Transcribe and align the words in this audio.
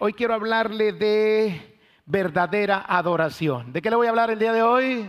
Hoy 0.00 0.12
quiero 0.12 0.34
hablarle 0.34 0.92
de 0.92 1.78
verdadera 2.04 2.84
adoración. 2.88 3.72
¿De 3.72 3.80
qué 3.80 3.90
le 3.90 3.94
voy 3.94 4.08
a 4.08 4.10
hablar 4.10 4.28
el 4.28 4.38
día 4.40 4.52
de 4.52 4.60
hoy? 4.60 5.08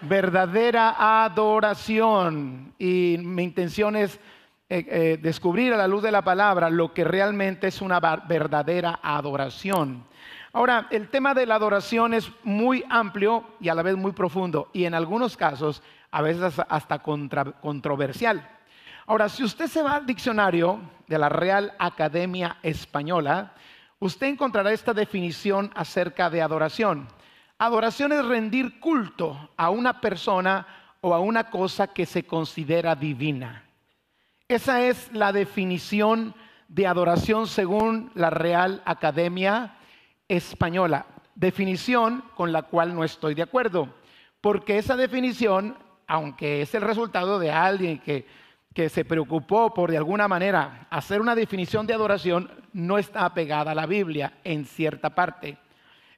Verdadera 0.00 1.24
adoración. 1.24 2.72
Y 2.78 3.16
mi 3.18 3.42
intención 3.42 3.96
es 3.96 4.14
eh, 4.68 4.86
eh, 4.88 5.18
descubrir 5.20 5.72
a 5.72 5.76
la 5.76 5.88
luz 5.88 6.04
de 6.04 6.12
la 6.12 6.22
palabra 6.22 6.70
lo 6.70 6.94
que 6.94 7.02
realmente 7.02 7.66
es 7.66 7.82
una 7.82 7.98
verdadera 7.98 9.00
adoración. 9.02 10.04
Ahora, 10.52 10.86
el 10.90 11.08
tema 11.08 11.34
de 11.34 11.44
la 11.44 11.56
adoración 11.56 12.14
es 12.14 12.30
muy 12.44 12.84
amplio 12.88 13.42
y 13.58 13.70
a 13.70 13.74
la 13.74 13.82
vez 13.82 13.96
muy 13.96 14.12
profundo 14.12 14.70
y 14.72 14.84
en 14.84 14.94
algunos 14.94 15.36
casos 15.36 15.82
a 16.12 16.22
veces 16.22 16.60
hasta 16.68 17.00
controversial. 17.00 18.48
Ahora, 19.08 19.30
si 19.30 19.42
usted 19.42 19.68
se 19.68 19.82
va 19.82 19.94
al 19.94 20.04
diccionario 20.04 20.82
de 21.06 21.16
la 21.16 21.30
Real 21.30 21.72
Academia 21.78 22.58
Española, 22.62 23.54
usted 24.00 24.26
encontrará 24.26 24.70
esta 24.70 24.92
definición 24.92 25.70
acerca 25.74 26.28
de 26.28 26.42
adoración. 26.42 27.08
Adoración 27.56 28.12
es 28.12 28.22
rendir 28.26 28.78
culto 28.80 29.48
a 29.56 29.70
una 29.70 30.02
persona 30.02 30.66
o 31.00 31.14
a 31.14 31.20
una 31.20 31.48
cosa 31.48 31.86
que 31.86 32.04
se 32.04 32.24
considera 32.24 32.94
divina. 32.94 33.64
Esa 34.46 34.82
es 34.82 35.10
la 35.14 35.32
definición 35.32 36.34
de 36.68 36.86
adoración 36.86 37.46
según 37.46 38.12
la 38.14 38.28
Real 38.28 38.82
Academia 38.84 39.78
Española. 40.28 41.06
Definición 41.34 42.24
con 42.34 42.52
la 42.52 42.64
cual 42.64 42.94
no 42.94 43.04
estoy 43.04 43.34
de 43.34 43.42
acuerdo, 43.42 43.88
porque 44.42 44.76
esa 44.76 44.96
definición, 44.96 45.78
aunque 46.06 46.60
es 46.60 46.74
el 46.74 46.82
resultado 46.82 47.38
de 47.38 47.50
alguien 47.50 48.00
que 48.00 48.26
que 48.78 48.88
se 48.88 49.04
preocupó 49.04 49.74
por 49.74 49.90
de 49.90 49.96
alguna 49.96 50.28
manera 50.28 50.86
hacer 50.88 51.20
una 51.20 51.34
definición 51.34 51.84
de 51.84 51.94
adoración 51.94 52.48
no 52.72 52.96
está 52.96 53.24
apegada 53.24 53.72
a 53.72 53.74
la 53.74 53.86
Biblia 53.86 54.34
en 54.44 54.64
cierta 54.64 55.10
parte. 55.10 55.58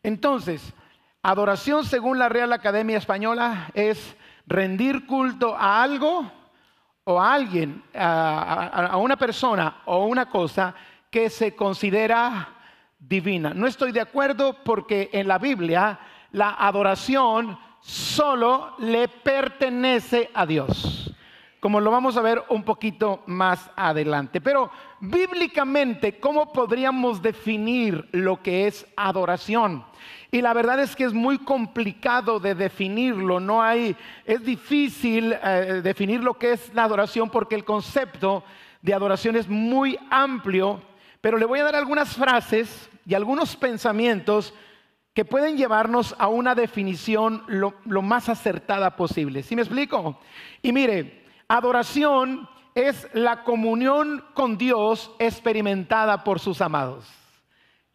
Entonces, 0.02 0.74
adoración 1.22 1.86
según 1.86 2.18
la 2.18 2.28
Real 2.28 2.52
Academia 2.52 2.98
Española 2.98 3.70
es 3.72 4.14
rendir 4.46 5.06
culto 5.06 5.56
a 5.56 5.82
algo 5.82 6.30
o 7.04 7.18
a 7.18 7.32
alguien, 7.32 7.82
a, 7.94 8.94
una 8.98 9.16
persona 9.16 9.78
o 9.86 10.04
una 10.04 10.28
cosa 10.28 10.74
que 11.10 11.30
se 11.30 11.56
considera 11.56 12.46
divina. 12.98 13.54
No 13.54 13.68
estoy 13.68 13.90
de 13.90 14.02
acuerdo 14.02 14.62
porque 14.62 15.08
en 15.14 15.28
la 15.28 15.38
Biblia 15.38 15.98
la 16.32 16.50
adoración 16.58 17.58
solo 17.80 18.74
le 18.80 19.08
pertenece 19.08 20.30
a 20.34 20.44
Dios 20.44 21.09
como 21.60 21.78
lo 21.78 21.90
vamos 21.90 22.16
a 22.16 22.22
ver 22.22 22.42
un 22.48 22.64
poquito 22.64 23.22
más 23.26 23.70
adelante. 23.76 24.40
Pero 24.40 24.70
bíblicamente, 24.98 26.18
¿cómo 26.18 26.52
podríamos 26.52 27.20
definir 27.20 28.08
lo 28.12 28.42
que 28.42 28.66
es 28.66 28.86
adoración? 28.96 29.84
Y 30.32 30.40
la 30.40 30.54
verdad 30.54 30.80
es 30.80 30.96
que 30.96 31.04
es 31.04 31.12
muy 31.12 31.38
complicado 31.38 32.40
de 32.40 32.54
definirlo, 32.54 33.40
no 33.40 33.62
hay, 33.62 33.94
es 34.24 34.42
difícil 34.42 35.36
eh, 35.42 35.80
definir 35.82 36.22
lo 36.22 36.34
que 36.34 36.52
es 36.52 36.72
la 36.72 36.84
adoración 36.84 37.28
porque 37.28 37.56
el 37.56 37.64
concepto 37.64 38.42
de 38.80 38.94
adoración 38.94 39.36
es 39.36 39.48
muy 39.48 39.98
amplio, 40.10 40.80
pero 41.20 41.36
le 41.36 41.44
voy 41.44 41.58
a 41.60 41.64
dar 41.64 41.76
algunas 41.76 42.16
frases 42.16 42.88
y 43.04 43.14
algunos 43.14 43.56
pensamientos 43.56 44.54
que 45.12 45.24
pueden 45.24 45.56
llevarnos 45.56 46.14
a 46.18 46.28
una 46.28 46.54
definición 46.54 47.42
lo, 47.48 47.74
lo 47.84 48.00
más 48.00 48.28
acertada 48.28 48.94
posible. 48.94 49.42
¿Sí 49.42 49.56
me 49.56 49.62
explico? 49.62 50.20
Y 50.62 50.72
mire, 50.72 51.19
Adoración 51.52 52.48
es 52.76 53.08
la 53.12 53.42
comunión 53.42 54.24
con 54.34 54.56
Dios 54.56 55.10
experimentada 55.18 56.22
por 56.22 56.38
sus 56.38 56.60
amados. 56.60 57.12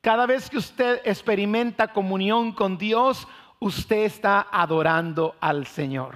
Cada 0.02 0.26
vez 0.26 0.50
que 0.50 0.58
usted 0.58 1.00
experimenta 1.06 1.94
comunión 1.94 2.52
con 2.52 2.78
Dios, 2.78 3.26
usted 3.60 4.04
está 4.04 4.48
adorando 4.52 5.38
al 5.40 5.68
Señor. 5.68 6.16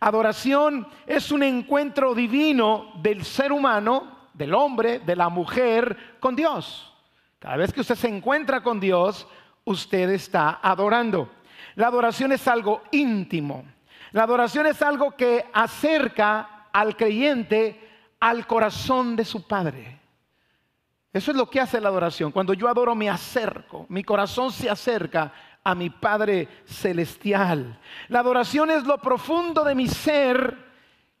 Adoración 0.00 0.88
es 1.06 1.30
un 1.30 1.42
encuentro 1.42 2.14
divino 2.14 2.92
del 3.02 3.22
ser 3.22 3.52
humano, 3.52 4.30
del 4.32 4.54
hombre, 4.54 5.00
de 5.00 5.14
la 5.14 5.28
mujer, 5.28 6.16
con 6.20 6.34
Dios. 6.34 6.90
Cada 7.38 7.58
vez 7.58 7.70
que 7.70 7.82
usted 7.82 7.96
se 7.96 8.08
encuentra 8.08 8.62
con 8.62 8.80
Dios, 8.80 9.28
usted 9.66 10.08
está 10.08 10.58
adorando. 10.62 11.28
La 11.74 11.88
adoración 11.88 12.32
es 12.32 12.48
algo 12.48 12.80
íntimo. 12.92 13.62
La 14.12 14.22
adoración 14.22 14.66
es 14.66 14.80
algo 14.80 15.16
que 15.16 15.44
acerca 15.52 16.51
al 16.72 16.96
creyente 16.96 17.78
al 18.20 18.46
corazón 18.46 19.16
de 19.16 19.24
su 19.24 19.46
Padre. 19.46 19.98
Eso 21.12 21.30
es 21.30 21.36
lo 21.36 21.50
que 21.50 21.60
hace 21.60 21.80
la 21.80 21.88
adoración. 21.88 22.32
Cuando 22.32 22.54
yo 22.54 22.68
adoro 22.68 22.94
me 22.94 23.10
acerco, 23.10 23.84
mi 23.88 24.02
corazón 24.02 24.50
se 24.50 24.70
acerca 24.70 25.32
a 25.62 25.74
mi 25.74 25.90
Padre 25.90 26.48
Celestial. 26.64 27.78
La 28.08 28.20
adoración 28.20 28.70
es 28.70 28.84
lo 28.84 28.98
profundo 28.98 29.64
de 29.64 29.74
mi 29.74 29.88
ser 29.88 30.56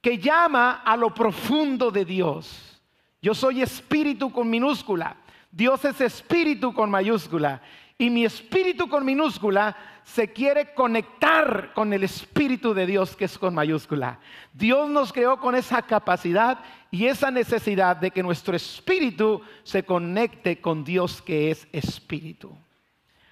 que 0.00 0.18
llama 0.18 0.82
a 0.84 0.96
lo 0.96 1.12
profundo 1.12 1.90
de 1.90 2.04
Dios. 2.04 2.80
Yo 3.20 3.34
soy 3.34 3.62
espíritu 3.62 4.32
con 4.32 4.48
minúscula. 4.48 5.16
Dios 5.50 5.84
es 5.84 6.00
espíritu 6.00 6.72
con 6.72 6.90
mayúscula. 6.90 7.60
Y 7.98 8.10
mi 8.10 8.24
espíritu 8.24 8.88
con 8.88 9.04
minúscula 9.04 9.76
se 10.04 10.32
quiere 10.32 10.74
conectar 10.74 11.72
con 11.74 11.92
el 11.92 12.04
Espíritu 12.04 12.74
de 12.74 12.86
Dios 12.86 13.16
que 13.16 13.26
es 13.26 13.38
con 13.38 13.54
mayúscula. 13.54 14.18
Dios 14.52 14.88
nos 14.88 15.12
creó 15.12 15.38
con 15.38 15.54
esa 15.54 15.82
capacidad 15.82 16.58
y 16.90 17.06
esa 17.06 17.30
necesidad 17.30 17.96
de 17.96 18.10
que 18.10 18.22
nuestro 18.22 18.56
espíritu 18.56 19.40
se 19.62 19.84
conecte 19.84 20.60
con 20.60 20.84
Dios 20.84 21.22
que 21.22 21.50
es 21.50 21.68
espíritu. 21.72 22.56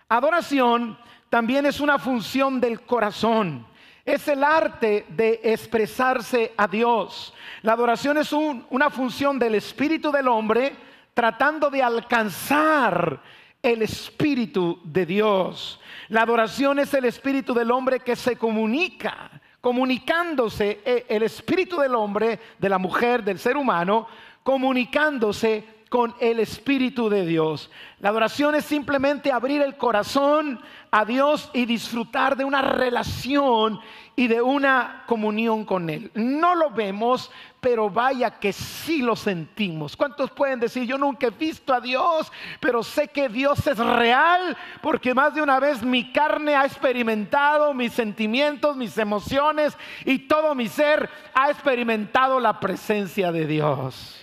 Adoración 0.09 0.99
también 1.29 1.67
es 1.67 1.81
una 1.81 1.99
función 1.99 2.61
del 2.61 2.81
corazón. 2.83 3.67
Es 4.05 4.27
el 4.29 4.43
arte 4.43 5.07
de 5.11 5.41
expresarse 5.45 6.53
a 6.57 6.67
Dios. 6.67 7.35
La 7.63 7.75
adoración 7.75 8.19
es 8.19 8.33
una 8.33 8.91
función 8.91 9.39
del 9.39 9.57
espíritu 9.57 10.11
del 10.11 10.27
hombre 10.29 10.75
tratando 11.15 11.71
de 11.71 11.83
alcanzar 11.83 13.21
el 13.63 13.83
Espíritu 13.83 14.81
de 14.85 15.07
Dios. 15.07 15.81
La 16.09 16.23
adoración 16.23 16.79
es 16.79 16.93
el 16.95 17.05
Espíritu 17.05 17.55
del 17.55 17.71
hombre 17.71 18.01
que 18.01 18.17
se 18.17 18.37
comunica, 18.37 19.31
comunicándose 19.61 20.81
eh, 20.85 21.07
el 21.09 21.23
Espíritu 21.23 21.79
del 21.81 21.95
hombre, 21.95 22.39
de 22.59 22.69
la 22.69 22.79
mujer, 22.79 23.23
del 23.23 23.39
ser 23.39 23.57
humano, 23.57 24.07
comunicándose 24.43 25.65
con 25.91 26.15
el 26.21 26.41
Espíritu 26.41 27.11
de 27.11 27.27
Dios. 27.27 27.71
La 27.99 28.11
adoración 28.11 28.55
es 28.55 28.65
simplemente 28.65 29.33
abrir 29.33 29.61
el 29.61 29.77
corazón 29.77 30.61
a 30.91 31.05
Dios 31.05 31.51
y 31.53 31.67
disfrutar 31.67 32.37
de 32.37 32.45
una 32.45 32.63
relación 32.63 33.81
y 34.17 34.27
de 34.27 34.43
una 34.43 35.05
comunión 35.07 35.65
con 35.65 35.89
Él. 35.89 36.11
No 36.15 36.55
lo 36.55 36.71
vemos, 36.71 37.31
pero 37.61 37.89
vaya 37.89 38.39
que 38.39 38.53
sí 38.53 39.01
lo 39.01 39.15
sentimos. 39.17 39.97
¿Cuántos 39.97 40.31
pueden 40.31 40.61
decir, 40.61 40.85
yo 40.85 40.99
nunca 40.99 41.29
he 41.29 41.31
visto 41.31 41.73
a 41.73 41.81
Dios, 41.81 42.31
pero 42.59 42.83
sé 42.83 43.09
que 43.09 43.29
Dios 43.29 43.67
es 43.67 43.79
real 43.79 44.57
porque 44.83 45.15
más 45.15 45.35
de 45.35 45.43
una 45.43 45.61
vez 45.61 45.83
mi 45.83 46.13
carne 46.13 46.55
ha 46.55 46.67
experimentado 46.67 47.73
mis 47.73 47.93
sentimientos, 47.93 48.77
mis 48.77 48.99
emociones 48.99 49.77
y 50.05 50.19
todo 50.19 50.55
mi 50.55 50.69
ser 50.69 51.09
ha 51.33 51.51
experimentado 51.51 52.41
la 52.41 52.59
presencia 52.59 53.31
de 53.31 53.47
Dios? 53.47 54.23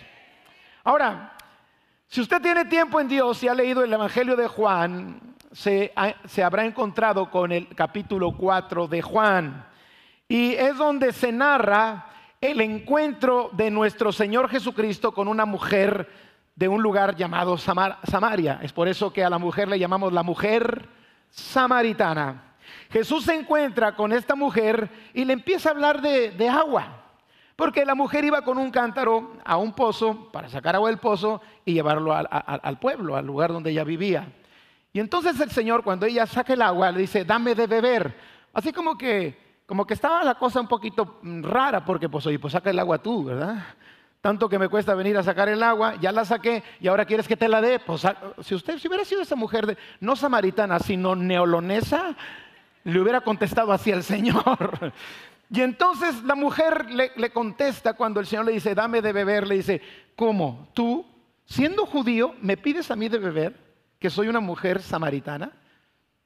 Ahora, 0.84 1.37
si 2.08 2.22
usted 2.22 2.42
tiene 2.42 2.66
tiempo 2.66 3.00
en 3.00 3.08
Dios 3.08 3.44
y 3.44 3.48
ha 3.48 3.54
leído 3.54 3.84
el 3.84 3.92
Evangelio 3.92 4.36
de 4.36 4.48
Juan, 4.48 5.20
se, 5.52 5.92
habrá 6.44 6.66
encontrado 6.66 7.30
con 7.30 7.52
el 7.52 7.68
capítulo 7.70 8.36
4 8.38 8.88
de 8.88 9.02
Juan. 9.02 9.66
Y 10.28 10.54
es 10.54 10.78
donde 10.78 11.14
se 11.14 11.32
narra 11.32 12.06
el 12.40 12.62
encuentro 12.62 13.50
de 13.54 13.72
nuestro 13.72 14.12
Señor 14.12 14.50
Jesucristo 14.50 15.12
con 15.12 15.28
una 15.28 15.46
mujer 15.46 16.08
de 16.56 16.68
un 16.68 16.82
lugar 16.82 17.16
llamado 17.16 17.58
Samaria. 17.58 18.60
Es 18.62 18.72
por 18.72 18.88
eso 18.88 19.12
que 19.12 19.24
a 19.24 19.30
la 19.30 19.38
mujer 19.38 19.68
le 19.68 19.80
llamamos 19.80 20.14
la 20.14 20.24
mujer 20.24 20.88
samaritana. 21.30 22.56
Jesús 22.90 23.26
se 23.26 23.36
encuentra 23.36 23.96
con 23.96 24.14
esta 24.14 24.36
mujer 24.36 24.90
y 25.14 25.26
le 25.26 25.34
empieza 25.34 25.70
a 25.70 25.72
hablar 25.74 26.02
de, 26.02 26.50
agua. 26.50 27.07
Porque 27.58 27.84
la 27.84 27.96
mujer 27.96 28.24
iba 28.24 28.44
con 28.44 28.58
un 28.58 28.72
cántaro 28.72 29.34
a 29.44 29.58
un 29.58 29.74
pozo 29.74 30.30
para 30.32 30.48
sacar 30.48 30.76
agua 30.76 30.90
del 30.90 31.00
pozo 31.00 31.42
y 31.66 31.74
llevarlo 31.74 32.14
al 32.16 32.80
pueblo, 32.80 33.18
al 33.18 33.26
lugar 33.26 33.52
donde 33.52 33.72
ella 33.72 33.84
vivía. 33.84 34.32
Y 34.94 35.02
entonces 35.02 35.38
el 35.42 35.52
Señor, 35.52 35.84
cuando 35.84 36.06
ella 36.06 36.26
saca 36.26 36.54
el 36.54 36.62
agua, 36.62 36.92
le 36.92 37.00
dice, 37.00 37.26
dame 37.26 37.56
de 37.56 37.68
beber. 37.68 38.16
Así 38.54 38.72
como 38.72 38.98
que 38.98 39.46
como 39.68 39.86
que 39.86 39.96
estaba 39.96 40.24
la 40.24 40.36
cosa 40.36 40.62
un 40.62 40.68
poquito 40.68 41.20
mm, 41.22 41.44
rara, 41.44 41.84
porque 41.84 42.08
pues 42.08 42.26
oye, 42.26 42.40
pues 42.40 42.54
saca 42.54 42.70
el 42.70 42.80
agua 42.80 43.00
tú, 43.00 43.26
¿verdad? 43.26 43.66
Tanto 44.22 44.48
que 44.48 44.58
me 44.58 44.70
cuesta 44.70 44.96
venir 44.96 45.18
a 45.18 45.24
sacar 45.24 45.50
el 45.50 45.62
agua, 45.62 45.96
ya 46.00 46.12
la 46.12 46.26
saqué 46.26 46.64
y 46.80 46.88
ahora 46.88 47.06
quieres 47.06 47.28
que 47.28 47.36
te 47.36 47.50
la 47.50 47.62
dé. 47.62 47.80
Pues 47.80 48.04
si 48.42 48.56
usted 48.56 48.80
si 48.80 48.88
hubiera 48.88 49.04
sido 49.04 49.22
esa 49.22 49.36
mujer, 49.36 49.68
de, 49.68 49.78
no 50.00 50.16
samaritana, 50.16 50.80
sino 50.80 51.16
neolonesa, 51.16 52.16
le 52.86 53.00
hubiera 53.00 53.22
contestado 53.22 53.74
así 53.74 53.92
al 53.92 54.04
Señor. 54.04 54.94
Y 55.50 55.62
entonces 55.62 56.24
la 56.24 56.36
mujer 56.36 56.92
le, 56.92 57.30
contesta 57.32 57.94
cuando 57.94 58.20
el 58.20 58.28
Señor 58.28 58.46
le 58.46 58.52
dice, 58.52 58.76
dame 58.76 59.02
de 59.02 59.14
beber, 59.14 59.48
le 59.48 59.56
dice, 59.56 59.82
¿cómo? 60.16 60.70
¿Tú, 60.74 61.06
siendo 61.46 61.86
judío, 61.86 62.36
me 62.42 62.58
pides 62.58 62.92
a 62.92 62.96
mí 62.96 63.08
de 63.08 63.18
beber? 63.18 63.68
que 64.00 64.10
soy 64.10 64.28
una 64.28 64.40
mujer 64.40 64.82
samaritana? 64.82 65.52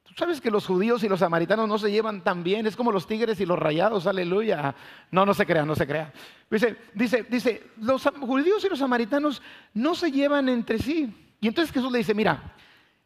¿Tú 0.02 0.14
sabes 0.16 0.40
que 0.40 0.50
los 0.50 0.66
judíos 0.66 1.02
y 1.04 1.08
los 1.08 1.20
samaritanos 1.20 1.68
no 1.68 1.78
se 1.78 1.90
llevan 1.90 2.22
tan 2.22 2.42
bien? 2.42 2.66
Es 2.66 2.76
como 2.76 2.92
los 2.92 3.06
tigres 3.06 3.40
y 3.40 3.46
los 3.46 3.58
rayados, 3.58 4.06
aleluya. 4.06 4.74
No, 5.10 5.24
no 5.24 5.32
se 5.32 5.46
crea, 5.46 5.64
no 5.64 5.74
se 5.74 5.86
crea. 5.86 6.12
Dice, 6.50 6.76
dice, 6.92 7.26
dice, 7.30 7.70
los 7.78 8.02
judíos 8.20 8.62
y 8.64 8.68
los 8.68 8.78
samaritanos 8.78 9.40
no 9.72 9.94
se 9.94 10.10
llevan 10.10 10.48
entre 10.50 10.78
sí. 10.78 11.34
Y 11.40 11.48
entonces 11.48 11.72
Jesús 11.72 11.90
le 11.90 11.98
dice, 11.98 12.14
mira, 12.14 12.54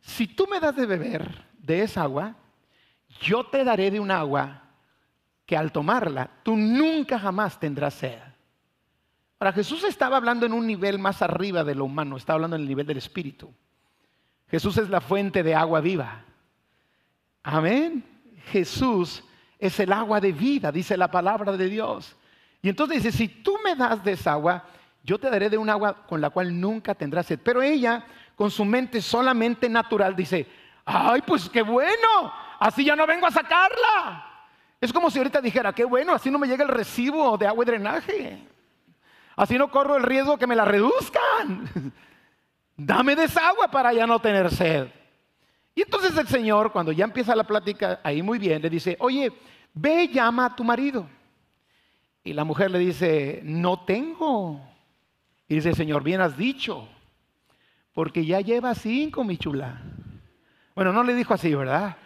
si 0.01 0.27
tú 0.27 0.49
me 0.49 0.59
das 0.59 0.75
de 0.75 0.87
beber 0.87 1.45
de 1.59 1.83
esa 1.83 2.03
agua, 2.03 2.35
yo 3.21 3.45
te 3.47 3.63
daré 3.63 3.91
de 3.91 4.01
un 4.01 4.11
agua 4.11 4.63
que 5.47 5.57
al 5.57 5.73
tomarla 5.73 6.29
tú 6.43 6.57
nunca 6.57 7.19
jamás 7.19 7.59
tendrás 7.59 7.95
sed. 7.95 8.19
Ahora 9.39 9.53
Jesús 9.53 9.85
estaba 9.85 10.17
hablando 10.17 10.45
en 10.45 10.53
un 10.53 10.67
nivel 10.67 10.99
más 10.99 11.23
arriba 11.23 11.63
de 11.63 11.75
lo 11.75 11.85
humano, 11.85 12.17
estaba 12.17 12.35
hablando 12.35 12.57
en 12.57 12.63
el 12.63 12.69
nivel 12.69 12.87
del 12.87 12.99
espíritu. 12.99 13.53
Jesús 14.51 14.77
es 14.79 14.89
la 14.89 15.01
fuente 15.01 15.43
de 15.43 15.55
agua 15.55 15.81
viva. 15.81 16.25
Amén. 17.43 18.05
Jesús 18.51 19.23
es 19.59 19.79
el 19.81 19.93
agua 19.93 20.21
de 20.21 20.33
vida, 20.33 20.73
dice 20.73 20.97
la 20.97 21.11
palabra 21.11 21.53
de 21.53 21.69
Dios. 21.69 22.17
Y 22.63 22.69
entonces 22.69 23.03
dice, 23.03 23.17
si 23.17 23.29
tú 23.29 23.57
me 23.63 23.77
das 23.77 24.03
de 24.03 24.13
esa 24.13 24.33
agua, 24.33 24.65
yo 25.05 25.19
te 25.19 25.31
daré 25.31 25.51
de 25.51 25.59
un 25.59 25.71
agua 25.71 26.07
con 26.07 26.21
la 26.21 26.31
cual 26.31 26.59
nunca 26.59 26.95
tendrás 26.95 27.27
sed. 27.27 27.39
Pero 27.43 27.63
ella, 27.63 28.05
con 28.35 28.51
su 28.51 28.65
mente 28.65 29.01
solamente 29.01 29.69
natural, 29.69 30.17
dice, 30.17 30.49
ay, 30.85 31.23
pues 31.27 31.49
qué 31.49 31.63
bueno, 31.63 32.33
así 32.59 32.85
ya 32.85 32.97
no 32.97 33.07
vengo 33.07 33.27
a 33.27 33.31
sacarla. 33.31 34.36
Es 34.87 34.93
como 34.93 35.11
si 35.11 35.19
ahorita 35.19 35.41
dijera, 35.41 35.73
qué 35.73 35.85
bueno, 35.85 36.13
así 36.13 36.31
no 36.31 36.39
me 36.39 36.47
llega 36.47 36.63
el 36.63 36.71
recibo 36.71 37.37
de 37.37 37.49
agua 37.49 37.65
y 37.65 37.67
drenaje. 37.67 38.39
Así 39.35 39.59
no 39.59 39.69
corro 39.69 39.97
el 39.97 40.05
riesgo 40.05 40.39
que 40.39 40.47
me 40.47 40.55
la 40.55 40.65
reduzcan. 40.65 41.93
Dame 42.77 43.17
de 43.17 43.25
esa 43.25 43.49
agua 43.49 43.69
para 43.69 43.93
ya 43.93 44.07
no 44.07 44.21
tener 44.21 44.49
sed. 44.49 44.87
Y 45.75 45.83
entonces 45.83 46.17
el 46.17 46.29
Señor, 46.29 46.71
cuando 46.71 46.93
ya 46.93 47.05
empieza 47.05 47.35
la 47.35 47.43
plática 47.43 48.01
ahí 48.05 48.23
muy 48.23 48.39
bien, 48.39 48.63
le 48.63 48.71
dice, 48.71 48.97
oye, 49.01 49.33
ve 49.75 50.05
y 50.05 50.13
llama 50.13 50.47
a 50.47 50.55
tu 50.55 50.63
marido. 50.63 51.09
Y 52.23 52.33
la 52.33 52.45
mujer 52.45 52.71
le 52.71 52.79
dice, 52.79 53.41
no 53.43 53.85
tengo. 53.85 54.61
Y 55.49 55.57
dice, 55.57 55.75
Señor, 55.75 56.05
bien 56.05 56.21
has 56.21 56.37
dicho, 56.37 56.89
porque 57.93 58.25
ya 58.25 58.41
lleva 58.41 58.73
cinco, 58.77 59.25
mi 59.25 59.37
chula. 59.37 59.83
Bueno, 60.77 60.93
no 60.93 61.03
le 61.03 61.13
dijo 61.13 61.35
así, 61.35 61.53
¿verdad? 61.53 61.97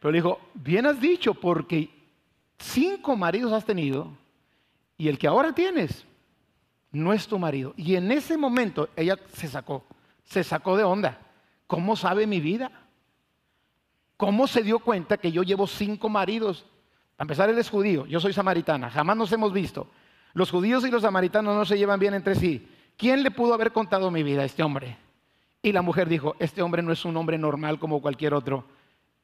Pero 0.00 0.10
le 0.10 0.18
dijo, 0.18 0.40
bien 0.54 0.86
has 0.86 0.98
dicho, 0.98 1.34
porque 1.34 1.97
cinco 2.58 3.16
maridos 3.16 3.52
has 3.52 3.64
tenido 3.64 4.10
y 4.96 5.08
el 5.08 5.18
que 5.18 5.26
ahora 5.26 5.52
tienes 5.52 6.04
no 6.90 7.12
es 7.12 7.26
tu 7.26 7.38
marido. 7.38 7.74
Y 7.76 7.96
en 7.96 8.10
ese 8.12 8.36
momento 8.36 8.88
ella 8.96 9.18
se 9.32 9.48
sacó, 9.48 9.84
se 10.24 10.42
sacó 10.44 10.76
de 10.76 10.84
onda. 10.84 11.18
¿Cómo 11.66 11.96
sabe 11.96 12.26
mi 12.26 12.40
vida? 12.40 12.70
¿Cómo 14.16 14.46
se 14.46 14.62
dio 14.62 14.80
cuenta 14.80 15.16
que 15.16 15.30
yo 15.30 15.42
llevo 15.42 15.66
cinco 15.66 16.08
maridos? 16.08 16.66
A 17.18 17.22
empezar, 17.22 17.50
él 17.50 17.58
es 17.58 17.68
judío, 17.68 18.06
yo 18.06 18.20
soy 18.20 18.32
samaritana, 18.32 18.90
jamás 18.90 19.16
nos 19.16 19.32
hemos 19.32 19.52
visto. 19.52 19.88
Los 20.34 20.50
judíos 20.50 20.84
y 20.86 20.90
los 20.90 21.02
samaritanos 21.02 21.54
no 21.54 21.64
se 21.64 21.76
llevan 21.76 22.00
bien 22.00 22.14
entre 22.14 22.34
sí. 22.34 22.68
¿Quién 22.96 23.22
le 23.22 23.30
pudo 23.30 23.54
haber 23.54 23.72
contado 23.72 24.10
mi 24.10 24.22
vida 24.22 24.42
a 24.42 24.44
este 24.44 24.62
hombre? 24.62 24.96
Y 25.62 25.72
la 25.72 25.82
mujer 25.82 26.08
dijo, 26.08 26.36
este 26.38 26.62
hombre 26.62 26.82
no 26.82 26.92
es 26.92 27.04
un 27.04 27.16
hombre 27.16 27.38
normal 27.38 27.78
como 27.78 28.00
cualquier 28.00 28.34
otro. 28.34 28.64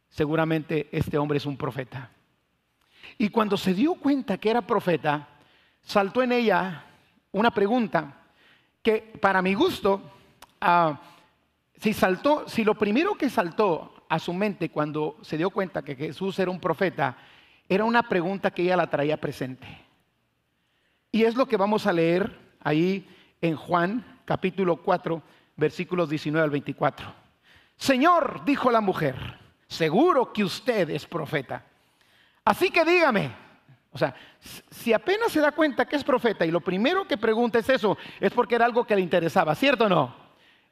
Seguramente 0.09 0.89
este 0.93 1.19
hombre 1.19 1.39
es 1.39 1.47
un 1.47 1.57
profeta. 1.57 2.11
Y 3.19 3.29
cuando 3.29 3.57
se 3.57 3.75
dio 3.75 3.95
cuenta 3.95 4.39
que 4.39 4.51
era 4.51 4.63
profeta, 4.63 5.29
saltó 5.83 6.23
en 6.23 6.33
ella 6.33 6.85
una 7.33 7.51
pregunta 7.51 8.23
que 8.83 8.99
para 9.21 9.43
mi 9.43 9.55
gusto, 9.55 10.03
ah, 10.61 11.01
si 11.77 11.93
saltó, 11.93 12.49
si 12.49 12.65
lo 12.65 12.75
primero 12.75 13.15
que 13.15 13.31
saltó 13.31 14.05
a 14.09 14.19
su 14.19 14.33
mente 14.33 14.71
cuando 14.71 15.17
se 15.23 15.37
dio 15.37 15.51
cuenta 15.51 15.83
que 15.83 15.97
Jesús 15.97 16.39
era 16.39 16.51
un 16.51 16.61
profeta, 16.61 17.17
era 17.69 17.85
una 17.85 18.03
pregunta 18.03 18.51
que 18.51 18.63
ella 18.63 18.77
la 18.77 18.91
traía 18.91 19.17
presente. 19.17 19.67
Y 21.11 21.25
es 21.25 21.35
lo 21.35 21.47
que 21.47 21.57
vamos 21.57 21.87
a 21.87 21.93
leer 21.93 22.39
ahí 22.61 23.09
en 23.41 23.57
Juan 23.57 24.21
capítulo 24.25 24.77
4, 24.77 25.23
versículos 25.57 26.09
19 26.09 26.45
al 26.45 26.51
24. 26.51 27.07
Señor, 27.77 28.45
dijo 28.45 28.71
la 28.71 28.81
mujer, 28.81 29.17
seguro 29.67 30.33
que 30.33 30.45
usted 30.45 30.91
es 30.91 31.07
profeta. 31.07 31.65
Así 32.45 32.71
que 32.71 32.85
dígame, 32.85 33.31
o 33.91 33.99
sea, 33.99 34.15
si 34.71 34.93
apenas 34.93 35.33
se 35.33 35.41
da 35.41 35.53
cuenta 35.53 35.87
que 35.87 35.97
es 35.97 36.05
profeta 36.05 36.45
y 36.45 36.51
lo 36.51 36.61
primero 36.61 37.07
que 37.07 37.17
pregunta 37.17 37.61
es 37.61 37.69
eso, 37.69 37.97
es 38.21 38.33
porque 38.33 38.57
era 38.57 38.67
algo 38.67 38.85
que 38.85 38.97
le 38.97 39.01
interesaba, 39.01 39.55
¿cierto 39.55 39.85
o 39.85 39.89
no? 39.89 40.15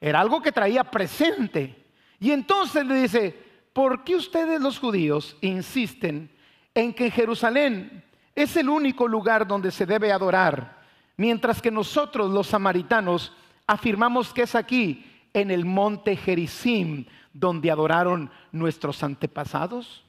Era 0.01 0.21
algo 0.21 0.43
que 0.43 0.53
traía 0.53 0.85
presente. 0.85 1.87
Y 2.19 2.33
entonces 2.33 2.85
le 2.85 2.97
dice, 2.97 3.39
¿por 3.73 4.05
qué 4.05 4.17
ustedes 4.17 4.61
los 4.61 4.79
judíos 4.79 5.37
insisten 5.41 6.31
en 6.75 6.93
que 6.93 7.11
Jerusalén 7.11 8.05
es 8.35 8.57
el 8.57 8.69
único 8.69 9.07
lugar 9.07 9.47
donde 9.47 9.71
se 9.71 9.87
debe 9.87 10.13
adorar, 10.13 10.83
mientras 11.17 11.63
que 11.63 11.71
nosotros 11.71 12.31
los 12.31 12.49
samaritanos 12.49 13.33
afirmamos 13.67 14.35
que 14.35 14.43
es 14.43 14.55
aquí, 14.55 15.07
en 15.33 15.51
el 15.51 15.65
monte 15.65 16.17
Gerizim, 16.17 17.07
donde 17.33 17.71
adoraron 17.71 18.31
nuestros 18.51 19.03
antepasados? 19.03 20.05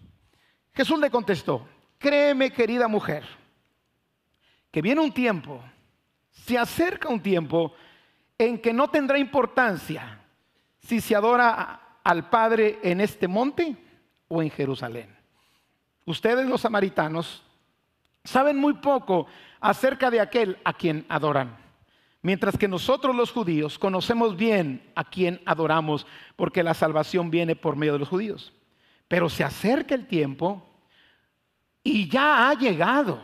Jesús 0.74 1.00
le 1.00 1.10
contestó, 1.10 1.68
créeme 2.00 2.52
querida 2.52 2.88
mujer, 2.88 3.24
que 4.72 4.81
viene 4.81 5.02
un 5.02 5.12
tiempo, 5.12 5.64
se 6.31 6.58
acerca 6.58 7.10
un 7.10 7.22
tiempo 7.22 7.74
en 8.38 8.60
que 8.60 8.74
no 8.74 8.90
tendrá 8.90 9.18
importancia 9.18 10.20
si 10.80 11.00
se 11.00 11.16
adora 11.16 12.00
al 12.04 12.30
Padre 12.30 12.80
en 12.84 13.02
este 13.02 13.28
monte 13.28 13.75
o 14.28 14.42
en 14.42 14.50
Jerusalén. 14.50 15.16
Ustedes 16.06 16.48
los 16.48 16.62
samaritanos 16.62 17.44
saben 18.24 18.58
muy 18.58 18.74
poco 18.74 19.28
acerca 19.60 20.10
de 20.12 20.19
aquel 20.19 20.58
a 20.66 20.74
quien 20.74 21.06
adoran, 21.08 21.56
mientras 22.22 22.57
que 22.57 22.68
nosotros 22.68 23.16
los 23.16 23.31
judíos 23.31 23.80
conocemos 23.80 24.36
bien 24.36 24.92
a 24.95 25.04
quien 25.04 25.42
adoramos, 25.45 26.06
porque 26.36 26.64
la 26.64 26.74
salvación 26.74 27.30
viene 27.30 27.56
por 27.56 27.76
medio 27.76 27.94
de 27.94 28.00
los 28.00 28.09
judíos. 28.09 28.54
Pero 29.07 29.30
se 29.30 29.44
acerca 29.44 29.95
el 29.95 30.07
tiempo 30.07 30.72
y 31.83 32.07
ya 32.07 32.49
ha 32.49 32.54
llegado 32.54 33.19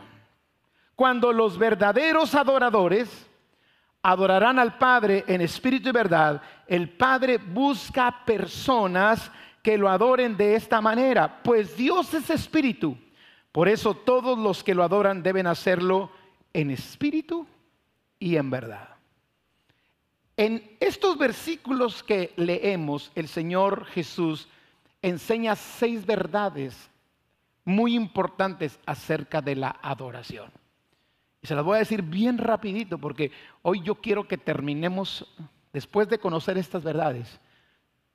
cuando 0.94 1.32
los 1.32 1.56
verdaderos 1.56 2.34
adoradores 2.34 3.08
adorarán 4.02 4.58
al 4.58 4.76
Padre 4.76 5.24
en 5.26 5.40
espíritu 5.40 5.88
y 5.88 5.92
verdad, 5.92 6.42
el 6.66 6.90
Padre 6.90 7.38
busca 7.38 8.24
personas 8.24 9.30
que 9.62 9.78
lo 9.78 9.88
adoren 9.88 10.36
de 10.36 10.54
esta 10.54 10.80
manera, 10.80 11.42
pues 11.42 11.76
Dios 11.76 12.12
es 12.14 12.28
espíritu. 12.30 12.96
Por 13.52 13.68
eso 13.68 13.94
todos 13.94 14.38
los 14.38 14.62
que 14.62 14.74
lo 14.74 14.82
adoran 14.82 15.22
deben 15.22 15.46
hacerlo 15.46 16.10
en 16.52 16.70
espíritu 16.70 17.46
y 18.18 18.36
en 18.36 18.50
verdad. 18.50 18.88
En 20.36 20.76
estos 20.80 21.18
versículos 21.18 22.02
que 22.02 22.32
leemos, 22.36 23.10
el 23.14 23.28
Señor 23.28 23.84
Jesús 23.86 24.48
enseña 25.02 25.56
seis 25.56 26.06
verdades 26.06 26.90
muy 27.64 27.94
importantes 27.94 28.78
acerca 28.86 29.40
de 29.40 29.56
la 29.56 29.76
adoración. 29.82 30.50
Y 31.42 31.46
se 31.46 31.54
las 31.54 31.64
voy 31.64 31.76
a 31.76 31.80
decir 31.80 32.02
bien 32.02 32.38
rapidito 32.38 32.98
porque 32.98 33.32
hoy 33.62 33.82
yo 33.82 33.94
quiero 33.96 34.28
que 34.28 34.36
terminemos, 34.36 35.26
después 35.72 36.08
de 36.08 36.18
conocer 36.18 36.58
estas 36.58 36.82
verdades, 36.82 37.40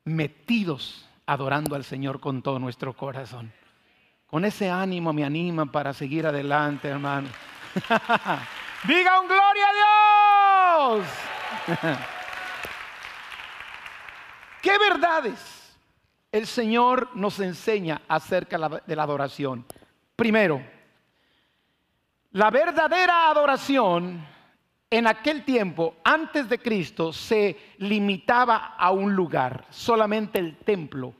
metidos 0.03 1.07
adorando 1.25 1.75
al 1.75 1.83
Señor 1.83 2.19
con 2.19 2.41
todo 2.41 2.59
nuestro 2.59 2.93
corazón. 2.93 3.51
Con 4.27 4.45
ese 4.45 4.69
ánimo 4.69 5.13
me 5.13 5.23
anima 5.23 5.65
para 5.65 5.93
seguir 5.93 6.27
adelante, 6.27 6.87
hermano. 6.87 7.29
Diga 8.87 9.19
un 9.19 9.27
gloria 9.27 9.65
a 9.69 10.97
Dios. 10.97 11.07
¿Qué 14.61 14.77
verdades 14.77 15.54
el 16.35 16.47
Señor 16.47 17.11
nos 17.15 17.39
enseña 17.39 18.01
acerca 18.09 18.57
de 18.85 18.95
la 18.95 19.03
adoración? 19.03 19.65
Primero, 20.15 20.61
la 22.31 22.49
verdadera 22.49 23.29
adoración 23.29 24.25
en 24.89 25.07
aquel 25.07 25.45
tiempo, 25.45 25.95
antes 26.03 26.49
de 26.49 26.59
Cristo, 26.59 27.13
se 27.13 27.75
limitaba 27.77 28.75
a 28.77 28.91
un 28.91 29.15
lugar. 29.15 29.65
Solamente 29.69 30.39
el 30.39 30.57
templo 30.57 31.13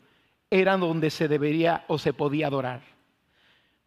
era 0.49 0.75
donde 0.75 1.09
se 1.09 1.29
debería 1.29 1.85
o 1.87 1.97
se 1.97 2.11
podía 2.11 2.47
adorar. 2.47 2.81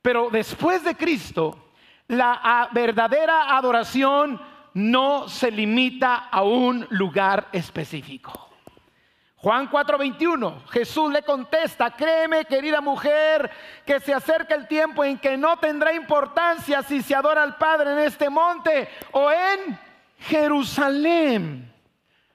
Pero 0.01 0.31
después 0.31 0.83
de 0.83 0.97
Cristo, 0.97 1.73
la 2.09 2.71
verdadera 2.73 3.55
adoración 3.55 4.41
no 4.73 5.29
se 5.29 5.51
limita 5.51 6.29
a 6.31 6.43
un 6.43 6.87
lugar 6.91 7.49
específico. 7.53 8.48
Juan 9.41 9.71
4:21, 9.71 10.67
Jesús 10.69 11.13
le 11.13 11.23
contesta, 11.23 11.95
créeme 11.95 12.45
querida 12.45 12.81
mujer, 12.81 13.49
que 13.87 14.01
se 14.01 14.13
acerca 14.13 14.57
el 14.57 14.67
tiempo 14.67 15.05
en 15.05 15.17
que 15.17 15.37
no 15.37 15.57
tendrá 15.59 15.93
importancia 15.93 16.83
si 16.83 17.03
se 17.03 17.15
adora 17.15 17.45
al 17.45 17.57
Padre 17.57 17.93
en 17.93 17.99
este 18.01 18.29
monte 18.29 18.89
o 19.13 19.31
en 19.31 19.79
Jerusalén. 20.19 21.73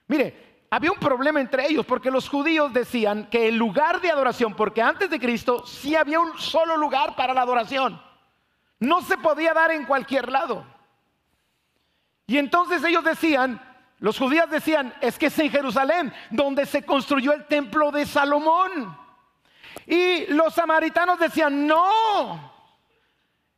Mire, 0.06 0.66
había 0.70 0.92
un 0.92 0.98
problema 0.98 1.40
entre 1.40 1.66
ellos 1.66 1.84
porque 1.84 2.10
los 2.10 2.26
judíos 2.26 2.72
decían 2.72 3.26
que 3.26 3.48
el 3.48 3.56
lugar 3.56 4.00
de 4.00 4.10
adoración, 4.10 4.54
porque 4.54 4.80
antes 4.80 5.10
de 5.10 5.20
Cristo 5.20 5.66
sí 5.66 5.94
había 5.94 6.20
un 6.20 6.38
solo 6.38 6.74
lugar 6.78 7.14
para 7.16 7.34
la 7.34 7.42
adoración, 7.42 8.00
no 8.78 9.02
se 9.02 9.18
podía 9.18 9.52
dar 9.52 9.70
en 9.72 9.84
cualquier 9.84 10.32
lado. 10.32 10.64
Y 12.26 12.38
entonces 12.38 12.82
ellos 12.82 13.04
decían, 13.04 13.60
los 14.04 14.18
judíos 14.18 14.50
decían, 14.50 14.92
es 15.00 15.18
que 15.18 15.28
es 15.28 15.38
en 15.38 15.50
Jerusalén 15.50 16.12
donde 16.28 16.66
se 16.66 16.84
construyó 16.84 17.32
el 17.32 17.46
templo 17.46 17.90
de 17.90 18.04
Salomón. 18.04 18.94
Y 19.86 20.26
los 20.26 20.52
samaritanos 20.52 21.18
decían, 21.18 21.66
no, 21.66 22.52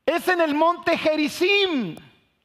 es 0.06 0.28
en 0.28 0.40
el 0.40 0.54
monte 0.54 0.96
Gerizim. 0.96 1.96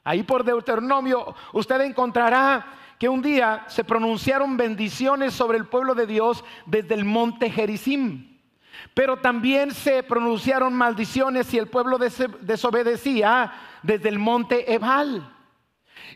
Ahí 0.04 0.24
por 0.24 0.44
Deuteronomio 0.44 1.36
usted 1.54 1.80
encontrará 1.82 2.66
que 2.98 3.08
un 3.08 3.22
día 3.22 3.66
se 3.68 3.84
pronunciaron 3.84 4.58
bendiciones 4.58 5.36
sobre 5.36 5.60
el 5.60 5.68
pueblo 5.68 5.94
de 5.94 6.08
Dios 6.08 6.44
desde 6.66 6.96
el 6.96 7.06
monte 7.06 7.52
Gerizim. 7.52 8.40
Pero 8.96 9.18
también 9.18 9.76
se 9.76 10.02
pronunciaron 10.02 10.74
maldiciones 10.74 11.46
si 11.46 11.60
el 11.60 11.68
pueblo 11.68 12.00
desobedecía 12.00 13.54
desde 13.84 14.10
el 14.10 14.18
monte 14.18 14.74
Ebal. 14.74 15.36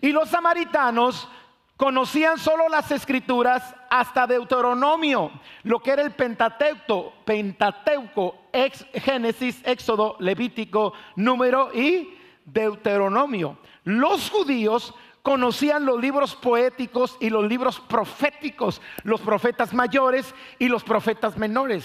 Y 0.02 0.12
los 0.12 0.30
samaritanos 0.30 1.30
conocían 1.78 2.38
solo 2.38 2.70
las 2.70 2.92
escrituras 2.92 3.76
hasta 3.90 4.28
Deuteronomio, 4.28 5.32
lo 5.64 5.80
que 5.80 5.92
era 5.92 6.02
el 6.02 6.12
Pentateuco, 6.12 7.14
Pentateuco, 7.26 8.44
ex 8.54 8.86
Génesis, 8.94 9.62
Éxodo, 9.66 10.16
Levítico, 10.20 10.94
Número 11.16 11.72
y 11.74 12.18
Deuteronomio. 12.46 13.58
Los 13.84 14.30
judíos 14.30 14.94
conocían 15.22 15.86
los 15.86 16.00
libros 16.00 16.36
poéticos 16.36 17.18
y 17.20 17.30
los 17.30 17.46
libros 17.46 17.80
proféticos, 17.80 18.82
los 19.04 19.22
profetas 19.22 19.74
mayores 19.74 20.34
y 20.60 20.68
los 20.68 20.84
profetas 20.84 21.38
menores. 21.38 21.84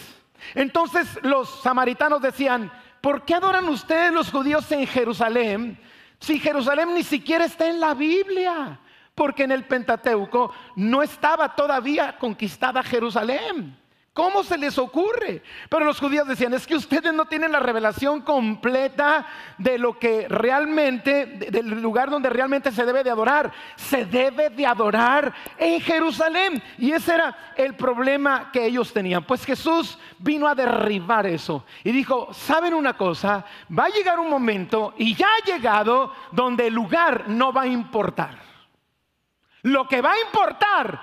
Entonces 0.55 1.19
los 1.23 1.63
samaritanos 1.63 2.23
decían, 2.23 2.71
¿por 3.01 3.25
qué 3.25 3.35
adoran 3.35 3.69
ustedes 3.69 4.13
los 4.13 4.31
judíos 4.31 4.71
en 4.73 4.87
Jerusalén 4.87 5.79
si 6.19 6.39
Jerusalén 6.39 6.95
ni 6.95 7.03
siquiera 7.03 7.47
está 7.47 7.67
en 7.67 7.81
la 7.81 7.95
Biblia? 7.95 8.79
Porque 9.21 9.43
en 9.43 9.53
el 9.53 9.67
Pentateuco 9.67 10.51
no 10.77 11.03
estaba 11.03 11.55
todavía 11.55 12.17
conquistada 12.17 12.83
Jerusalén. 12.83 13.77
¿Cómo 14.15 14.43
se 14.43 14.57
les 14.57 14.79
ocurre? 14.79 15.43
Pero 15.69 15.85
los 15.85 16.01
judíos 16.01 16.27
decían, 16.27 16.55
es 16.55 16.67
que 16.67 16.75
ustedes 16.75 17.13
no 17.13 17.27
tienen 17.27 17.53
la 17.53 17.61
revelación 17.61 18.23
completa 18.23 19.27
de 19.59 19.77
lo 19.77 19.99
que 19.99 20.27
realmente, 20.27 21.27
del 21.27 21.83
lugar 21.83 22.09
donde 22.09 22.31
realmente 22.31 22.73
se 22.73 22.87
debe 22.87 23.05
de 23.05 23.11
adorar. 23.11 23.53
Se 23.77 24.07
debe 24.07 24.49
de 24.49 24.65
adorar 24.65 25.35
en 25.59 25.83
Jerusalén. 25.83 26.63
Y 26.79 26.93
ese 26.93 27.13
era 27.13 27.53
el 27.59 27.75
problema 27.75 28.51
que 28.51 28.65
ellos 28.65 28.91
tenían. 28.91 29.25
Pues 29.25 29.45
Jesús 29.45 29.99
vino 30.19 30.49
a 30.49 30.55
derribar 30.55 31.27
eso. 31.27 31.67
Y 31.85 31.93
dijo, 31.93 32.33
¿saben 32.33 32.73
una 32.73 32.97
cosa? 32.97 33.45
Va 33.71 33.85
a 33.85 33.91
llegar 33.91 34.19
un 34.19 34.31
momento, 34.31 34.95
y 34.97 35.15
ya 35.15 35.27
ha 35.27 35.45
llegado, 35.45 36.11
donde 36.33 36.69
el 36.69 36.73
lugar 36.73 37.29
no 37.29 37.53
va 37.53 37.63
a 37.63 37.67
importar. 37.67 38.50
Lo 39.63 39.87
que 39.87 40.01
va 40.01 40.13
a 40.13 40.21
importar 40.21 41.01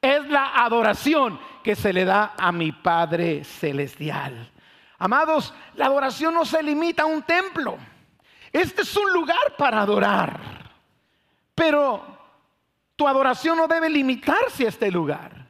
es 0.00 0.26
la 0.28 0.62
adoración 0.64 1.38
que 1.62 1.76
se 1.76 1.92
le 1.92 2.04
da 2.04 2.34
a 2.38 2.52
mi 2.52 2.72
Padre 2.72 3.44
Celestial. 3.44 4.50
Amados, 4.98 5.52
la 5.74 5.86
adoración 5.86 6.34
no 6.34 6.44
se 6.44 6.62
limita 6.62 7.02
a 7.02 7.06
un 7.06 7.22
templo. 7.22 7.78
Este 8.52 8.82
es 8.82 8.96
un 8.96 9.12
lugar 9.12 9.56
para 9.56 9.80
adorar. 9.80 10.40
Pero 11.54 12.04
tu 12.96 13.06
adoración 13.06 13.56
no 13.56 13.66
debe 13.66 13.88
limitarse 13.88 14.66
a 14.66 14.68
este 14.68 14.90
lugar. 14.90 15.40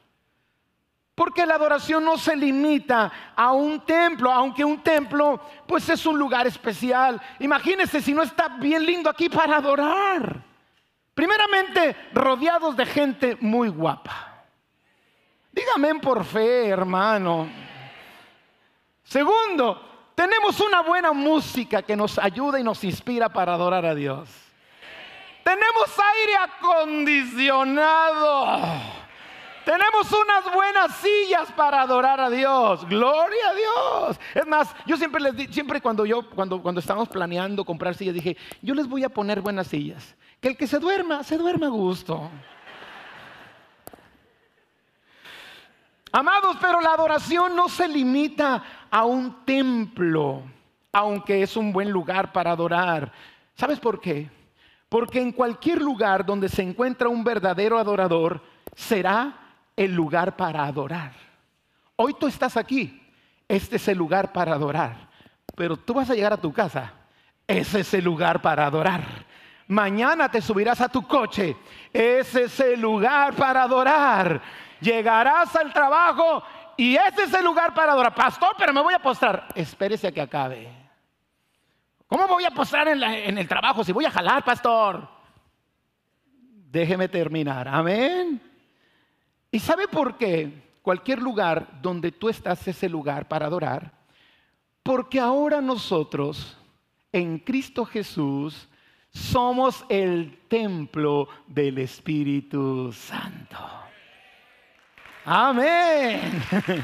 Porque 1.15 1.45
la 1.45 1.57
adoración 1.57 2.05
no 2.05 2.17
se 2.17 2.35
limita 2.35 3.13
a 3.37 3.53
un 3.53 3.85
templo, 3.85 4.33
aunque 4.33 4.65
un 4.65 4.83
templo 4.83 5.41
pues 5.67 5.89
es 5.89 6.07
un 6.07 6.19
lugar 6.19 6.47
especial. 6.47 7.21
Imagínense 7.41 8.01
si 8.01 8.15
no 8.15 8.23
está 8.23 8.49
bien 8.49 8.87
lindo 8.87 9.11
aquí 9.11 9.29
para 9.29 9.59
adorar. 9.59 10.50
Primeramente, 11.21 11.95
rodeados 12.15 12.75
de 12.75 12.87
gente 12.87 13.37
muy 13.43 13.69
guapa. 13.69 14.43
Dígame 15.53 15.97
por 15.97 16.25
fe, 16.25 16.69
hermano. 16.69 17.47
Segundo, 19.03 20.15
tenemos 20.15 20.59
una 20.61 20.81
buena 20.81 21.13
música 21.13 21.83
que 21.83 21.95
nos 21.95 22.19
ayuda 22.19 22.59
y 22.59 22.63
nos 22.63 22.83
inspira 22.85 23.29
para 23.29 23.53
adorar 23.53 23.85
a 23.85 23.95
Dios. 23.95 24.31
Tenemos 25.45 25.95
aire 25.99 26.37
acondicionado. 26.39 28.47
Tenemos 29.67 30.11
unas 30.11 30.51
buenas 30.55 30.97
sillas 30.97 31.53
para 31.53 31.83
adorar 31.83 32.19
a 32.19 32.31
Dios. 32.31 32.89
Gloria 32.89 33.51
a 33.51 33.55
Dios. 33.55 34.19
Es 34.35 34.47
más, 34.47 34.75
yo 34.87 34.97
siempre 34.97 35.21
les 35.21 35.37
di, 35.37 35.49
siempre 35.49 35.83
cuando 35.83 36.07
yo 36.07 36.31
cuando 36.31 36.63
cuando 36.63 36.81
estábamos 36.81 37.11
planeando 37.11 37.63
comprar 37.63 37.95
sillas 37.95 38.15
dije, 38.15 38.39
yo 38.63 38.75
les 38.75 38.89
voy 38.89 39.05
a 39.05 39.11
poner 39.11 39.43
buenas 39.43 39.67
sillas. 39.67 40.17
Que 40.41 40.49
el 40.49 40.57
que 40.57 40.67
se 40.67 40.79
duerma, 40.79 41.23
se 41.23 41.37
duerma 41.37 41.67
a 41.67 41.71
gusto. 41.71 42.31
Amados, 46.13 46.57
pero 46.61 46.81
la 46.81 46.91
adoración 46.91 47.55
no 47.55 47.69
se 47.69 47.87
limita 47.87 48.63
a 48.91 49.05
un 49.05 49.45
templo, 49.45 50.43
aunque 50.93 51.43
es 51.43 51.57
un 51.57 51.73
buen 51.73 51.91
lugar 51.91 52.33
para 52.33 52.51
adorar. 52.51 53.13
¿Sabes 53.55 53.79
por 53.79 54.01
qué? 54.01 54.29
Porque 54.89 55.21
en 55.21 55.31
cualquier 55.31 55.81
lugar 55.81 56.27
donde 56.27 56.49
se 56.49 56.63
encuentra 56.63 57.09
un 57.09 57.23
verdadero 57.23 57.79
adorador, 57.79 58.43
será 58.75 59.37
el 59.77 59.95
lugar 59.95 60.37
para 60.37 60.65
adorar. 60.65 61.13
Hoy 61.95 62.15
tú 62.19 62.27
estás 62.27 62.57
aquí, 62.57 63.01
este 63.47 63.77
es 63.77 63.87
el 63.87 63.99
lugar 63.99 64.33
para 64.33 64.55
adorar, 64.55 65.09
pero 65.55 65.77
tú 65.77 65.95
vas 65.95 66.11
a 66.11 66.15
llegar 66.15 66.33
a 66.33 66.41
tu 66.41 66.53
casa, 66.53 66.93
ese 67.47 67.81
es 67.81 67.95
el 67.95 68.05
lugar 68.05 68.43
para 68.43 68.67
adorar. 68.67 69.30
Mañana 69.71 70.31
te 70.31 70.43
subirás 70.43 70.81
a 70.81 70.89
tu 70.89 71.07
coche, 71.07 71.57
ese 71.93 72.45
es 72.45 72.61
el 72.61 72.81
lugar 72.81 73.35
para 73.35 73.63
adorar 73.63 74.43
llegarás 74.81 75.55
al 75.57 75.73
trabajo 75.73 76.43
y 76.77 76.97
ese 76.97 77.25
es 77.25 77.35
el 77.35 77.45
lugar 77.45 77.75
para 77.75 77.93
adorar. 77.93 78.15
Pastor, 78.15 78.55
pero 78.59 78.73
me 78.73 78.81
voy 78.81 78.95
a 78.95 78.99
postrar. 78.99 79.49
Espérese 79.55 80.09
a 80.09 80.13
que 80.13 80.21
acabe. 80.21 80.69
¿Cómo 82.07 82.27
voy 82.27 82.45
a 82.45 82.51
postrar 82.51 82.89
en, 82.89 83.03
en 83.03 83.39
el 83.39 83.47
trabajo 83.47 83.85
si 83.85 83.93
voy 83.93 84.05
a 84.05 84.11
jalar, 84.11 84.45
pastor? 84.45 85.09
Déjeme 86.25 87.09
terminar. 87.09 87.69
Amén. 87.69 88.41
¿Y 89.51 89.59
sabe 89.59 89.87
por 89.87 90.17
qué? 90.17 90.71
Cualquier 90.83 91.21
lugar 91.21 91.81
donde 91.83 92.11
tú 92.11 92.29
estás 92.29 92.67
es 92.67 92.83
el 92.83 92.93
lugar 92.93 93.29
para 93.29 93.47
adorar. 93.47 93.93
Porque 94.83 95.21
ahora 95.21 95.61
nosotros, 95.61 96.57
en 97.13 97.39
Cristo 97.39 97.85
Jesús, 97.85 98.69
somos 99.13 99.85
el 99.89 100.47
templo 100.49 101.29
del 101.47 101.79
Espíritu 101.79 102.93
Santo. 102.93 103.59
Amén. 105.25 106.43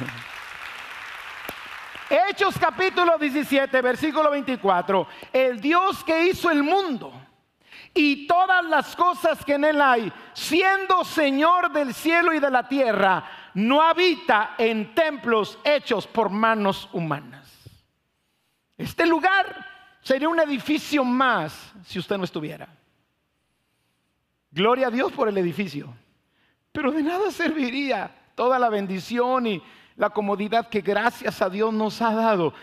Hechos 2.09 2.57
capítulo 2.59 3.19
17, 3.19 3.83
versículo 3.83 4.31
24. 4.31 5.09
El 5.33 5.61
Dios 5.61 6.05
que 6.05 6.29
hizo 6.29 6.51
el 6.51 6.63
mundo 6.63 7.13
y 7.95 8.27
todas 8.27 8.65
las 8.67 8.95
cosas 8.95 9.45
que 9.45 9.55
en 9.55 9.65
él 9.65 9.81
hay, 9.81 10.13
siendo 10.33 11.03
Señor 11.05 11.73
del 11.73 11.95
cielo 11.95 12.33
y 12.33 12.39
de 12.39 12.51
la 12.51 12.69
tierra, 12.69 13.25
no 13.55 13.83
habita 13.83 14.55
en 14.59 14.95
templos 14.95 15.59
hechos 15.65 16.07
por 16.07 16.31
manos 16.31 16.89
humanas. 16.93 17.51
Este 18.77 19.07
lugar 19.07 19.66
sería 20.07 20.29
un 20.29 20.39
edificio 20.39 21.05
más 21.05 21.73
si 21.85 21.99
usted 21.99 22.17
no 22.17 22.23
estuviera. 22.23 22.69
Gloria 24.53 24.87
a 24.87 24.91
Dios 24.91 25.11
por 25.11 25.29
el 25.29 25.37
edificio. 25.37 25.93
Pero 26.71 26.93
de 26.93 27.03
nada 27.03 27.29
serviría 27.33 28.15
toda 28.37 28.57
la 28.61 28.69
bendición 28.69 29.49
y 29.49 29.63
la 29.97 30.11
comodidad 30.11 30.69
que 30.69 30.81
gracias 30.81 31.43
a 31.43 31.51
Dios 31.51 31.75
nos 31.75 32.01
ha 32.03 32.15
dado 32.15 32.55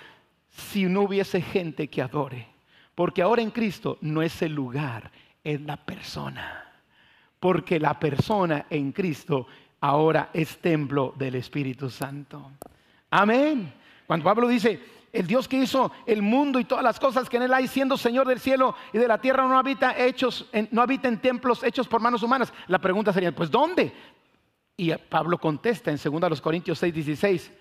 si 0.47 0.85
no 0.85 1.01
hubiese 1.01 1.41
gente 1.41 1.89
que 1.89 2.01
adore. 2.01 2.47
Porque 2.95 3.21
ahora 3.21 3.41
en 3.41 3.51
Cristo 3.51 3.97
no 3.99 4.21
es 4.21 4.41
el 4.41 4.53
lugar, 4.53 5.11
es 5.43 5.59
la 5.59 5.75
persona. 5.75 6.71
Porque 7.41 7.77
la 7.77 7.99
persona 7.99 8.67
en 8.69 8.93
Cristo 8.93 9.47
ahora 9.81 10.29
es 10.31 10.59
templo 10.59 11.13
del 11.17 11.35
Espíritu 11.35 11.89
Santo. 11.89 12.51
Amén. 13.09 13.73
Cuando 14.07 14.23
Pablo 14.23 14.47
dice, 14.47 14.79
el 15.13 15.27
Dios 15.27 15.47
que 15.47 15.57
hizo 15.57 15.91
el 16.07 16.23
mundo 16.23 16.59
y 16.59 16.65
todas 16.65 16.83
las 16.83 16.99
cosas 16.99 17.29
que 17.29 17.37
en 17.37 17.43
él 17.43 17.53
hay, 17.53 17.67
siendo 17.67 17.97
Señor 17.97 18.27
del 18.27 18.39
cielo 18.39 18.75
y 18.91 18.97
de 18.97 19.07
la 19.07 19.21
tierra, 19.21 19.47
no 19.47 19.57
habita 19.57 19.95
hechos, 19.97 20.47
no 20.71 20.81
habita 20.81 21.07
en 21.07 21.19
templos 21.19 21.63
hechos 21.63 21.87
por 21.87 22.01
manos 22.01 22.23
humanas. 22.23 22.51
La 22.67 22.79
pregunta 22.79 23.13
sería, 23.13 23.33
pues 23.33 23.51
¿dónde? 23.51 23.93
Y 24.75 24.91
Pablo 24.95 25.37
contesta 25.37 25.91
en 25.91 25.99
2 26.03 26.41
Corintios 26.41 26.79
6, 26.79 26.93
16, 26.93 27.51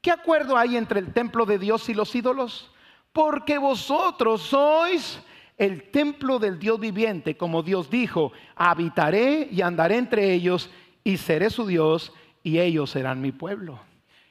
¿qué 0.00 0.10
acuerdo 0.10 0.56
hay 0.56 0.78
entre 0.78 1.00
el 1.00 1.12
templo 1.12 1.44
de 1.44 1.58
Dios 1.58 1.86
y 1.90 1.94
los 1.94 2.14
ídolos? 2.14 2.72
Porque 3.12 3.58
vosotros 3.58 4.40
sois 4.40 5.20
el 5.58 5.90
templo 5.90 6.38
del 6.38 6.58
Dios 6.58 6.80
viviente, 6.80 7.36
como 7.36 7.62
Dios 7.62 7.90
dijo, 7.90 8.32
habitaré 8.56 9.48
y 9.52 9.60
andaré 9.60 9.98
entre 9.98 10.32
ellos 10.32 10.70
y 11.04 11.18
seré 11.18 11.50
su 11.50 11.66
Dios 11.66 12.10
y 12.42 12.58
ellos 12.58 12.88
serán 12.88 13.20
mi 13.20 13.32
pueblo. 13.32 13.78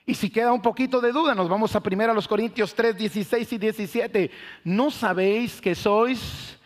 Y 0.05 0.15
si 0.15 0.29
queda 0.29 0.51
un 0.51 0.62
poquito 0.62 1.00
de 1.00 1.12
duda, 1.12 1.36
nos 1.36 1.48
vamos 1.48 1.75
a 1.75 1.84
1 1.86 2.13
los 2.13 2.27
Corintios 2.27 2.74
3, 2.74 2.98
16 2.98 3.53
y 3.53 3.58
17. 3.58 4.31
¿No 4.63 4.89
sabéis 4.89 5.62
que 5.62 5.75
sois 5.75 6.58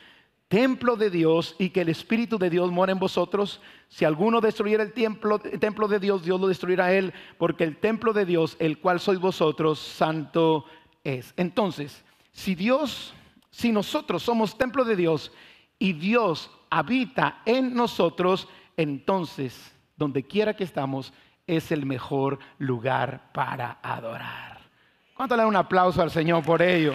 templo 0.47 0.95
de 0.95 1.09
Dios 1.09 1.55
y 1.59 1.69
que 1.69 1.81
el 1.81 1.89
Espíritu 1.89 2.37
de 2.37 2.49
Dios 2.49 2.71
mora 2.71 2.93
en 2.93 2.99
vosotros? 2.99 3.59
Si 3.89 4.05
alguno 4.05 4.39
destruyera 4.39 4.83
el 4.83 4.93
templo, 4.93 5.41
el 5.43 5.59
templo 5.59 5.87
de 5.87 5.99
Dios, 5.99 6.23
Dios 6.23 6.39
lo 6.39 6.47
destruirá 6.47 6.85
a 6.85 6.93
él, 6.93 7.13
porque 7.37 7.65
el 7.65 7.77
templo 7.77 8.13
de 8.13 8.25
Dios, 8.25 8.55
el 8.59 8.79
cual 8.79 8.99
sois 9.01 9.19
vosotros, 9.19 9.79
santo 9.79 10.65
es. 11.03 11.33
Entonces, 11.35 12.05
si 12.31 12.55
Dios, 12.55 13.13
si 13.51 13.71
nosotros 13.71 14.23
somos 14.23 14.57
templo 14.57 14.85
de 14.85 14.95
Dios 14.95 15.33
y 15.77 15.91
Dios 15.93 16.51
habita 16.69 17.41
en 17.45 17.73
nosotros, 17.73 18.47
entonces, 18.77 19.73
donde 19.97 20.23
quiera 20.23 20.55
que 20.55 20.63
estamos, 20.63 21.13
es 21.47 21.71
el 21.71 21.85
mejor 21.85 22.39
lugar 22.57 23.31
para 23.31 23.77
adorar. 23.81 24.59
¿Cuánto 25.13 25.35
le 25.35 25.43
da 25.43 25.47
un 25.47 25.55
aplauso 25.55 26.01
al 26.01 26.11
Señor 26.11 26.43
por 26.43 26.61
ello? 26.61 26.93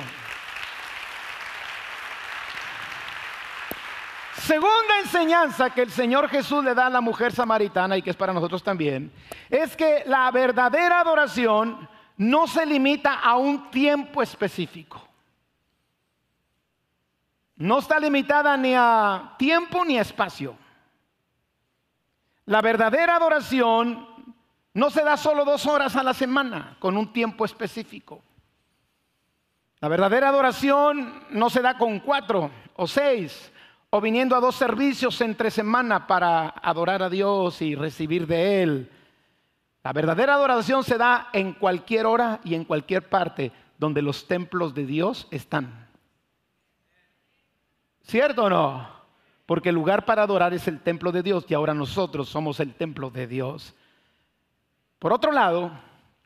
Segunda 4.35 4.99
enseñanza 5.03 5.71
que 5.71 5.83
el 5.83 5.91
Señor 5.91 6.29
Jesús 6.29 6.65
le 6.65 6.75
da 6.75 6.87
a 6.87 6.91
la 6.91 7.01
mujer 7.01 7.33
samaritana 7.33 7.97
y 7.97 8.03
que 8.03 8.11
es 8.11 8.17
para 8.17 8.33
nosotros 8.33 8.63
también, 8.63 9.13
es 9.49 9.77
que 9.77 10.03
la 10.07 10.31
verdadera 10.33 11.01
adoración 11.01 11.89
no 12.17 12.47
se 12.47 12.67
limita 12.67 13.21
a 13.21 13.37
un 13.37 13.71
tiempo 13.71 14.21
específico. 14.23 15.07
No 17.57 17.79
está 17.79 18.01
limitada 18.01 18.57
ni 18.57 18.75
a 18.75 19.35
tiempo 19.39 19.85
ni 19.85 19.99
a 19.99 20.03
espacio. 20.03 20.57
La 22.47 22.61
verdadera 22.61 23.17
adoración 23.17 24.10
no 24.75 24.91
se 24.91 25.03
da 25.03 25.17
solo 25.17 25.45
dos 25.45 25.67
horas 25.67 25.97
a 25.97 26.03
la 26.03 26.15
semana 26.15 26.77
con 26.79 26.97
un 26.97 27.13
tiempo 27.13 27.45
específico. 27.45 28.23
La 29.81 29.89
verdadera 29.89 30.29
adoración 30.29 31.25
no 31.31 31.51
se 31.51 31.63
da 31.63 31.79
con 31.79 32.01
cuatro 32.01 32.51
o 32.77 32.87
seis 32.87 33.51
o 33.89 34.01
viniendo 34.01 34.37
a 34.37 34.41
dos 34.41 34.55
servicios 34.55 35.21
entre 35.21 35.51
semana 35.51 36.07
para 36.07 36.49
adorar 36.49 37.03
a 37.03 37.11
Dios 37.11 37.61
y 37.63 37.75
recibir 37.75 38.27
de 38.27 38.63
Él. 38.63 38.91
La 39.83 39.93
verdadera 39.93 40.35
adoración 40.35 40.85
se 40.85 40.99
da 40.99 41.31
en 41.33 41.55
cualquier 41.55 42.07
hora 42.07 42.41
y 42.45 42.55
en 42.55 42.65
cualquier 42.65 43.09
parte 43.09 43.51
donde 43.79 44.03
los 44.03 44.29
templos 44.29 44.75
de 44.75 44.85
Dios 44.87 45.27
están. 45.31 45.89
¿Cierto 48.03 48.45
o 48.45 48.51
no? 48.51 48.89
Porque 49.47 49.71
el 49.71 49.75
lugar 49.75 50.05
para 50.05 50.23
adorar 50.23 50.53
es 50.53 50.69
el 50.69 50.81
templo 50.81 51.11
de 51.11 51.23
Dios 51.23 51.45
y 51.49 51.55
ahora 51.55 51.75
nosotros 51.75 52.29
somos 52.29 52.61
el 52.61 52.75
templo 52.75 53.11
de 53.11 53.27
Dios. 53.27 53.75
Por 55.01 55.15
otro 55.15 55.33
lado, 55.33 55.73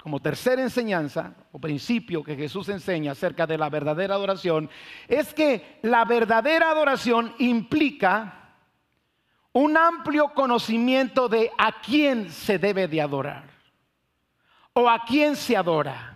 como 0.02 0.20
tercera 0.20 0.60
enseñanza 0.60 1.32
o 1.52 1.60
principio 1.60 2.24
que 2.24 2.36
Jesús 2.36 2.68
enseña 2.68 3.12
acerca 3.12 3.46
de 3.46 3.56
la 3.56 3.70
verdadera 3.70 4.16
adoración, 4.16 4.68
es 5.08 5.32
que 5.32 5.78
la 5.82 6.04
verdadera 6.04 6.72
adoración 6.72 7.32
implica 7.38 8.52
un 9.52 9.76
amplio 9.76 10.34
conocimiento 10.34 11.28
de 11.28 11.52
a 11.56 11.80
quién 11.80 12.28
se 12.28 12.58
debe 12.58 12.88
de 12.88 13.00
adorar 13.00 13.44
o 14.72 14.90
a 14.90 15.04
quién 15.04 15.36
se 15.36 15.56
adora. 15.56 16.12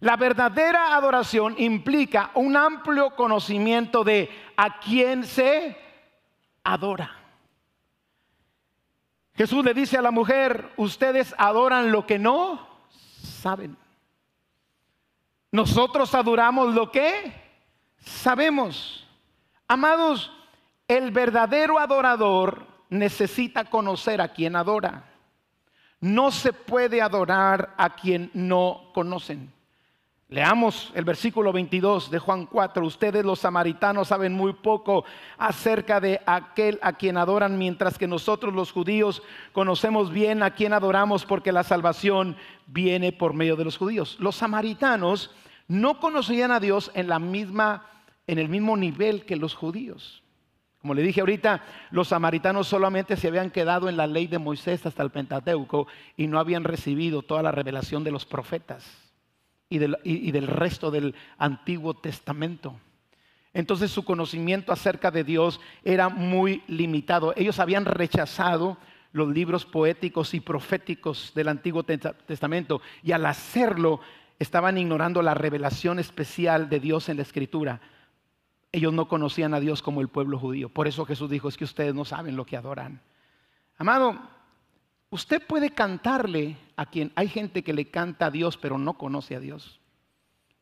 La 0.00 0.16
verdadera 0.16 0.96
adoración 0.96 1.54
implica 1.58 2.30
un 2.34 2.56
amplio 2.56 3.14
conocimiento 3.14 4.02
de 4.04 4.30
a 4.56 4.80
quién 4.80 5.24
se 5.24 5.76
adora. 6.64 7.23
Jesús 9.36 9.64
le 9.64 9.74
dice 9.74 9.98
a 9.98 10.02
la 10.02 10.10
mujer, 10.10 10.70
ustedes 10.76 11.34
adoran 11.38 11.90
lo 11.90 12.06
que 12.06 12.18
no 12.18 12.68
saben. 13.22 13.76
Nosotros 15.50 16.14
adoramos 16.14 16.74
lo 16.74 16.90
que 16.90 17.32
sabemos. 17.98 19.06
Amados, 19.66 20.32
el 20.86 21.10
verdadero 21.10 21.78
adorador 21.78 22.66
necesita 22.90 23.64
conocer 23.64 24.20
a 24.20 24.28
quien 24.28 24.56
adora. 24.56 25.04
No 26.00 26.30
se 26.30 26.52
puede 26.52 27.02
adorar 27.02 27.74
a 27.76 27.94
quien 27.94 28.30
no 28.34 28.90
conocen. 28.92 29.52
Leamos 30.34 30.90
el 30.96 31.04
versículo 31.04 31.52
22 31.52 32.10
de 32.10 32.18
Juan 32.18 32.46
4. 32.46 32.84
Ustedes 32.84 33.24
los 33.24 33.38
samaritanos 33.38 34.08
saben 34.08 34.32
muy 34.32 34.52
poco 34.52 35.04
acerca 35.38 36.00
de 36.00 36.20
aquel 36.26 36.80
a 36.82 36.94
quien 36.94 37.18
adoran, 37.18 37.56
mientras 37.56 37.96
que 37.98 38.08
nosotros 38.08 38.52
los 38.52 38.72
judíos 38.72 39.22
conocemos 39.52 40.10
bien 40.10 40.42
a 40.42 40.50
quien 40.50 40.72
adoramos 40.72 41.24
porque 41.24 41.52
la 41.52 41.62
salvación 41.62 42.36
viene 42.66 43.12
por 43.12 43.32
medio 43.32 43.54
de 43.54 43.62
los 43.62 43.76
judíos. 43.76 44.16
Los 44.18 44.34
samaritanos 44.34 45.30
no 45.68 46.00
conocían 46.00 46.50
a 46.50 46.58
Dios 46.58 46.90
en 46.94 47.06
la 47.06 47.20
misma 47.20 47.86
en 48.26 48.40
el 48.40 48.48
mismo 48.48 48.76
nivel 48.76 49.26
que 49.26 49.36
los 49.36 49.54
judíos. 49.54 50.24
Como 50.80 50.94
le 50.94 51.02
dije 51.02 51.20
ahorita, 51.20 51.62
los 51.92 52.08
samaritanos 52.08 52.66
solamente 52.66 53.16
se 53.16 53.28
habían 53.28 53.52
quedado 53.52 53.88
en 53.88 53.96
la 53.96 54.08
ley 54.08 54.26
de 54.26 54.40
Moisés 54.40 54.84
hasta 54.84 55.04
el 55.04 55.10
Pentateuco 55.10 55.86
y 56.16 56.26
no 56.26 56.40
habían 56.40 56.64
recibido 56.64 57.22
toda 57.22 57.40
la 57.44 57.52
revelación 57.52 58.02
de 58.02 58.10
los 58.10 58.24
profetas 58.24 59.03
y 59.68 59.78
del, 59.78 60.46
resto 60.46 60.90
del 60.90 61.14
Antiguo 61.38 61.94
Testamento. 61.94 62.78
Entonces 63.52 63.90
su 63.90 64.04
conocimiento 64.04 64.72
acerca 64.72 65.10
de 65.10 65.24
Dios 65.24 65.60
era 65.84 66.08
muy 66.08 66.62
limitado. 66.66 67.32
Ellos 67.36 67.58
habían 67.60 67.84
rechazado 67.84 68.78
los 69.12 69.28
libros 69.28 69.64
poéticos 69.64 70.34
y 70.34 70.40
proféticos 70.40 71.32
del 71.34 71.48
Antiguo 71.48 71.84
Testamento 71.84 72.82
y 73.02 73.12
al 73.12 73.26
hacerlo 73.26 74.00
estaban 74.38 74.76
ignorando 74.76 75.22
la 75.22 75.34
revelación 75.34 75.98
especial 76.00 76.68
de 76.68 76.80
Dios 76.80 77.08
en 77.08 77.16
la 77.16 77.22
Escritura. 77.22 77.80
Ellos 78.72 78.92
no 78.92 79.06
conocían 79.06 79.54
a 79.54 79.60
Dios 79.60 79.82
como 79.82 80.00
el 80.00 80.08
pueblo 80.08 80.36
judío. 80.36 80.68
Por 80.68 80.88
eso 80.88 81.04
Jesús 81.06 81.30
dijo, 81.30 81.48
es 81.48 81.56
que 81.56 81.64
ustedes 81.64 81.94
no 81.94 82.04
saben 82.04 82.34
lo 82.34 82.44
que 82.44 82.56
adoran. 82.56 83.00
Amado, 83.78 84.20
Usted 85.10 85.46
puede 85.46 85.70
cantarle 85.70 86.56
a 86.76 86.86
quien 86.86 87.12
hay 87.14 87.28
gente 87.28 87.62
que 87.62 87.72
le 87.72 87.90
canta 87.90 88.26
a 88.26 88.30
Dios 88.30 88.56
pero 88.56 88.78
no 88.78 88.94
conoce 88.94 89.36
a 89.36 89.40
Dios. 89.40 89.80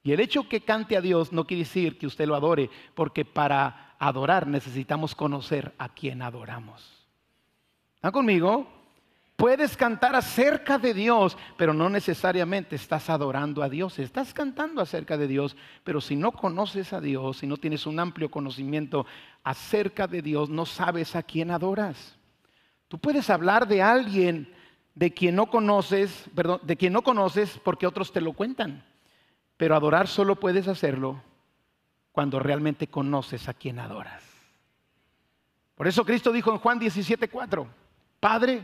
Y 0.03 0.13
el 0.13 0.21
hecho 0.21 0.49
que 0.49 0.63
cante 0.63 0.97
a 0.97 1.01
Dios 1.01 1.33
no 1.33 1.47
quiere 1.47 1.63
decir 1.63 1.97
que 1.97 2.07
usted 2.07 2.27
lo 2.27 2.35
adore, 2.35 2.71
porque 2.95 3.25
para 3.25 3.95
adorar 3.99 4.49
necesitamos 4.49 5.15
conocer 5.15 5.73
a 5.79 5.89
quien 5.89 6.23
adoramos. 6.23 7.07
¿Están 7.95 8.11
conmigo? 8.11 8.67
Puedes 9.37 9.77
cantar 9.77 10.15
acerca 10.15 10.79
de 10.79 10.93
Dios, 10.93 11.37
pero 11.57 11.73
no 11.73 11.89
necesariamente 11.89 12.77
estás 12.77 13.11
adorando 13.11 13.63
a 13.63 13.69
Dios. 13.69 13.99
Estás 13.99 14.35
cantando 14.35 14.81
acerca 14.81 15.17
de 15.17 15.27
Dios, 15.27 15.57
pero 15.85 16.01
si 16.01 16.17
no 16.17 16.33
conoces 16.33 16.93
a 16.93 17.01
Dios, 17.01 17.39
si 17.39 17.47
no 17.47 17.57
tienes 17.57 17.87
un 17.87 17.99
amplio 17.99 18.31
conocimiento 18.31 19.07
acerca 19.43 20.07
de 20.07 20.23
Dios, 20.23 20.49
no 20.51 20.67
sabes 20.67 21.17
a 21.17 21.23
quién 21.23 21.51
adoras. 21.51 22.17
Tú 22.93 22.99
puedes 22.99 23.31
hablar 23.31 23.67
de 23.67 23.81
alguien 23.81 24.53
de 24.95 25.15
quien 25.15 25.35
no 25.35 25.47
conoces, 25.47 26.29
perdón, 26.35 26.61
de 26.63 26.77
quien 26.77 26.93
no 26.93 27.01
conoces 27.01 27.59
porque 27.65 27.87
otros 27.87 28.13
te 28.13 28.21
lo 28.21 28.35
cuentan. 28.35 28.85
Pero 29.57 29.75
adorar 29.75 30.09
solo 30.09 30.39
puedes 30.39 30.69
hacerlo 30.69 31.23
cuando 32.11 32.39
realmente 32.39 32.89
conoces 32.89 33.49
a 33.49 33.55
quien 33.55 33.79
adoras. 33.79 34.23
Por 35.75 35.89
eso 35.89 36.05
Cristo 36.05 36.33
dijo 36.33 36.53
en 36.53 36.59
Juan 36.59 36.79
17:4, 36.79 37.67
Padre, 38.21 38.63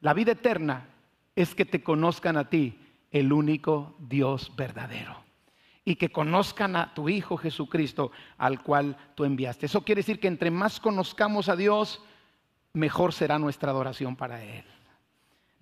la 0.00 0.12
vida 0.12 0.32
eterna 0.32 0.88
es 1.34 1.54
que 1.54 1.64
te 1.64 1.82
conozcan 1.82 2.36
a 2.36 2.50
ti, 2.50 2.78
el 3.10 3.32
único 3.32 3.96
Dios 3.98 4.54
verdadero, 4.54 5.16
y 5.82 5.96
que 5.96 6.12
conozcan 6.12 6.76
a 6.76 6.92
tu 6.92 7.08
Hijo 7.08 7.38
Jesucristo, 7.38 8.12
al 8.36 8.62
cual 8.62 8.98
tú 9.14 9.24
enviaste. 9.24 9.64
Eso 9.64 9.80
quiere 9.80 10.00
decir 10.00 10.20
que 10.20 10.28
entre 10.28 10.50
más 10.50 10.78
conozcamos 10.78 11.48
a 11.48 11.56
Dios, 11.56 12.02
mejor 12.72 13.12
será 13.12 13.38
nuestra 13.38 13.70
adoración 13.70 14.16
para 14.16 14.42
Él. 14.42 14.64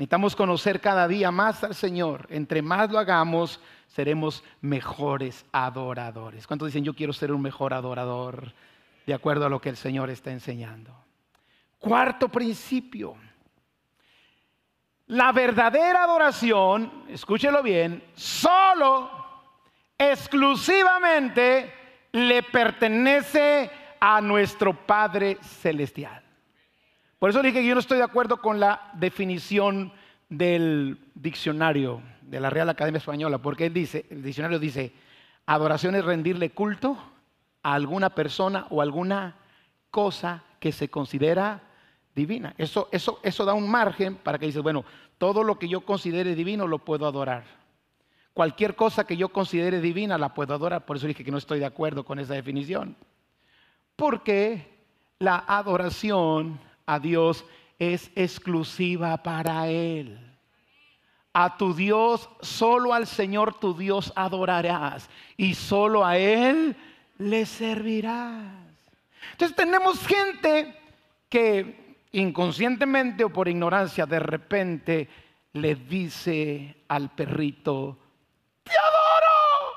Necesitamos 0.01 0.35
conocer 0.35 0.81
cada 0.81 1.07
día 1.07 1.31
más 1.31 1.62
al 1.62 1.75
Señor. 1.75 2.27
Entre 2.31 2.62
más 2.62 2.90
lo 2.90 2.99
hagamos, 2.99 3.61
seremos 3.88 4.42
mejores 4.62 5.44
adoradores. 5.53 6.46
¿Cuántos 6.46 6.68
dicen 6.68 6.85
yo 6.85 6.94
quiero 6.94 7.12
ser 7.12 7.33
un 7.33 7.42
mejor 7.42 7.75
adorador 7.75 8.53
de 9.07 9.12
acuerdo 9.12 9.44
a 9.44 9.51
lo 9.51 9.61
que 9.61 9.68
el 9.68 9.77
Señor 9.77 10.09
está 10.09 10.31
enseñando? 10.31 10.94
Cuarto 11.79 12.31
principio. 12.31 13.14
La 15.09 15.33
verdadera 15.33 16.05
adoración, 16.05 17.05
escúchelo 17.09 17.62
bien, 17.62 18.03
solo, 18.14 19.11
exclusivamente 19.99 21.75
le 22.12 22.42
pertenece 22.44 23.70
a 24.01 24.20
nuestro 24.20 24.73
Padre 24.87 25.37
Celestial. 25.42 26.30
Por 27.20 27.28
eso 27.28 27.42
dije 27.42 27.61
que 27.61 27.66
yo 27.66 27.74
no 27.74 27.80
estoy 27.80 27.98
de 27.98 28.04
acuerdo 28.04 28.38
con 28.38 28.61
la 28.61 28.90
definición 28.94 29.92
del 30.30 30.98
diccionario 31.14 32.00
de 32.22 32.40
la 32.40 32.48
Real 32.48 32.70
Academia 32.70 32.96
Española, 32.96 33.37
porque 33.37 33.66
él 33.66 33.74
dice, 33.74 34.06
el 34.09 34.22
diccionario 34.22 34.59
dice, 34.59 34.94
adoración 35.44 35.94
es 35.96 36.04
rendirle 36.06 36.48
culto 36.48 36.96
a 37.62 37.74
alguna 37.74 38.14
persona 38.14 38.66
o 38.70 38.80
alguna 38.80 39.37
cosa 39.90 40.44
que 40.59 40.72
se 40.72 40.88
considera 40.88 41.61
divina. 42.14 42.54
Eso, 42.56 42.88
eso, 42.90 43.20
eso 43.22 43.44
da 43.44 43.52
un 43.52 43.70
margen 43.70 44.14
para 44.14 44.38
que 44.38 44.46
dices, 44.46 44.62
bueno, 44.62 44.87
todo 45.18 45.44
lo 45.44 45.59
que 45.59 45.68
yo 45.68 45.83
considere 45.83 46.35
divino 46.35 46.66
lo 46.66 46.78
puedo 46.78 47.06
adorar. 47.06 47.44
Cualquier 48.33 48.74
cosa 48.74 49.04
que 49.04 49.18
yo 49.18 49.28
considere 49.28 49.83
divina 49.83 50.16
la 50.16 50.33
puedo 50.33 50.54
adorar. 50.54 50.87
Por 50.87 50.96
eso 50.96 51.06
dije 51.06 51.22
que 51.22 51.30
no 51.30 51.37
estoy 51.37 51.59
de 51.59 51.66
acuerdo 51.66 52.02
con 52.02 52.18
esa 52.18 52.33
definición. 52.33 52.96
Porque 53.94 54.70
la 55.18 55.44
adoración 55.46 56.59
a 56.90 56.98
Dios 56.98 57.44
es 57.79 58.11
exclusiva 58.16 59.16
para 59.22 59.68
Él. 59.68 60.18
A 61.33 61.57
tu 61.57 61.72
Dios, 61.72 62.29
solo 62.40 62.92
al 62.92 63.07
Señor 63.07 63.55
tu 63.55 63.76
Dios 63.76 64.12
adorarás 64.16 65.09
y 65.37 65.55
solo 65.55 66.05
a 66.05 66.18
Él 66.18 66.76
le 67.18 67.46
servirás. 67.46 68.44
Entonces 69.33 69.57
tenemos 69.57 70.05
gente 70.05 70.76
que 71.29 71.96
inconscientemente 72.12 73.22
o 73.22 73.31
por 73.31 73.46
ignorancia 73.46 74.05
de 74.05 74.18
repente 74.18 75.09
le 75.53 75.76
dice 75.76 76.83
al 76.88 77.11
perrito, 77.11 77.96
te 78.64 78.72
adoro, 78.72 79.76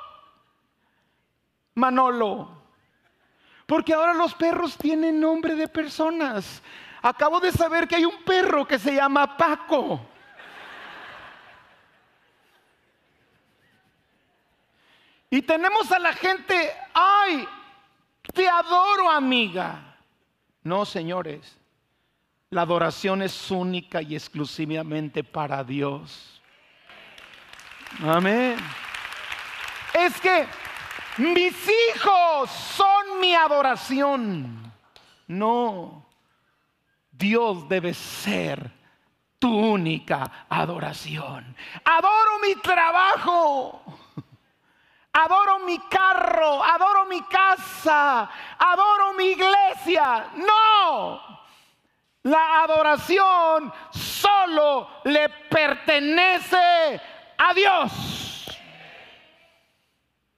Manolo, 1.76 2.64
porque 3.68 3.94
ahora 3.94 4.16
los 4.16 4.34
perros 4.34 4.78
tienen 4.78 5.20
nombre 5.20 5.56
de 5.56 5.68
personas. 5.68 6.64
Acabo 7.06 7.42
de 7.42 7.52
saber 7.52 7.86
que 7.86 7.98
hay 7.98 8.06
un 8.06 8.24
perro 8.24 8.66
que 8.66 8.80
se 8.80 8.96
llama 8.96 9.36
Paco. 9.36 10.00
Y 15.30 15.42
tenemos 15.42 15.92
a 15.92 16.00
la 16.00 16.14
gente, 16.14 16.72
ay, 16.94 17.46
te 18.34 18.48
adoro 18.48 19.12
amiga. 19.12 19.98
No, 20.64 20.86
señores, 20.86 21.58
la 22.52 22.62
adoración 22.62 23.22
es 23.22 23.52
única 23.52 24.02
y 24.02 24.16
exclusivamente 24.16 25.26
para 25.26 25.62
Dios. 25.62 26.42
Amén. 28.02 28.56
Es 29.94 30.22
que 30.22 30.48
mis 31.18 31.54
hijos 31.68 32.50
son 32.50 33.20
mi 33.20 33.36
adoración. 33.36 34.72
No, 35.28 36.03
Dios 37.24 37.70
debe 37.70 37.94
ser 37.94 38.70
tu 39.40 39.48
única 39.48 40.46
adoración. 40.50 41.56
Adoro 41.86 42.40
mi 42.42 42.56
trabajo. 42.56 43.82
Adoro 45.14 45.60
mi 45.60 45.80
carro, 45.88 46.62
adoro 46.62 47.06
mi 47.06 47.22
casa, 47.22 48.30
adoro 48.60 49.14
mi 49.14 49.26
iglesia. 49.26 50.32
No, 50.36 51.22
la 52.24 52.64
adoración 52.64 53.72
solo 53.92 54.90
le 55.06 55.30
pertenece 55.50 57.00
a 57.38 57.54
Dios. 57.54 58.60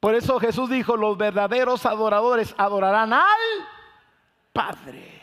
Por 0.02 0.14
eso 0.14 0.40
Jesús 0.40 0.70
dijo, 0.70 0.98
los 0.98 1.18
verdaderos 1.18 1.86
adoradores 1.86 2.54
adorarán 2.58 3.14
al 3.14 3.24
Padre 4.52 5.15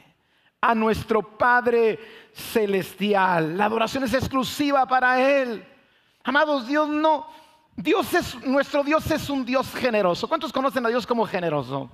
a 0.63 0.75
nuestro 0.77 1.23
Padre 1.37 1.99
celestial. 2.33 3.59
La 3.59 3.65
adoración 3.65 4.05
es 4.05 4.15
exclusiva 4.15 4.87
para 4.87 5.21
Él. 5.21 5.63
Amados, 6.23 6.69
Dios 6.69 6.89
no, 6.89 7.27
Dios 7.75 8.15
es, 8.15 8.37
nuestro 8.45 8.85
Dios 8.85 9.11
es 9.11 9.29
un 9.29 9.45
Dios 9.45 9.75
generoso. 9.75 10.29
¿Cuántos 10.29 10.53
conocen 10.53 10.87
a 10.87 10.89
Dios 10.89 11.05
como 11.05 11.27
generoso? 11.27 11.91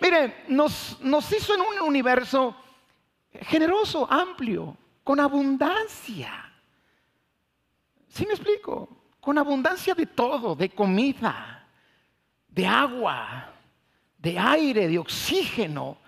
Miren, 0.00 0.34
nos, 0.48 0.98
nos 1.00 1.32
hizo 1.32 1.54
en 1.54 1.60
un 1.60 1.88
universo 1.88 2.56
generoso, 3.42 4.10
amplio, 4.10 4.76
con 5.04 5.20
abundancia. 5.20 6.52
¿Sí 8.08 8.26
me 8.26 8.34
explico? 8.34 8.88
Con 9.20 9.38
abundancia 9.38 9.94
de 9.94 10.06
todo, 10.06 10.56
de 10.56 10.68
comida, 10.70 11.64
de 12.48 12.66
agua, 12.66 13.52
de 14.18 14.36
aire, 14.36 14.88
de 14.88 14.98
oxígeno, 14.98 15.98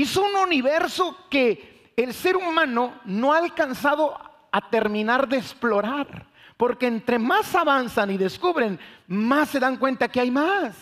Hizo 0.00 0.22
un 0.22 0.34
universo 0.34 1.14
que 1.28 1.92
el 1.94 2.14
ser 2.14 2.34
humano 2.34 2.94
no 3.04 3.34
ha 3.34 3.36
alcanzado 3.36 4.18
a 4.50 4.70
terminar 4.70 5.28
de 5.28 5.36
explorar. 5.36 6.26
Porque 6.56 6.86
entre 6.86 7.18
más 7.18 7.54
avanzan 7.54 8.10
y 8.10 8.16
descubren, 8.16 8.80
más 9.06 9.50
se 9.50 9.60
dan 9.60 9.76
cuenta 9.76 10.08
que 10.08 10.18
hay 10.18 10.30
más. 10.30 10.74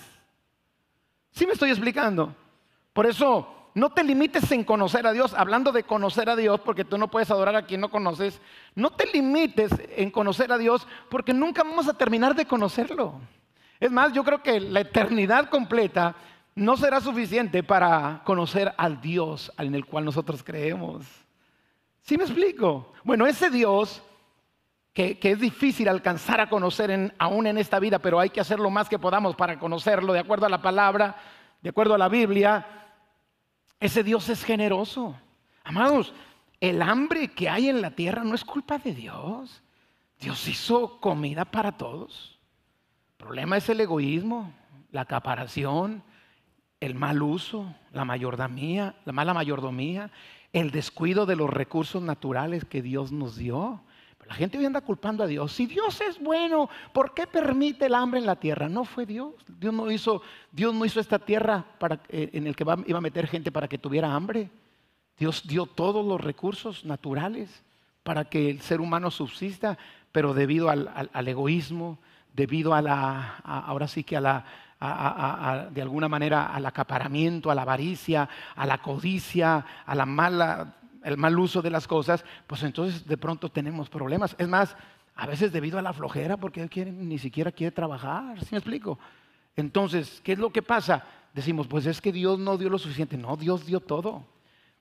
¿Sí 1.33 1.49
me 1.49 1.55
estoy 1.55 1.71
explicando? 1.71 2.33
Por 2.93 3.07
eso 3.07 3.71
no 3.75 3.91
te 3.91 4.05
limites 4.05 4.53
en 4.53 4.63
conocer 4.63 5.05
a 5.05 5.13
Dios, 5.13 5.35
hablando 5.35 5.73
de 5.73 5.83
conocer 5.83 6.31
a 6.31 6.37
Dios, 6.37 6.61
porque 6.61 6.85
tú 6.85 6.97
no 6.97 7.11
puedes 7.11 7.33
adorar 7.33 7.57
a 7.57 7.67
quien 7.67 7.81
no 7.81 7.91
conoces. 7.91 8.41
No 8.77 8.91
te 8.91 9.07
limites 9.07 9.73
en 9.97 10.13
conocer 10.13 10.53
a 10.53 10.59
Dios, 10.59 10.87
porque 11.11 11.35
nunca 11.35 11.65
vamos 11.65 11.89
a 11.89 11.95
terminar 11.95 12.37
de 12.37 12.47
conocerlo. 12.47 13.21
Es 13.81 13.91
más, 13.91 14.13
yo 14.13 14.23
creo 14.23 14.45
que 14.45 14.61
la 14.61 14.79
eternidad 14.79 15.51
completa 15.51 16.15
no 16.59 16.77
será 16.77 17.01
suficiente 17.01 17.62
para 17.62 18.23
conocer 18.25 18.75
al 18.77 19.01
Dios 19.01 19.53
en 19.59 19.75
el 19.75 19.87
cual 19.87 20.05
nosotros 20.05 20.42
creemos. 20.42 21.07
¿Sí 22.03 22.16
me 22.16 22.25
explico? 22.25 22.92
Bueno, 23.05 23.27
ese 23.27 23.51
Dios 23.51 24.03
que, 24.92 25.18
es 25.23 25.38
difícil 25.38 25.88
alcanzar 25.88 26.40
a 26.40 26.49
conocer 26.49 27.14
aún 27.18 27.47
en 27.47 27.57
esta 27.57 27.79
vida, 27.79 28.01
pero 28.01 28.18
hay 28.18 28.31
que 28.31 28.40
hacer 28.40 28.59
lo 28.59 28.71
más 28.71 28.88
que 28.88 28.99
podamos 28.99 29.37
para 29.37 29.59
conocerlo 29.59 30.12
de 30.12 30.18
acuerdo 30.18 30.47
a 30.47 30.49
la 30.49 30.61
palabra, 30.61 31.16
de 31.62 31.71
acuerdo 31.71 31.94
a 31.94 31.99
la 31.99 32.09
Biblia, 32.09 32.66
ese 33.79 34.03
Dios 34.03 34.29
es 34.29 34.42
generoso. 34.42 35.14
Amados, 35.62 36.12
el 36.61 36.83
hambre 36.83 37.29
que 37.29 37.49
hay 37.49 37.68
en 37.68 37.81
la 37.81 37.92
tierra 37.92 38.25
no 38.25 38.35
es 38.35 38.44
culpa 38.44 38.79
de 38.79 38.92
Dios. 38.92 39.62
Dios 40.18 40.49
hizo 40.49 40.99
comida 41.01 41.44
para 41.44 41.73
todos. 41.73 42.40
El 43.12 43.25
problema 43.25 43.57
es 43.57 43.68
el 43.68 43.81
egoísmo, 43.81 44.53
la 44.90 45.03
acaparación, 45.03 46.03
el 46.81 46.95
mal 46.95 47.23
uso, 47.23 47.75
la 47.93 48.05
mayordomía, 48.05 48.95
la 49.05 49.12
mala 49.12 49.35
mayordomía, 49.35 50.11
el 50.53 50.71
descuido 50.71 51.27
de 51.27 51.37
los 51.37 51.51
recursos 51.51 52.03
naturales 52.03 52.64
que 52.64 52.83
Dios 52.83 53.12
nos 53.12 53.37
dio. 53.37 53.81
la 54.27 54.35
gente 54.35 54.59
hoy 54.59 54.67
anda 54.67 54.83
culpando 54.83 55.25
a 55.25 55.27
Dios. 55.27 55.53
Si 55.53 55.67
Dios 55.67 56.01
es 56.03 56.21
bueno, 56.21 56.69
¿por 56.93 57.14
qué 57.14 57.27
permite 57.27 57.87
el 57.87 57.95
hambre 57.95 58.21
en 58.21 58.27
la 58.27 58.37
tierra? 58.37 58.69
No 58.69 58.85
fue 58.85 59.07
Dios. 59.07 59.35
Dios 59.59 59.73
no 59.73 59.91
hizo, 59.91 60.23
Dios 60.53 60.75
no 60.75 60.85
hizo 60.85 61.01
esta 61.01 61.19
tierra 61.19 61.64
eh, 62.09 62.31
en 62.33 62.47
el 62.47 62.55
que 62.55 62.64
iba 62.87 62.99
a 62.99 63.01
meter 63.01 63.27
gente 63.27 63.51
para 63.51 63.69
que 63.69 63.79
tuviera 63.79 64.14
hambre. 64.14 64.51
Dios 65.19 65.47
dio 65.47 65.67
todos 65.67 66.05
los 66.05 66.21
recursos 66.21 66.85
naturales 66.85 67.62
para 68.03 68.25
que 68.25 68.51
el 68.51 68.61
ser 68.61 68.81
humano 68.81 69.11
subsista, 69.11 69.77
pero 70.12 70.33
debido 70.33 70.71
al, 70.71 71.29
egoísmo, 71.29 71.99
debido 72.33 72.73
a 72.73 72.81
la, 72.81 73.37
ahora 73.45 73.88
sí 73.88 74.05
que 74.05 74.17
a 74.17 74.21
la 74.21 74.45
de 74.81 75.83
alguna 75.83 76.09
manera 76.09 76.47
al 76.55 76.64
acaparamiento, 76.67 77.51
a 77.51 77.55
la 77.55 77.62
avaricia, 77.62 78.29
a 78.55 78.67
la 78.67 78.79
codicia, 78.79 79.64
a 79.85 79.95
la 79.95 80.07
mala, 80.07 80.77
el 81.03 81.17
mal 81.17 81.38
uso 81.38 81.62
de 81.62 81.71
las 81.71 81.87
cosas, 81.88 82.25
pues 82.47 82.62
entonces 82.62 83.07
de 83.07 83.17
pronto 83.17 83.51
tenemos 83.51 83.88
problemas. 83.88 84.37
Es 84.38 84.49
más, 84.49 84.77
a 85.17 85.27
veces 85.27 85.53
debido 85.53 85.79
a 85.79 85.83
la 85.83 85.93
flojera, 85.93 86.37
porque 86.37 86.62
él 86.62 86.71
quiere, 86.71 86.93
ni 86.93 87.19
siquiera 87.19 87.51
quiere 87.51 87.73
trabajar, 87.73 88.38
¿sí 88.41 88.49
me 88.53 88.59
explico? 88.59 88.99
Entonces, 89.57 90.21
¿qué 90.23 90.33
es 90.33 90.38
lo 90.38 90.51
que 90.51 90.62
pasa? 90.62 91.05
Decimos, 91.35 91.67
pues 91.67 91.87
es 91.87 92.01
que 92.01 92.12
Dios 92.12 92.38
no 92.38 92.57
dio 92.57 92.71
lo 92.71 92.79
suficiente. 92.79 93.17
No, 93.17 93.37
Dios 93.37 93.67
dio 93.67 93.81
todo. 93.81 94.25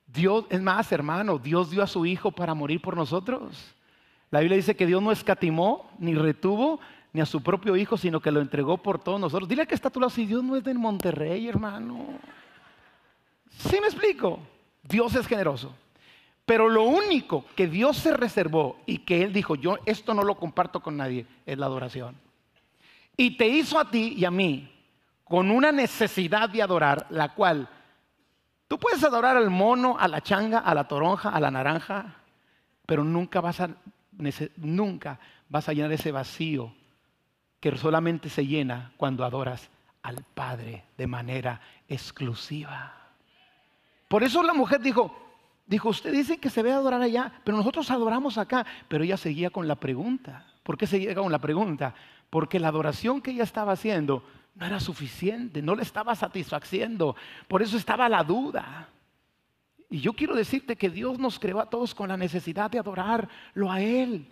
Dios, 0.06 0.44
es 0.48 0.62
más, 0.62 0.90
hermano, 0.92 1.38
Dios 1.38 1.70
dio 1.70 1.82
a 1.82 1.88
su 1.88 2.06
Hijo 2.06 2.30
para 2.30 2.54
morir 2.54 2.80
por 2.80 2.96
nosotros. 2.96 3.74
La 4.30 4.40
Biblia 4.40 4.56
dice 4.56 4.76
que 4.76 4.86
Dios 4.86 5.02
no 5.02 5.10
escatimó 5.10 5.90
ni 5.98 6.14
retuvo 6.14 6.80
ni 7.18 7.22
a 7.22 7.26
su 7.26 7.42
propio 7.42 7.74
hijo, 7.74 7.96
sino 7.96 8.20
que 8.20 8.30
lo 8.30 8.40
entregó 8.40 8.78
por 8.78 9.00
todos 9.00 9.20
nosotros. 9.20 9.48
Dile 9.48 9.66
que 9.66 9.74
está 9.74 9.88
a 9.88 9.90
tu 9.90 9.98
lado, 9.98 10.08
si 10.08 10.24
Dios 10.24 10.44
no 10.44 10.54
es 10.54 10.62
de 10.62 10.72
Monterrey, 10.72 11.48
hermano. 11.48 12.06
¿Sí 13.50 13.80
me 13.80 13.88
explico? 13.88 14.38
Dios 14.84 15.16
es 15.16 15.26
generoso. 15.26 15.74
Pero 16.46 16.68
lo 16.68 16.84
único 16.84 17.44
que 17.56 17.66
Dios 17.66 17.96
se 17.96 18.12
reservó 18.16 18.78
y 18.86 18.98
que 18.98 19.24
Él 19.24 19.32
dijo, 19.32 19.56
yo 19.56 19.78
esto 19.84 20.14
no 20.14 20.22
lo 20.22 20.36
comparto 20.36 20.78
con 20.78 20.96
nadie, 20.96 21.26
es 21.44 21.58
la 21.58 21.66
adoración. 21.66 22.14
Y 23.16 23.36
te 23.36 23.48
hizo 23.48 23.80
a 23.80 23.90
ti 23.90 24.14
y 24.16 24.24
a 24.24 24.30
mí 24.30 24.72
con 25.24 25.50
una 25.50 25.72
necesidad 25.72 26.48
de 26.48 26.62
adorar, 26.62 27.08
la 27.10 27.34
cual 27.34 27.68
tú 28.68 28.78
puedes 28.78 29.02
adorar 29.02 29.36
al 29.36 29.50
mono, 29.50 29.96
a 29.98 30.06
la 30.06 30.20
changa, 30.20 30.60
a 30.60 30.72
la 30.72 30.86
toronja, 30.86 31.30
a 31.30 31.40
la 31.40 31.50
naranja, 31.50 32.14
pero 32.86 33.02
nunca 33.02 33.40
vas 33.40 33.58
a, 33.60 33.70
nunca 34.58 35.18
vas 35.48 35.68
a 35.68 35.72
llenar 35.72 35.90
ese 35.90 36.12
vacío 36.12 36.77
que 37.60 37.76
solamente 37.76 38.28
se 38.28 38.46
llena 38.46 38.92
cuando 38.96 39.24
adoras 39.24 39.68
al 40.02 40.24
Padre 40.34 40.84
de 40.96 41.06
manera 41.06 41.60
exclusiva. 41.88 42.94
Por 44.08 44.22
eso 44.22 44.42
la 44.42 44.54
mujer 44.54 44.80
dijo, 44.80 45.14
dijo, 45.66 45.90
usted 45.90 46.12
dice 46.12 46.38
que 46.38 46.50
se 46.50 46.62
ve 46.62 46.72
adorar 46.72 47.02
allá, 47.02 47.32
pero 47.44 47.56
nosotros 47.56 47.90
adoramos 47.90 48.38
acá. 48.38 48.64
Pero 48.88 49.04
ella 49.04 49.16
seguía 49.16 49.50
con 49.50 49.68
la 49.68 49.76
pregunta. 49.76 50.46
¿Por 50.62 50.78
qué 50.78 50.86
seguía 50.86 51.14
con 51.14 51.30
la 51.30 51.38
pregunta? 51.38 51.94
Porque 52.30 52.58
la 52.58 52.68
adoración 52.68 53.20
que 53.20 53.32
ella 53.32 53.44
estaba 53.44 53.72
haciendo 53.72 54.22
no 54.54 54.66
era 54.66 54.80
suficiente, 54.80 55.62
no 55.62 55.74
le 55.74 55.82
estaba 55.82 56.14
satisfaciendo. 56.14 57.16
Por 57.46 57.62
eso 57.62 57.76
estaba 57.76 58.08
la 58.08 58.24
duda. 58.24 58.88
Y 59.90 60.00
yo 60.00 60.12
quiero 60.12 60.34
decirte 60.34 60.76
que 60.76 60.90
Dios 60.90 61.18
nos 61.18 61.38
creó 61.38 61.60
a 61.60 61.70
todos 61.70 61.94
con 61.94 62.08
la 62.08 62.16
necesidad 62.16 62.70
de 62.70 62.78
adorarlo 62.78 63.70
a 63.70 63.80
Él 63.80 64.26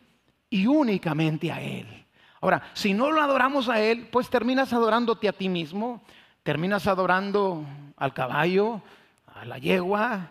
y 0.51 0.67
únicamente 0.67 1.51
a 1.51 1.61
Él. 1.61 2.06
Ahora, 2.41 2.71
si 2.75 2.95
no 2.95 3.11
lo 3.11 3.23
adoramos 3.23 3.69
a 3.69 3.81
Él, 3.81 4.09
pues 4.11 4.29
terminas 4.29 4.73
adorándote 4.73 5.29
a 5.29 5.33
ti 5.33 5.49
mismo, 5.49 6.03
terminas 6.43 6.87
adorando 6.87 7.65
al 7.97 8.13
caballo, 8.13 8.83
a 9.35 9.45
la 9.45 9.59
yegua, 9.59 10.31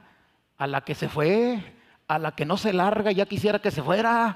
a 0.57 0.67
la 0.67 0.81
que 0.81 0.95
se 0.95 1.09
fue, 1.09 1.61
a 2.07 2.19
la 2.19 2.33
que 2.33 2.45
no 2.45 2.57
se 2.57 2.73
larga, 2.73 3.11
ya 3.11 3.25
quisiera 3.25 3.59
que 3.59 3.71
se 3.71 3.81
fuera. 3.81 4.35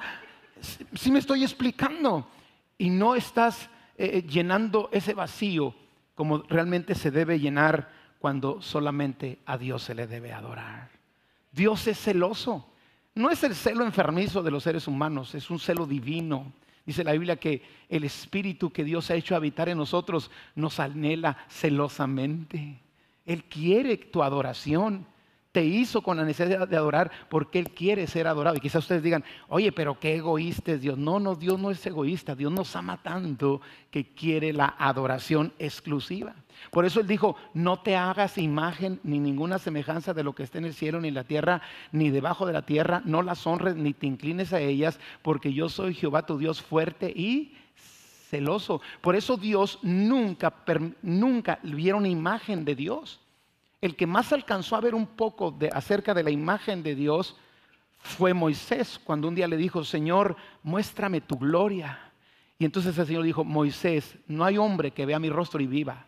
Si 0.94 1.12
me 1.12 1.20
estoy 1.20 1.44
explicando. 1.44 2.28
Y 2.78 2.90
no 2.90 3.14
estás 3.14 3.70
eh, 3.98 4.12
eh, 4.14 4.22
llenando 4.22 4.90
ese 4.94 5.14
vacío 5.14 5.76
como 6.16 6.40
realmente 6.50 6.96
se 6.96 7.12
debe 7.12 7.40
llenar 7.40 7.90
cuando 8.20 8.62
solamente 8.62 9.40
a 9.46 9.58
Dios 9.58 9.84
se 9.84 9.96
le 9.96 10.08
debe 10.08 10.34
adorar. 10.34 10.90
Dios 11.52 11.88
es 11.88 12.00
celoso. 12.00 12.70
No 13.16 13.30
es 13.30 13.44
el 13.44 13.56
celo 13.56 13.84
enfermizo 13.84 14.44
de 14.44 14.52
los 14.52 14.64
seres 14.64 14.88
humanos, 14.88 15.36
es 15.36 15.50
un 15.50 15.60
celo 15.60 15.86
divino. 15.86 16.52
Dice 16.90 17.04
la 17.04 17.12
Biblia 17.12 17.36
que 17.36 17.62
el 17.88 18.04
espíritu 18.04 18.72
que 18.72 18.84
Dios 18.84 19.12
ha 19.12 19.14
hecho 19.14 19.36
habitar 19.36 19.70
en 19.70 19.78
nosotros 19.78 20.32
nos 20.56 20.80
anhela 20.80 21.38
celosamente. 21.48 22.80
Él 23.28 23.44
quiere 23.44 23.96
tu 23.96 24.24
adoración 24.24 25.06
te 25.52 25.66
hizo 25.66 26.04
con 26.04 26.18
la 26.18 26.26
necesidad 26.26 26.68
de 26.68 26.78
adorar 26.78 27.10
porque 27.28 27.58
Él 27.58 27.72
quiere 27.72 28.06
ser 28.06 28.28
adorado. 28.28 28.56
Y 28.56 28.60
quizás 28.60 28.84
ustedes 28.84 29.02
digan, 29.02 29.24
oye, 29.48 29.72
pero 29.72 30.00
qué 30.00 30.16
egoísta 30.16 30.74
es 30.74 30.82
Dios. 30.82 30.98
No, 30.98 31.20
no, 31.20 31.36
Dios 31.36 31.60
no 31.60 31.72
es 31.72 31.84
egoísta. 31.86 32.36
Dios 32.36 32.52
nos 32.52 32.76
ama 32.76 33.02
tanto 33.02 33.62
que 33.90 34.14
quiere 34.14 34.54
la 34.54 34.76
adoración 34.78 35.52
exclusiva. 35.58 36.36
Por 36.72 36.86
eso 36.86 37.00
Él 37.00 37.08
dijo, 37.08 37.36
no 37.54 37.80
te 37.80 37.96
hagas 37.96 38.38
imagen 38.38 39.00
ni 39.04 39.20
ninguna 39.20 39.58
semejanza 39.58 40.14
de 40.14 40.24
lo 40.24 40.34
que 40.34 40.44
esté 40.44 40.60
en 40.60 40.66
el 40.66 40.74
cielo, 40.76 41.02
ni 41.02 41.08
en 41.08 41.16
la 41.16 41.24
tierra, 41.24 41.62
ni 41.92 42.12
debajo 42.12 42.46
de 42.46 42.54
la 42.54 42.66
tierra. 42.66 43.02
No 43.06 43.24
las 43.24 43.48
honres 43.48 43.76
ni 43.76 43.94
te 43.94 44.06
inclines 44.06 44.54
a 44.54 44.60
ellas, 44.60 45.00
porque 45.24 45.52
yo 45.52 45.68
soy 45.70 45.96
Jehová 45.96 46.28
tu 46.28 46.38
Dios 46.38 46.62
fuerte 46.62 47.10
y 47.10 47.56
celoso. 48.30 48.82
Por 49.02 49.16
eso 49.16 49.36
Dios 49.36 49.80
nunca, 49.82 50.54
nunca 51.02 51.60
vieron 51.64 52.06
imagen 52.06 52.66
de 52.66 52.76
Dios. 52.76 53.20
El 53.82 53.96
que 53.96 54.08
más 54.08 54.34
alcanzó 54.34 54.76
a 54.76 54.82
ver 54.82 54.94
un 54.94 55.08
poco 55.08 55.52
de, 55.52 55.70
acerca 55.74 56.14
de 56.14 56.24
la 56.24 56.32
imagen 56.32 56.84
de 56.84 56.96
Dios 56.96 57.38
fue 58.00 58.34
Moisés, 58.34 59.00
cuando 59.04 59.28
un 59.28 59.36
día 59.36 59.48
le 59.48 59.58
dijo, 59.58 59.84
Señor, 59.84 60.36
muéstrame 60.64 61.22
tu 61.22 61.38
gloria. 61.38 62.12
Y 62.58 62.66
entonces 62.66 62.98
el 62.98 63.06
Señor 63.06 63.24
dijo, 63.24 63.44
Moisés, 63.44 64.18
no 64.28 64.44
hay 64.44 64.58
hombre 64.58 64.92
que 64.92 65.06
vea 65.06 65.20
mi 65.20 65.30
rostro 65.30 65.62
y 65.62 65.68
viva. 65.68 66.06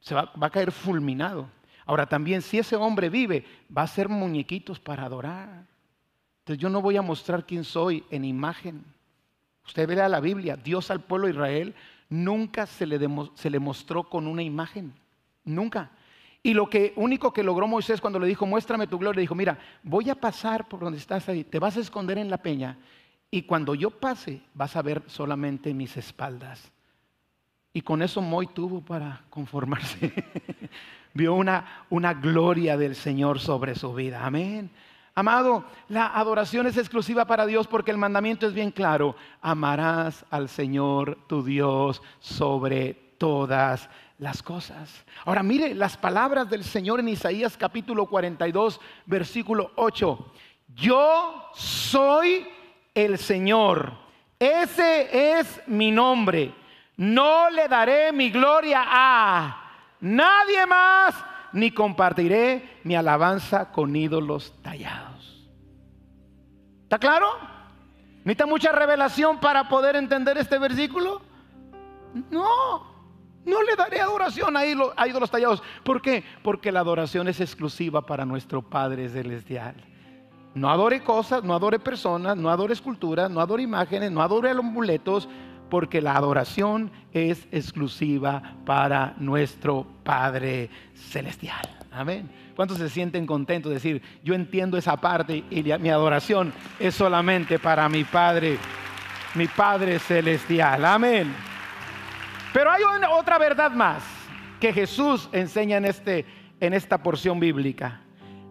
Se 0.00 0.14
va, 0.14 0.32
a 0.38 0.50
caer 0.50 0.72
fulminado. 0.72 1.48
Ahora 1.86 2.06
también, 2.06 2.42
si 2.42 2.58
ese 2.58 2.76
hombre 2.76 3.08
vive, 3.08 3.44
va 3.76 3.82
a 3.82 3.86
ser 3.86 4.08
muñequitos 4.08 4.78
para 4.78 5.04
adorar. 5.04 5.66
Entonces 6.40 6.60
yo 6.60 6.68
no 6.68 6.82
voy 6.82 6.96
a 6.96 7.02
mostrar 7.02 7.46
quién 7.46 7.64
soy 7.64 8.04
en 8.10 8.24
imagen. 8.24 8.84
Usted 9.66 9.86
ve 9.86 9.96
la 9.96 10.20
Biblia, 10.20 10.56
Dios 10.56 10.90
al 10.90 11.00
pueblo 11.00 11.26
de 11.26 11.32
Israel 11.32 11.74
nunca 12.10 12.66
se 12.66 12.84
le, 12.86 12.98
se 13.34 13.48
le 13.48 13.58
mostró 13.58 14.08
con 14.08 14.26
una 14.26 14.42
imagen. 14.42 14.92
Nunca. 15.44 15.90
Y 16.42 16.54
lo 16.54 16.70
que 16.70 16.92
único 16.96 17.32
que 17.32 17.42
logró 17.42 17.66
Moisés 17.66 18.00
cuando 18.00 18.18
le 18.18 18.26
dijo, 18.26 18.46
muéstrame 18.46 18.86
tu 18.86 18.98
gloria, 18.98 19.20
dijo, 19.20 19.34
mira, 19.34 19.58
voy 19.82 20.08
a 20.08 20.14
pasar 20.14 20.68
por 20.68 20.80
donde 20.80 20.98
estás 20.98 21.28
ahí, 21.28 21.44
te 21.44 21.58
vas 21.58 21.76
a 21.76 21.80
esconder 21.80 22.16
en 22.16 22.30
la 22.30 22.38
peña 22.38 22.78
y 23.30 23.42
cuando 23.42 23.74
yo 23.74 23.90
pase 23.90 24.40
vas 24.54 24.74
a 24.74 24.82
ver 24.82 25.02
solamente 25.06 25.72
mis 25.72 25.96
espaldas. 25.96 26.72
Y 27.72 27.82
con 27.82 28.02
eso 28.02 28.20
Moy 28.20 28.48
tuvo 28.48 28.80
para 28.80 29.22
conformarse. 29.30 30.12
Vio 31.14 31.34
una, 31.34 31.84
una 31.90 32.14
gloria 32.14 32.76
del 32.76 32.96
Señor 32.96 33.38
sobre 33.38 33.74
su 33.76 33.94
vida. 33.94 34.24
Amén. 34.24 34.70
Amado, 35.14 35.64
la 35.88 36.06
adoración 36.06 36.66
es 36.66 36.76
exclusiva 36.76 37.26
para 37.26 37.46
Dios 37.46 37.66
porque 37.66 37.90
el 37.90 37.98
mandamiento 37.98 38.46
es 38.46 38.54
bien 38.54 38.70
claro. 38.70 39.14
Amarás 39.40 40.24
al 40.30 40.48
Señor 40.48 41.18
tu 41.28 41.44
Dios 41.44 42.02
sobre 42.18 42.94
todas 43.18 43.88
las 44.20 44.42
cosas. 44.42 45.04
Ahora 45.24 45.42
mire 45.42 45.74
las 45.74 45.96
palabras 45.96 46.48
del 46.48 46.62
Señor 46.62 47.00
en 47.00 47.08
Isaías 47.08 47.56
capítulo 47.56 48.06
42, 48.06 48.78
versículo 49.06 49.72
8. 49.76 50.32
Yo 50.74 51.48
soy 51.54 52.46
el 52.94 53.18
Señor. 53.18 53.94
Ese 54.38 55.38
es 55.38 55.62
mi 55.66 55.90
nombre. 55.90 56.54
No 56.98 57.48
le 57.48 57.66
daré 57.66 58.12
mi 58.12 58.30
gloria 58.30 58.84
a 58.86 59.72
nadie 60.00 60.66
más, 60.66 61.14
ni 61.52 61.70
compartiré 61.70 62.80
mi 62.84 62.94
alabanza 62.94 63.72
con 63.72 63.96
ídolos 63.96 64.52
tallados. 64.62 65.48
¿Está 66.82 66.98
claro? 66.98 67.26
¿Necesita 68.24 68.44
mucha 68.44 68.70
revelación 68.70 69.40
para 69.40 69.66
poder 69.66 69.96
entender 69.96 70.36
este 70.36 70.58
versículo? 70.58 71.22
No. 72.30 72.99
No 73.44 73.62
le 73.62 73.74
daré 73.76 74.00
adoración 74.00 74.56
a 74.56 74.66
ídolos 74.66 75.30
tallados. 75.30 75.62
¿Por 75.82 76.02
qué? 76.02 76.24
Porque 76.42 76.70
la 76.70 76.80
adoración 76.80 77.26
es 77.28 77.40
exclusiva 77.40 78.02
para 78.02 78.24
nuestro 78.24 78.62
Padre 78.62 79.08
Celestial. 79.08 79.74
No 80.54 80.68
adore 80.68 81.02
cosas, 81.02 81.44
no 81.44 81.54
adore 81.54 81.78
personas, 81.78 82.36
no 82.36 82.50
adore 82.50 82.72
esculturas, 82.72 83.30
no 83.30 83.40
adore 83.40 83.62
imágenes, 83.62 84.10
no 84.10 84.20
adore 84.20 84.50
amuletos, 84.50 85.28
porque 85.70 86.00
la 86.00 86.16
adoración 86.16 86.90
es 87.12 87.46
exclusiva 87.52 88.56
para 88.66 89.14
nuestro 89.18 89.86
Padre 90.02 90.68
Celestial. 90.94 91.78
Amén. 91.92 92.28
¿Cuántos 92.56 92.78
se 92.78 92.90
sienten 92.90 93.26
contentos 93.26 93.70
de 93.70 93.74
decir, 93.74 94.02
yo 94.22 94.34
entiendo 94.34 94.76
esa 94.76 94.96
parte 94.96 95.44
y 95.48 95.62
mi 95.62 95.88
adoración 95.88 96.52
es 96.78 96.94
solamente 96.94 97.58
para 97.58 97.88
mi 97.88 98.04
Padre, 98.04 98.58
mi 99.34 99.46
Padre 99.46 99.98
Celestial? 99.98 100.84
Amén. 100.84 101.32
Pero 102.52 102.70
hay 102.70 102.82
otra 103.12 103.38
verdad 103.38 103.70
más 103.70 104.02
que 104.58 104.72
Jesús 104.72 105.28
enseña 105.32 105.76
en, 105.78 105.84
este, 105.84 106.26
en 106.60 106.74
esta 106.74 107.02
porción 107.02 107.40
bíblica. 107.40 108.00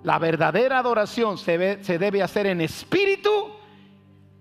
La 0.04 0.18
verdadera 0.18 0.80
adoración 0.80 1.38
se, 1.38 1.84
se 1.84 2.00
debe 2.00 2.24
hacer 2.24 2.48
en 2.48 2.62
espíritu 2.62 3.52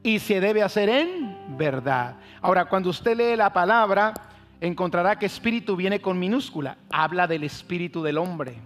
y 0.02 0.20
se 0.20 0.40
debe 0.40 0.62
hacer 0.62 0.88
en 0.88 1.56
verdad. 1.58 2.16
Ahora, 2.40 2.66
cuando 2.66 2.90
usted 2.90 3.16
lee 3.16 3.36
la 3.36 3.52
palabra, 3.52 4.14
encontrará 4.60 5.18
que 5.18 5.26
espíritu 5.26 5.76
viene 5.76 6.00
con 6.00 6.18
minúscula. 6.18 6.78
Habla 6.90 7.26
del 7.26 7.44
espíritu 7.44 8.02
del 8.02 8.18
hombre. 8.18 8.58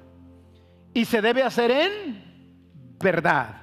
Y 0.92 1.06
se 1.06 1.22
debe 1.22 1.42
hacer 1.42 1.70
en 1.70 2.94
verdad. 3.00 3.56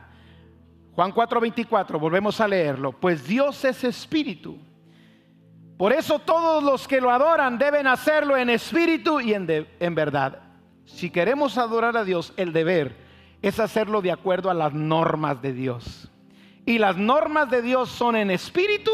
Juan 0.93 1.13
4:24, 1.13 1.99
volvemos 1.99 2.41
a 2.41 2.47
leerlo. 2.47 2.91
Pues 2.91 3.25
Dios 3.27 3.63
es 3.63 3.83
espíritu. 3.83 4.57
Por 5.79 5.93
eso 5.93 6.19
todos 6.19 6.61
los 6.61 6.89
que 6.89 6.99
lo 6.99 7.09
adoran 7.09 7.57
deben 7.57 7.87
hacerlo 7.87 8.35
en 8.35 8.49
espíritu 8.49 9.21
y 9.21 9.33
en, 9.33 9.47
en, 9.79 9.95
verdad. 9.95 10.39
Si 10.83 11.09
queremos 11.09 11.57
adorar 11.57 11.95
a 11.95 12.03
Dios, 12.03 12.33
el 12.35 12.51
deber 12.51 12.97
es 13.41 13.61
hacerlo 13.61 14.01
de 14.01 14.11
acuerdo 14.11 14.49
a 14.49 14.53
las 14.53 14.73
normas 14.73 15.41
de 15.41 15.53
Dios. 15.53 16.11
Y 16.65 16.79
las 16.79 16.97
normas 16.97 17.49
de 17.49 17.61
Dios 17.61 17.87
son 17.87 18.17
en 18.17 18.29
espíritu 18.29 18.91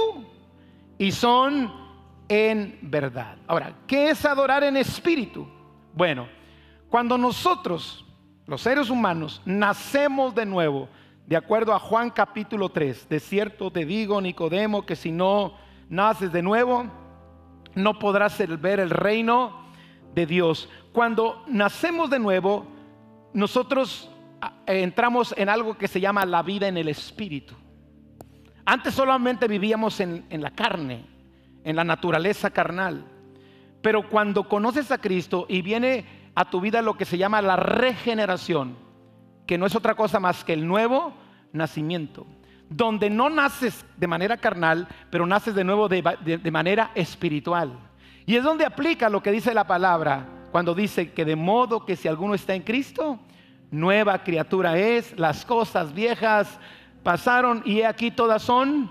y 1.00 1.12
son 1.12 1.74
en 2.30 2.78
verdad. 2.84 3.38
Ahora, 3.48 3.74
¿qué 3.88 4.12
es 4.12 4.24
adorar 4.24 4.63
en 4.63 4.78
espíritu? 4.78 5.48
Bueno, 5.91 6.28
cuando 6.88 7.17
nosotros, 7.17 8.06
los 8.45 8.62
seres 8.62 8.91
humanos, 8.91 9.41
nacemos 9.43 10.36
de 10.36 10.45
nuevo, 10.45 10.88
de 11.26 11.36
acuerdo 11.36 11.74
a 11.74 11.80
Juan 11.80 12.12
capítulo 12.12 12.69
3, 12.69 13.10
de 13.10 13.19
cierto 13.19 13.71
te 13.71 13.88
digo, 13.88 14.21
Nicodemo, 14.21 14.86
que 14.86 14.95
si 14.95 15.12
no 15.12 15.64
naces 15.89 16.32
de 16.32 16.41
nuevo, 16.41 16.86
no 17.76 18.00
podrás 18.00 18.38
ver 18.60 18.80
el 18.80 18.89
reino 18.89 19.65
de 20.13 20.26
Dios. 20.26 20.69
Cuando 20.91 21.43
nacemos 21.48 22.10
de 22.10 22.19
nuevo, 22.19 22.65
nosotros 23.34 24.10
ah, 24.41 24.54
entramos 24.65 25.34
en 25.38 25.50
algo 25.50 25.78
que 25.78 25.88
se 25.88 26.00
llama 26.00 26.26
la 26.26 26.41
vida 26.41 26.67
en 26.67 26.78
el 26.78 26.88
espíritu. 26.88 27.54
Antes 28.65 28.93
solamente 28.95 29.48
vivíamos 29.48 30.00
en, 30.00 30.26
en 30.30 30.41
la 30.41 30.52
carne, 30.52 31.06
en 31.63 31.76
la 31.76 31.84
naturaleza 31.84 32.50
carnal. 32.50 33.06
Pero 33.82 34.10
cuando 34.10 34.48
conoces 34.48 34.91
a 34.91 34.98
Cristo 34.98 35.45
y 35.48 35.62
viene 35.62 36.06
a 36.34 36.50
tu 36.50 36.60
vida 36.60 36.82
lo 36.82 36.95
que 36.95 37.06
se 37.06 37.17
llama 37.17 37.41
la 37.41 37.56
regeneración, 37.56 38.76
que 39.45 39.58
no 39.58 39.67
es 39.67 39.76
otra 39.76 39.93
cosa 39.93 40.19
más 40.19 40.43
que 40.43 40.54
el 40.54 40.67
nuevo 40.67 41.13
nacimiento 41.54 42.26
donde 42.69 43.10
no 43.10 43.30
naces 43.30 43.86
de 43.97 44.08
manera 44.08 44.38
carnal, 44.38 44.88
pero 45.10 45.25
naces 45.25 45.56
de 45.56 45.63
nuevo 45.63 45.88
de, 45.88 46.51
manera 46.51 46.91
espiritual. 46.95 47.78
Y 48.25 48.36
es 48.36 48.43
donde 48.43 48.65
aplica 48.65 49.10
lo 49.10 49.21
que 49.21 49.32
dice 49.32 49.54
la 49.54 49.67
palabra, 49.67 50.25
cuando 50.51 50.73
dice 50.73 51.12
que 51.12 51.25
de 51.25 51.36
modo 51.36 51.86
que 51.86 51.95
si 51.95 52.08
alguno 52.08 52.34
está 52.34 52.56
en 52.56 52.63
Cristo, 52.63 53.19
nueva 53.71 54.23
criatura 54.23 54.78
es, 54.78 55.17
las 55.19 55.45
cosas 55.45 55.93
viejas 55.93 56.60
pasaron 57.04 57.62
y 57.65 57.82
aquí 57.82 58.10
todas 58.10 58.41
son 58.41 58.89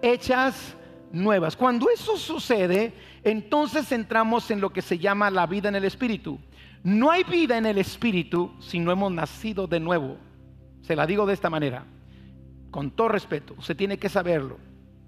hechas 0.00 0.76
nuevas. 1.12 1.56
Cuando 1.56 1.90
eso 1.90 2.16
sucede, 2.16 2.94
entonces 3.22 3.90
entramos 3.92 4.50
en 4.50 4.60
lo 4.60 4.70
que 4.70 4.82
se 4.82 4.98
llama 4.98 5.30
la 5.30 5.46
vida 5.46 5.68
en 5.68 5.76
el 5.76 5.84
Espíritu. 5.84 6.38
No 6.82 7.10
hay 7.10 7.24
vida 7.24 7.56
en 7.56 7.66
el 7.66 7.78
Espíritu 7.78 8.52
si 8.60 8.78
no 8.78 8.92
hemos 8.92 9.10
nacido 9.10 9.66
de 9.66 9.80
nuevo. 9.80 10.16
Se 10.82 10.94
la 10.94 11.06
digo 11.06 11.24
de 11.24 11.32
esta 11.32 11.48
manera, 11.48 11.86
con 12.74 12.90
todo 12.90 13.06
respeto, 13.06 13.54
usted 13.56 13.76
tiene 13.76 13.98
que 13.98 14.08
saberlo. 14.08 14.58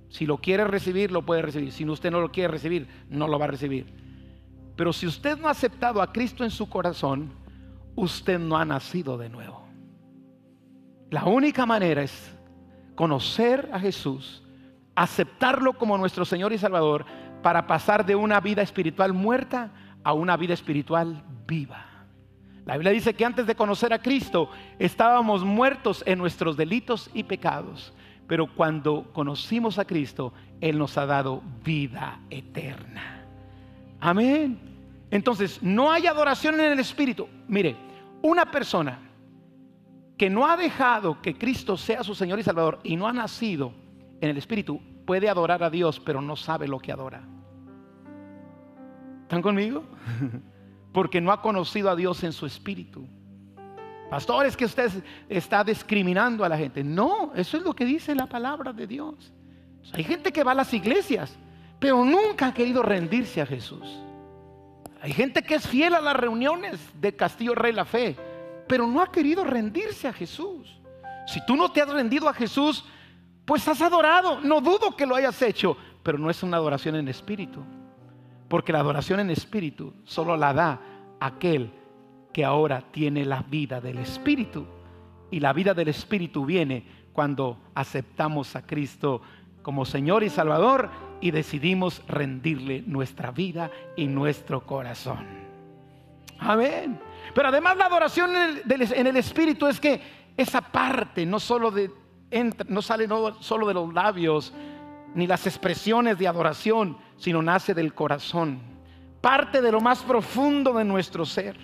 Si 0.08 0.24
lo 0.24 0.38
quiere 0.38 0.62
recibir, 0.62 1.10
lo 1.10 1.26
puede 1.26 1.42
recibir. 1.42 1.72
Si 1.72 1.84
usted 1.84 2.12
no 2.12 2.20
lo 2.20 2.30
quiere 2.30 2.52
recibir, 2.52 2.86
no 3.10 3.26
lo 3.26 3.40
va 3.40 3.46
a 3.46 3.48
recibir. 3.48 3.92
Pero 4.76 4.92
si 4.92 5.04
usted 5.04 5.36
no 5.36 5.48
ha 5.48 5.50
aceptado 5.50 6.00
a 6.00 6.12
Cristo 6.12 6.44
en 6.44 6.52
su 6.52 6.68
corazón, 6.68 7.32
usted 7.96 8.38
no 8.38 8.56
ha 8.56 8.64
nacido 8.64 9.18
de 9.18 9.30
nuevo. 9.30 9.66
La 11.10 11.24
única 11.24 11.66
manera 11.66 12.04
es 12.04 12.32
conocer 12.94 13.68
a 13.72 13.80
Jesús, 13.80 14.44
aceptarlo 14.94 15.72
como 15.72 15.98
nuestro 15.98 16.24
Señor 16.24 16.52
y 16.52 16.58
Salvador, 16.58 17.04
para 17.42 17.66
pasar 17.66 18.06
de 18.06 18.14
una 18.14 18.38
vida 18.38 18.62
espiritual 18.62 19.12
muerta 19.12 19.72
a 20.04 20.12
una 20.12 20.36
vida 20.36 20.54
espiritual 20.54 21.24
viva. 21.48 21.95
La 22.66 22.74
Biblia 22.74 22.90
dice 22.90 23.14
que 23.14 23.24
antes 23.24 23.46
de 23.46 23.54
conocer 23.54 23.92
a 23.92 24.02
Cristo 24.02 24.50
estábamos 24.80 25.44
muertos 25.44 26.02
en 26.04 26.18
nuestros 26.18 26.56
delitos 26.56 27.08
y 27.14 27.22
pecados, 27.22 27.94
pero 28.26 28.52
cuando 28.52 29.12
conocimos 29.12 29.78
a 29.78 29.84
Cristo, 29.84 30.32
Él 30.60 30.76
nos 30.76 30.98
ha 30.98 31.06
dado 31.06 31.42
vida 31.64 32.18
eterna. 32.28 33.24
Amén. 34.00 34.58
Entonces, 35.12 35.62
no 35.62 35.92
hay 35.92 36.08
adoración 36.08 36.58
en 36.58 36.72
el 36.72 36.80
Espíritu. 36.80 37.28
Mire, 37.46 37.76
una 38.20 38.50
persona 38.50 38.98
que 40.18 40.28
no 40.28 40.44
ha 40.44 40.56
dejado 40.56 41.22
que 41.22 41.38
Cristo 41.38 41.76
sea 41.76 42.02
su 42.02 42.16
Señor 42.16 42.40
y 42.40 42.42
Salvador 42.42 42.80
y 42.82 42.96
no 42.96 43.06
ha 43.06 43.12
nacido 43.12 43.72
en 44.20 44.28
el 44.28 44.38
Espíritu, 44.38 44.80
puede 45.06 45.28
adorar 45.28 45.62
a 45.62 45.70
Dios, 45.70 46.00
pero 46.00 46.20
no 46.20 46.34
sabe 46.34 46.66
lo 46.66 46.80
que 46.80 46.90
adora. 46.90 47.22
¿Están 49.22 49.40
conmigo? 49.40 49.84
Porque 50.96 51.20
no 51.20 51.30
ha 51.30 51.42
conocido 51.42 51.90
a 51.90 51.94
Dios 51.94 52.24
en 52.24 52.32
su 52.32 52.46
espíritu. 52.46 53.06
Pastor, 54.08 54.46
es 54.46 54.56
que 54.56 54.64
usted 54.64 54.90
está 55.28 55.62
discriminando 55.62 56.42
a 56.42 56.48
la 56.48 56.56
gente. 56.56 56.82
No, 56.82 57.32
eso 57.34 57.58
es 57.58 57.62
lo 57.62 57.74
que 57.74 57.84
dice 57.84 58.14
la 58.14 58.24
palabra 58.24 58.72
de 58.72 58.86
Dios. 58.86 59.30
Hay 59.92 60.04
gente 60.04 60.32
que 60.32 60.42
va 60.42 60.52
a 60.52 60.54
las 60.54 60.72
iglesias, 60.72 61.36
pero 61.78 62.02
nunca 62.02 62.46
ha 62.46 62.54
querido 62.54 62.82
rendirse 62.82 63.42
a 63.42 63.46
Jesús. 63.46 63.84
Hay 65.02 65.12
gente 65.12 65.42
que 65.42 65.56
es 65.56 65.68
fiel 65.68 65.92
a 65.92 66.00
las 66.00 66.16
reuniones 66.16 66.80
de 66.98 67.14
Castillo 67.14 67.54
Rey 67.54 67.74
La 67.74 67.84
Fe, 67.84 68.16
pero 68.66 68.86
no 68.86 69.02
ha 69.02 69.12
querido 69.12 69.44
rendirse 69.44 70.08
a 70.08 70.14
Jesús. 70.14 70.80
Si 71.26 71.44
tú 71.44 71.56
no 71.56 71.70
te 71.72 71.82
has 71.82 71.90
rendido 71.90 72.26
a 72.26 72.32
Jesús, 72.32 72.86
pues 73.44 73.68
has 73.68 73.82
adorado. 73.82 74.40
No 74.40 74.62
dudo 74.62 74.96
que 74.96 75.04
lo 75.04 75.14
hayas 75.14 75.42
hecho, 75.42 75.76
pero 76.02 76.16
no 76.16 76.30
es 76.30 76.42
una 76.42 76.56
adoración 76.56 76.96
en 76.96 77.08
espíritu. 77.08 77.62
Porque 78.48 78.72
la 78.72 78.80
adoración 78.80 79.20
en 79.20 79.30
espíritu 79.30 79.94
solo 80.04 80.36
la 80.36 80.52
da 80.52 80.80
aquel 81.20 81.70
que 82.32 82.44
ahora 82.44 82.82
tiene 82.92 83.24
la 83.24 83.42
vida 83.42 83.80
del 83.80 83.98
espíritu. 83.98 84.66
Y 85.30 85.40
la 85.40 85.52
vida 85.52 85.74
del 85.74 85.88
espíritu 85.88 86.44
viene 86.44 86.84
cuando 87.12 87.58
aceptamos 87.74 88.54
a 88.56 88.66
Cristo 88.66 89.22
como 89.62 89.84
Señor 89.84 90.22
y 90.22 90.30
Salvador 90.30 90.90
y 91.20 91.30
decidimos 91.30 92.02
rendirle 92.06 92.84
nuestra 92.86 93.30
vida 93.30 93.70
y 93.96 94.06
nuestro 94.06 94.64
corazón. 94.64 95.26
Amén. 96.38 97.00
Pero 97.34 97.48
además 97.48 97.76
la 97.76 97.86
adoración 97.86 98.30
en 98.36 99.06
el, 99.06 99.16
espíritu 99.16 99.66
es 99.66 99.80
que 99.80 100.00
esa 100.36 100.60
parte 100.60 101.24
no 101.26 101.40
solo 101.40 101.70
de 101.70 101.90
no 102.68 102.82
sale 102.82 103.08
solo 103.40 103.66
de 103.66 103.74
los 103.74 103.92
labios 103.94 104.52
ni 105.16 105.26
las 105.26 105.46
expresiones 105.46 106.18
de 106.18 106.28
adoración, 106.28 106.96
sino 107.16 107.42
nace 107.42 107.74
del 107.74 107.94
corazón. 107.94 108.60
Parte 109.20 109.60
de 109.60 109.72
lo 109.72 109.80
más 109.80 110.02
profundo 110.02 110.74
de 110.74 110.84
nuestro 110.84 111.26
ser. 111.26 111.58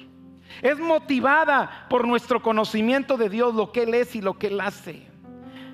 Es 0.60 0.78
motivada 0.78 1.86
por 1.88 2.06
nuestro 2.06 2.42
conocimiento 2.42 3.16
de 3.16 3.28
Dios, 3.28 3.54
lo 3.54 3.70
que 3.70 3.84
Él 3.84 3.94
es 3.94 4.16
y 4.16 4.20
lo 4.20 4.38
que 4.38 4.48
Él 4.48 4.60
hace. 4.60 5.06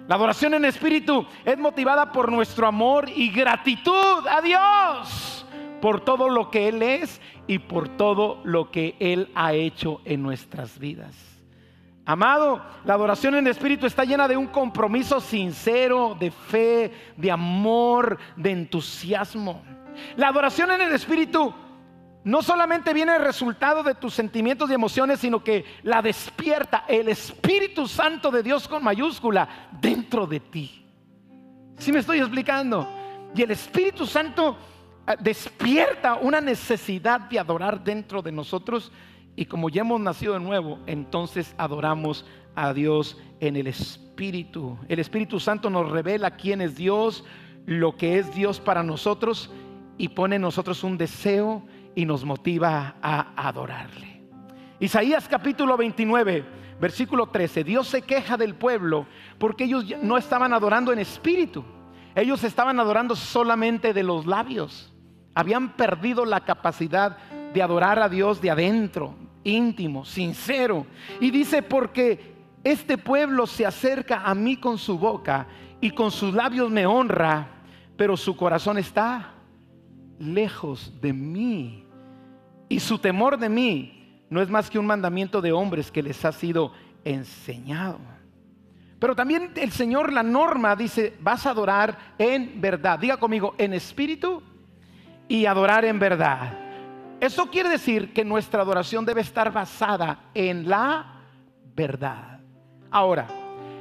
La 0.06 0.16
adoración 0.16 0.54
en 0.54 0.66
espíritu 0.66 1.26
es 1.44 1.56
motivada 1.56 2.12
por 2.12 2.30
nuestro 2.30 2.66
amor 2.66 3.08
y 3.08 3.30
gratitud 3.30 4.26
a 4.28 4.42
Dios 4.42 5.46
por 5.80 6.00
todo 6.00 6.28
lo 6.28 6.50
que 6.50 6.68
Él 6.68 6.82
es 6.82 7.20
y 7.46 7.58
por 7.60 7.88
todo 7.88 8.40
lo 8.44 8.70
que 8.70 8.96
Él 8.98 9.30
ha 9.34 9.52
hecho 9.54 10.00
en 10.04 10.22
nuestras 10.22 10.78
vidas. 10.78 11.37
Amado, 12.08 12.62
la 12.86 12.94
adoración 12.94 13.34
en 13.34 13.46
espíritu 13.48 13.84
está 13.84 14.02
llena 14.02 14.26
de 14.26 14.34
un 14.34 14.46
compromiso 14.46 15.20
sincero, 15.20 16.16
de 16.18 16.30
fe, 16.30 16.90
de 17.18 17.30
amor, 17.30 18.18
de 18.34 18.50
entusiasmo. 18.50 19.62
La 20.16 20.28
adoración 20.28 20.70
en 20.70 20.80
el 20.80 20.92
espíritu 20.92 21.52
no 22.24 22.40
solamente 22.40 22.94
viene 22.94 23.14
el 23.14 23.22
resultado 23.22 23.82
de 23.82 23.94
tus 23.94 24.14
sentimientos 24.14 24.70
y 24.70 24.72
emociones, 24.72 25.20
sino 25.20 25.44
que 25.44 25.66
la 25.82 26.00
despierta 26.00 26.86
el 26.88 27.10
Espíritu 27.10 27.86
Santo 27.86 28.30
de 28.30 28.42
Dios 28.42 28.66
con 28.66 28.82
mayúscula 28.82 29.68
dentro 29.78 30.26
de 30.26 30.40
ti. 30.40 30.86
Si 31.76 31.92
me 31.92 31.98
estoy 31.98 32.20
explicando? 32.20 32.88
Y 33.34 33.42
el 33.42 33.50
Espíritu 33.50 34.06
Santo 34.06 34.56
ah, 35.06 35.14
despierta 35.14 36.14
una 36.14 36.40
necesidad 36.40 37.20
de 37.20 37.38
adorar 37.38 37.84
dentro 37.84 38.22
de 38.22 38.32
nosotros 38.32 38.90
y 39.38 39.46
como 39.46 39.68
ya 39.68 39.82
hemos 39.82 40.00
nacido 40.00 40.32
de 40.32 40.40
nuevo, 40.40 40.80
entonces 40.88 41.54
adoramos 41.58 42.26
a 42.56 42.72
Dios 42.72 43.16
en 43.38 43.54
el 43.54 43.68
Espíritu. 43.68 44.76
El 44.88 44.98
Espíritu 44.98 45.38
Santo 45.38 45.70
nos 45.70 45.88
revela 45.92 46.32
quién 46.32 46.60
es 46.60 46.74
Dios, 46.74 47.22
lo 47.64 47.96
que 47.96 48.18
es 48.18 48.34
Dios 48.34 48.58
para 48.58 48.82
nosotros 48.82 49.48
y 49.96 50.08
pone 50.08 50.34
en 50.34 50.42
nosotros 50.42 50.82
un 50.82 50.98
deseo 50.98 51.62
y 51.94 52.04
nos 52.04 52.24
motiva 52.24 52.96
a 53.00 53.32
adorarle. 53.36 54.24
Isaías 54.80 55.28
capítulo 55.28 55.76
29, 55.76 56.44
versículo 56.80 57.28
13. 57.28 57.62
Dios 57.62 57.86
se 57.86 58.02
queja 58.02 58.36
del 58.36 58.56
pueblo 58.56 59.06
porque 59.38 59.62
ellos 59.62 59.84
no 60.02 60.18
estaban 60.18 60.52
adorando 60.52 60.92
en 60.92 60.98
espíritu. 60.98 61.64
Ellos 62.16 62.42
estaban 62.42 62.80
adorando 62.80 63.14
solamente 63.14 63.94
de 63.94 64.02
los 64.02 64.26
labios. 64.26 64.92
Habían 65.32 65.76
perdido 65.76 66.24
la 66.24 66.40
capacidad 66.40 67.18
de 67.54 67.62
adorar 67.62 68.00
a 68.00 68.08
Dios 68.08 68.40
de 68.40 68.50
adentro, 68.50 69.14
íntimo, 69.48 70.04
sincero. 70.04 70.86
Y 71.20 71.30
dice, 71.30 71.62
porque 71.62 72.36
este 72.64 72.98
pueblo 72.98 73.46
se 73.46 73.66
acerca 73.66 74.22
a 74.24 74.34
mí 74.34 74.56
con 74.56 74.78
su 74.78 74.98
boca 74.98 75.46
y 75.80 75.90
con 75.90 76.10
sus 76.10 76.34
labios 76.34 76.70
me 76.70 76.86
honra, 76.86 77.48
pero 77.96 78.16
su 78.16 78.36
corazón 78.36 78.78
está 78.78 79.34
lejos 80.18 80.92
de 81.00 81.12
mí. 81.12 81.84
Y 82.68 82.80
su 82.80 82.98
temor 82.98 83.38
de 83.38 83.48
mí 83.48 84.22
no 84.30 84.42
es 84.42 84.50
más 84.50 84.68
que 84.68 84.78
un 84.78 84.86
mandamiento 84.86 85.40
de 85.40 85.52
hombres 85.52 85.90
que 85.90 86.02
les 86.02 86.24
ha 86.24 86.32
sido 86.32 86.72
enseñado. 87.04 87.98
Pero 88.98 89.14
también 89.14 89.52
el 89.54 89.70
Señor, 89.70 90.12
la 90.12 90.22
norma, 90.22 90.74
dice, 90.74 91.14
vas 91.20 91.46
a 91.46 91.50
adorar 91.50 92.14
en 92.18 92.60
verdad. 92.60 92.98
Diga 92.98 93.16
conmigo, 93.16 93.54
en 93.56 93.72
espíritu 93.72 94.42
y 95.28 95.46
adorar 95.46 95.84
en 95.84 95.98
verdad. 95.98 96.67
Eso 97.20 97.46
quiere 97.46 97.68
decir 97.68 98.12
que 98.12 98.24
nuestra 98.24 98.62
adoración 98.62 99.04
debe 99.04 99.22
estar 99.22 99.52
basada 99.52 100.30
en 100.34 100.68
la 100.68 101.22
verdad. 101.74 102.40
Ahora, 102.90 103.26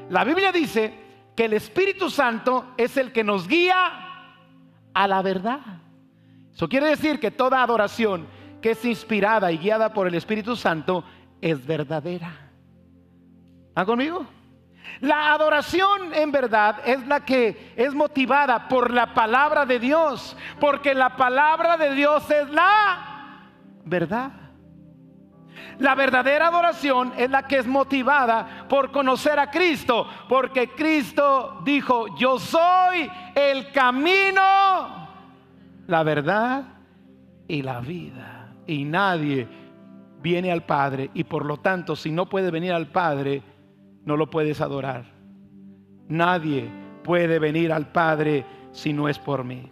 la 0.10 0.24
Biblia 0.24 0.52
dice 0.52 0.94
que 1.36 1.46
el 1.46 1.54
Espíritu 1.54 2.10
Santo 2.10 2.74
es 2.78 2.98
el 2.98 3.12
que 3.12 3.24
nos 3.24 3.48
guía 3.48 3.76
a 4.94 5.08
la 5.08 5.22
verdad. 5.22 5.60
Eso 6.54 6.68
quiere 6.68 6.88
decir 6.88 7.20
que 7.20 7.30
toda 7.30 7.62
adoración 7.62 8.28
que 8.62 8.72
es 8.72 8.84
inspirada 8.86 9.52
y 9.52 9.60
guiada 9.60 9.94
por 9.94 10.08
el 10.08 10.16
Espíritu 10.16 10.56
Santo 10.56 11.04
es 11.40 11.64
verdadera. 11.66 12.32
¿Están 13.68 13.86
conmigo? 13.86 14.26
La 15.02 15.34
adoración 15.34 16.12
en 16.14 16.32
verdad 16.32 16.78
es 16.84 17.06
la 17.06 17.24
que 17.24 17.74
es 17.76 17.94
motivada 17.94 18.68
por 18.68 18.92
la 18.92 19.14
palabra 19.14 19.66
de 19.66 19.78
Dios, 19.78 20.36
porque 20.60 20.96
la 20.96 21.16
palabra 21.16 21.78
de 21.78 21.94
Dios 21.94 22.30
es 22.32 22.50
la 22.50 23.17
verdad. 23.88 24.32
La 25.80 25.96
verdadera 25.96 26.48
adoración 26.48 27.14
es 27.18 27.30
la 27.30 27.48
que 27.48 27.58
es 27.58 27.68
motivada 27.68 28.66
por 28.68 28.92
conocer 28.92 29.40
a 29.40 29.50
Cristo, 29.50 30.08
porque 30.28 30.70
Cristo 30.70 31.62
dijo, 31.64 32.16
yo 32.18 32.40
soy 32.40 33.10
el 33.36 33.72
camino, 33.72 35.08
la 35.88 36.04
verdad 36.04 36.64
y 37.48 37.62
la 37.62 37.80
vida 37.80 38.54
y 38.68 38.84
nadie 38.84 39.48
viene 40.22 40.52
al 40.52 40.64
Padre 40.64 41.10
y 41.14 41.24
por 41.24 41.46
lo 41.46 41.58
tanto 41.58 41.96
si 41.96 42.12
no 42.12 42.28
puede 42.28 42.52
venir 42.52 42.74
al 42.74 42.88
Padre, 42.88 43.42
no 44.04 44.18
lo 44.18 44.30
puedes 44.30 44.62
adorar. 44.62 45.06
Nadie 46.08 46.70
puede 47.04 47.40
venir 47.40 47.72
al 47.72 47.92
Padre 47.92 48.46
si 48.72 48.94
no 48.94 49.10
es 49.10 49.20
por 49.20 49.44
mí. 49.44 49.70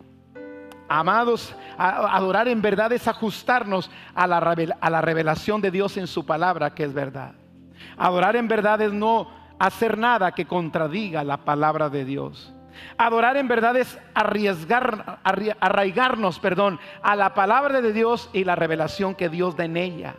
Amados, 0.88 1.56
adorar 1.78 2.48
en 2.48 2.62
verdad 2.62 2.92
es 2.92 3.08
ajustarnos 3.08 3.90
a 4.14 4.28
la, 4.28 5.02
revelación 5.02 5.62
de 5.62 5.72
Dios 5.72 5.98
en 5.98 6.08
su 6.08 6.26
palabra, 6.26 6.76
que 6.76 6.84
es 6.84 6.94
verdad. 6.94 7.34
Adorar 7.98 8.36
en 8.36 8.48
verdad 8.48 8.82
es 8.82 8.94
no 8.94 9.30
hacer 9.58 9.98
nada 9.98 10.34
que 10.34 10.46
contradiga 10.46 11.24
la 11.24 11.38
palabra 11.38 11.90
de 11.90 12.06
Dios. 12.06 12.54
Adorar 12.98 13.38
en 13.38 13.48
verdad 13.48 13.78
es 13.78 13.98
arriesgar, 14.14 15.20
arraigarnos, 15.60 16.40
perdón, 16.40 16.80
a 17.02 17.16
la 17.16 17.34
palabra 17.34 17.82
de 17.82 17.94
Dios 17.94 18.30
y 18.34 18.44
la 18.44 18.56
revelación 18.56 19.16
que 19.16 19.30
Dios 19.30 19.56
da 19.56 19.66
en 19.66 19.78
ella. 19.78 20.16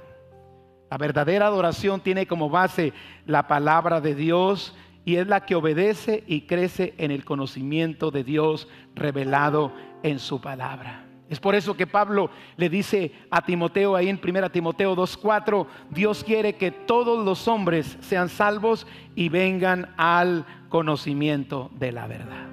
La 0.91 0.99
verdadera 0.99 1.47
adoración 1.47 2.01
tiene 2.01 2.27
como 2.27 2.49
base 2.49 2.93
la 3.27 3.47
palabra 3.47 4.01
de 4.01 4.15
Dios 4.15 4.75
y 5.07 5.17
es 5.17 5.29
la 5.29 5.47
que 5.47 5.55
obedece 5.55 6.25
y 6.27 6.43
crece 6.43 6.93
en 6.99 7.13
el 7.13 7.25
conocimiento 7.25 8.11
de 8.11 8.25
Dios 8.25 8.69
revelado 8.97 9.73
en 10.03 10.19
su 10.19 10.41
palabra. 10.41 11.07
Es 11.31 11.39
por 11.39 11.55
eso 11.55 11.77
que 11.77 11.87
Pablo 11.87 12.29
le 12.57 12.69
dice 12.69 13.13
a 13.31 13.41
Timoteo 13.41 13.95
ahí 13.95 14.09
en 14.09 14.21
1 14.23 14.51
Timoteo 14.51 14.97
2.4, 14.97 15.67
Dios 15.91 16.25
quiere 16.25 16.57
que 16.57 16.73
todos 16.73 17.25
los 17.25 17.47
hombres 17.47 17.97
sean 18.01 18.29
salvos 18.29 18.85
y 19.15 19.29
vengan 19.29 19.95
al 19.97 20.45
conocimiento 20.69 21.71
de 21.79 21.93
la 21.93 22.09
verdad. 22.09 22.49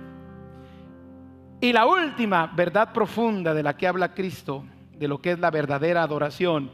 Y 1.59 1.73
la 1.73 1.87
última 1.87 2.51
verdad 2.55 2.93
profunda 2.93 3.55
de 3.55 3.63
la 3.63 3.75
que 3.75 3.87
habla 3.87 4.13
Cristo, 4.13 4.63
de 4.91 5.07
lo 5.07 5.19
que 5.19 5.31
es 5.31 5.39
la 5.39 5.49
verdadera 5.49 6.03
adoración, 6.03 6.69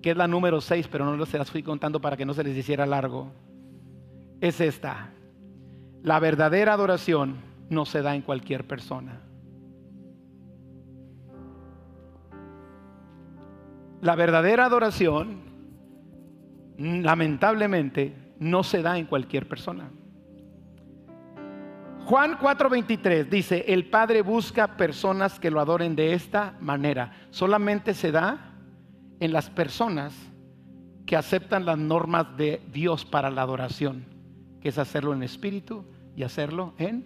que 0.00 0.12
es 0.12 0.16
la 0.16 0.28
número 0.28 0.60
6, 0.60 0.86
pero 0.86 1.16
no 1.16 1.26
se 1.26 1.38
las 1.38 1.50
fui 1.50 1.64
contando 1.64 2.00
para 2.00 2.16
que 2.16 2.24
no 2.24 2.34
se 2.34 2.44
les 2.44 2.56
hiciera 2.56 2.86
largo, 2.86 3.32
es 4.40 4.60
esta. 4.60 5.10
La 6.04 6.20
verdadera 6.20 6.74
adoración 6.74 7.36
no 7.70 7.86
se 7.86 8.02
da 8.02 8.14
en 8.14 8.20
cualquier 8.20 8.66
persona. 8.66 9.22
La 14.02 14.14
verdadera 14.14 14.66
adoración, 14.66 15.40
lamentablemente, 16.76 18.34
no 18.38 18.62
se 18.62 18.82
da 18.82 18.98
en 18.98 19.06
cualquier 19.06 19.48
persona. 19.48 19.90
Juan 22.04 22.36
4:23 22.38 23.30
dice, 23.30 23.64
el 23.66 23.88
Padre 23.88 24.20
busca 24.20 24.76
personas 24.76 25.40
que 25.40 25.50
lo 25.50 25.58
adoren 25.58 25.96
de 25.96 26.12
esta 26.12 26.54
manera. 26.60 27.12
Solamente 27.30 27.94
se 27.94 28.12
da 28.12 28.52
en 29.20 29.32
las 29.32 29.48
personas 29.48 30.14
que 31.06 31.16
aceptan 31.16 31.64
las 31.64 31.78
normas 31.78 32.36
de 32.36 32.60
Dios 32.70 33.06
para 33.06 33.30
la 33.30 33.40
adoración, 33.40 34.04
que 34.60 34.68
es 34.68 34.76
hacerlo 34.76 35.14
en 35.14 35.22
espíritu 35.22 35.93
y 36.16 36.22
hacerlo 36.22 36.74
en 36.78 37.04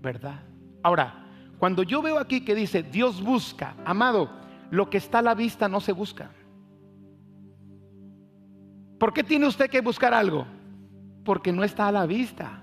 verdad. 0.00 0.42
Ahora, 0.82 1.26
cuando 1.58 1.82
yo 1.82 2.02
veo 2.02 2.18
aquí 2.18 2.44
que 2.44 2.54
dice 2.54 2.82
Dios 2.82 3.22
busca, 3.22 3.74
amado, 3.84 4.30
lo 4.70 4.90
que 4.90 4.98
está 4.98 5.18
a 5.18 5.22
la 5.22 5.34
vista 5.34 5.68
no 5.68 5.80
se 5.80 5.92
busca. 5.92 6.30
¿Por 8.98 9.12
qué 9.12 9.22
tiene 9.22 9.46
usted 9.46 9.70
que 9.70 9.80
buscar 9.80 10.12
algo? 10.12 10.46
Porque 11.24 11.52
no 11.52 11.64
está 11.64 11.88
a 11.88 11.92
la 11.92 12.06
vista. 12.06 12.62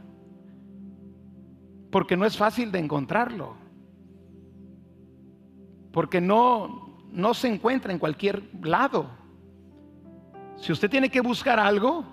Porque 1.92 2.18
no 2.18 2.26
es 2.26 2.38
fácil 2.38 2.72
de 2.72 2.80
encontrarlo. 2.80 3.56
Porque 5.94 6.20
no, 6.20 7.06
no 7.12 7.34
se 7.34 7.48
encuentra 7.48 7.94
en 7.94 8.00
cualquier 8.00 8.44
lado. 8.62 9.10
Si 10.58 10.72
usted 10.72 10.90
tiene 10.90 11.10
que 11.10 11.22
buscar 11.22 11.60
algo, 11.60 12.04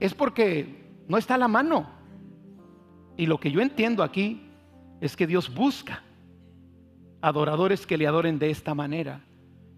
es 0.00 0.14
porque 0.14 1.02
no 1.06 1.18
está 1.18 1.34
a 1.34 1.38
la 1.38 1.48
mano. 1.48 1.86
Y 3.16 3.26
lo 3.26 3.38
que 3.38 3.50
yo 3.50 3.60
entiendo 3.60 4.02
aquí 4.02 4.42
es 5.00 5.16
que 5.16 5.26
Dios 5.26 5.52
busca 5.52 6.02
adoradores 7.20 7.86
que 7.86 7.96
le 7.96 8.06
adoren 8.06 8.38
de 8.38 8.50
esta 8.50 8.74
manera, 8.74 9.20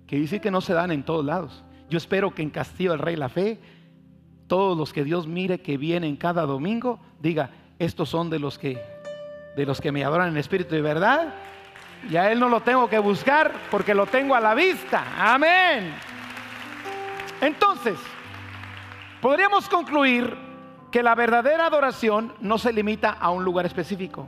que 0.07 0.17
dice 0.17 0.41
que 0.41 0.51
no 0.51 0.61
se 0.61 0.73
dan 0.73 0.91
en 0.91 1.05
todos 1.05 1.25
lados. 1.25 1.65
Yo 1.89 1.99
espero 1.99 2.35
que 2.35 2.43
en 2.43 2.51
Castillo 2.51 2.93
del 2.93 3.01
Rey 3.01 3.17
La 3.17 3.29
Fe, 3.29 3.61
todos 4.47 4.77
los 4.77 4.93
que 4.93 5.05
Dios 5.05 5.27
mire 5.27 5.61
que 5.61 5.77
vienen 5.77 6.17
cada 6.17 6.47
domingo, 6.47 6.99
diga, 7.21 7.51
estos 7.79 8.09
son 8.09 8.31
de 8.31 8.39
los 8.39 8.59
que 8.59 8.81
de 9.57 9.65
los 9.65 9.81
que 9.81 9.91
me 9.91 10.05
adoran 10.05 10.29
en 10.29 10.37
espíritu 10.37 10.75
y 10.75 10.83
verdad. 10.83 11.33
Y 12.11 12.17
a 12.17 12.31
él 12.31 12.39
no 12.39 12.49
lo 12.49 12.61
tengo 12.61 12.89
que 12.89 12.99
buscar 12.99 13.53
porque 13.71 13.95
lo 13.95 14.07
tengo 14.07 14.35
a 14.35 14.41
la 14.41 14.55
vista. 14.55 15.05
Amén. 15.17 15.95
Entonces, 17.41 17.99
podríamos 19.21 19.69
concluir 19.69 20.46
que 20.97 21.03
la 21.03 21.15
verdadera 21.15 21.67
adoración 21.67 22.33
no 22.41 22.57
se 22.57 22.73
limita 22.73 23.11
a 23.11 23.29
un 23.29 23.45
lugar 23.45 23.67
específico. 23.67 24.27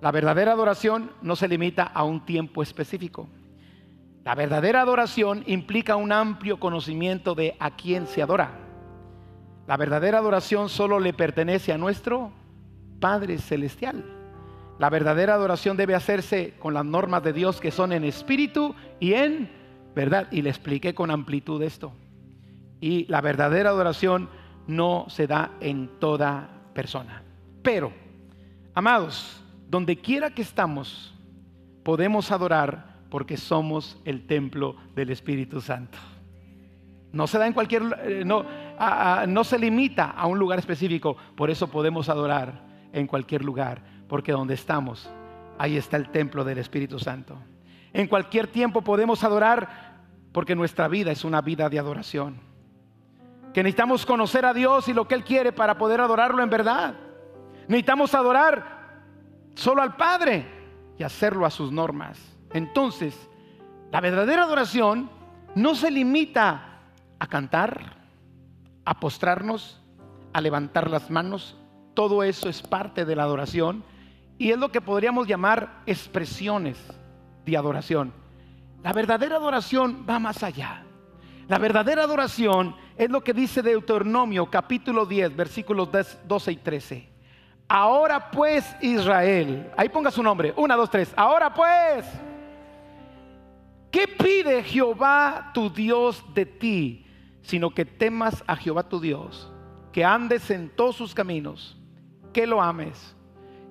La 0.00 0.10
verdadera 0.10 0.50
adoración 0.50 1.12
no 1.22 1.36
se 1.36 1.46
limita 1.46 1.84
a 1.84 2.02
un 2.02 2.26
tiempo 2.26 2.64
específico. 2.64 3.28
La 4.24 4.34
verdadera 4.34 4.80
adoración 4.80 5.44
implica 5.46 5.94
un 5.94 6.10
amplio 6.10 6.58
conocimiento 6.58 7.36
de 7.36 7.54
a 7.60 7.76
quién 7.76 8.08
se 8.08 8.22
adora. 8.22 8.58
La 9.68 9.76
verdadera 9.76 10.18
adoración 10.18 10.68
solo 10.68 10.98
le 10.98 11.12
pertenece 11.12 11.72
a 11.72 11.78
nuestro 11.78 12.32
Padre 12.98 13.38
Celestial. 13.38 14.04
La 14.80 14.90
verdadera 14.90 15.34
adoración 15.34 15.76
debe 15.76 15.94
hacerse 15.94 16.54
con 16.58 16.74
las 16.74 16.84
normas 16.84 17.22
de 17.22 17.34
Dios 17.34 17.60
que 17.60 17.70
son 17.70 17.92
en 17.92 18.02
espíritu 18.02 18.74
y 18.98 19.12
en 19.12 19.48
verdad. 19.94 20.26
Y 20.32 20.42
le 20.42 20.50
expliqué 20.50 20.92
con 20.92 21.12
amplitud 21.12 21.62
esto. 21.62 21.92
Y 22.80 23.06
la 23.06 23.20
verdadera 23.20 23.70
adoración 23.70 24.28
no 24.66 25.06
se 25.08 25.26
da 25.26 25.52
en 25.60 25.88
toda 25.98 26.48
persona. 26.74 27.22
Pero, 27.62 27.92
amados, 28.74 29.42
donde 29.68 29.96
quiera 29.96 30.30
que 30.30 30.42
estamos, 30.42 31.14
podemos 31.82 32.30
adorar 32.30 32.94
porque 33.10 33.36
somos 33.36 34.00
el 34.04 34.26
templo 34.26 34.76
del 34.94 35.10
Espíritu 35.10 35.60
Santo. 35.60 35.98
No 37.12 37.26
se 37.26 37.38
da 37.38 37.46
en 37.46 37.52
cualquier, 37.52 37.82
eh, 38.04 38.22
no, 38.26 38.44
no 39.28 39.44
se 39.44 39.58
limita 39.58 40.10
a 40.10 40.26
un 40.26 40.38
lugar 40.38 40.58
específico, 40.58 41.16
por 41.36 41.48
eso 41.48 41.68
podemos 41.68 42.08
adorar 42.08 42.64
en 42.92 43.06
cualquier 43.06 43.44
lugar, 43.44 43.82
porque 44.08 44.32
donde 44.32 44.54
estamos, 44.54 45.08
ahí 45.58 45.76
está 45.76 45.96
el 45.96 46.10
templo 46.10 46.44
del 46.44 46.58
Espíritu 46.58 46.98
Santo. 46.98 47.38
En 47.92 48.08
cualquier 48.08 48.48
tiempo 48.48 48.82
podemos 48.82 49.22
adorar 49.22 49.94
porque 50.32 50.56
nuestra 50.56 50.88
vida 50.88 51.12
es 51.12 51.24
una 51.24 51.40
vida 51.40 51.68
de 51.68 51.78
adoración. 51.78 52.53
Que 53.54 53.62
necesitamos 53.62 54.04
conocer 54.04 54.44
a 54.44 54.52
Dios 54.52 54.88
y 54.88 54.92
lo 54.92 55.08
que 55.08 55.14
Él 55.14 55.24
quiere 55.24 55.52
para 55.52 55.78
poder 55.78 56.00
adorarlo 56.00 56.42
en 56.42 56.50
verdad. 56.50 56.94
Necesitamos 57.68 58.14
adorar 58.14 59.00
solo 59.54 59.80
al 59.80 59.96
Padre 59.96 60.46
y 60.98 61.04
hacerlo 61.04 61.46
a 61.46 61.50
sus 61.50 61.72
normas. 61.72 62.18
Entonces, 62.52 63.16
la 63.90 64.00
verdadera 64.00 64.42
adoración 64.42 65.08
no 65.54 65.74
se 65.74 65.90
limita 65.90 66.80
a 67.18 67.26
cantar, 67.26 67.96
a 68.84 68.98
postrarnos, 68.98 69.80
a 70.32 70.40
levantar 70.40 70.90
las 70.90 71.10
manos. 71.10 71.56
Todo 71.94 72.24
eso 72.24 72.48
es 72.48 72.60
parte 72.60 73.04
de 73.04 73.16
la 73.16 73.22
adoración 73.22 73.84
y 74.36 74.50
es 74.50 74.58
lo 74.58 74.72
que 74.72 74.80
podríamos 74.80 75.28
llamar 75.28 75.82
expresiones 75.86 76.76
de 77.46 77.56
adoración. 77.56 78.12
La 78.82 78.92
verdadera 78.92 79.36
adoración 79.36 80.04
va 80.08 80.18
más 80.18 80.42
allá. 80.42 80.84
La 81.48 81.58
verdadera 81.58 82.04
adoración 82.04 82.74
es 82.96 83.10
lo 83.10 83.22
que 83.22 83.34
dice 83.34 83.62
Deuteronomio 83.62 84.46
capítulo 84.46 85.04
10 85.04 85.36
versículos 85.36 85.88
12 86.26 86.52
y 86.52 86.56
13. 86.56 87.08
Ahora 87.68 88.30
pues 88.30 88.64
Israel, 88.80 89.70
ahí 89.76 89.88
ponga 89.88 90.10
su 90.10 90.22
nombre, 90.22 90.54
una, 90.56 90.76
dos, 90.76 90.90
tres. 90.90 91.12
Ahora 91.16 91.52
pues, 91.52 92.06
¿qué 93.90 94.08
pide 94.08 94.62
Jehová 94.62 95.50
tu 95.52 95.68
Dios 95.68 96.24
de 96.34 96.46
ti? 96.46 97.06
Sino 97.42 97.70
que 97.70 97.84
temas 97.84 98.42
a 98.46 98.56
Jehová 98.56 98.88
tu 98.88 98.98
Dios, 98.98 99.50
que 99.92 100.04
andes 100.04 100.50
en 100.50 100.70
todos 100.70 100.96
sus 100.96 101.14
caminos, 101.14 101.76
que 102.32 102.46
lo 102.46 102.62
ames, 102.62 103.14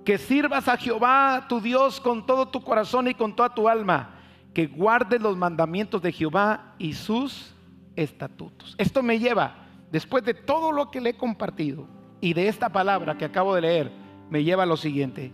que 0.06 0.20
sirvas 0.20 0.68
a 0.68 0.78
Jehová 0.78 1.46
tu 1.50 1.60
Dios 1.60 2.00
con 2.00 2.26
todo 2.26 2.48
tu 2.48 2.62
corazón 2.64 3.08
y 3.08 3.16
con 3.16 3.36
toda 3.36 3.54
tu 3.54 3.68
alma, 3.68 4.16
que 4.54 4.68
guardes 4.68 5.22
los 5.22 5.36
mandamientos 5.36 6.02
de 6.04 6.12
Jehová 6.12 6.76
y 6.78 6.94
sus 6.94 7.54
estatutos. 7.96 8.76
Esto 8.78 9.04
me 9.04 9.20
lleva, 9.20 9.56
después 9.92 10.24
de 10.24 10.34
todo 10.34 10.72
lo 10.72 10.92
que 10.92 11.02
le 11.02 11.12
he 11.12 11.18
compartido, 11.18 11.88
y 12.22 12.34
de 12.34 12.48
esta 12.48 12.70
palabra 12.70 13.18
que 13.18 13.26
acabo 13.26 13.54
de 13.54 13.62
leer 13.62 13.92
me 14.30 14.44
lleva 14.44 14.64
a 14.64 14.66
lo 14.66 14.78
siguiente. 14.78 15.34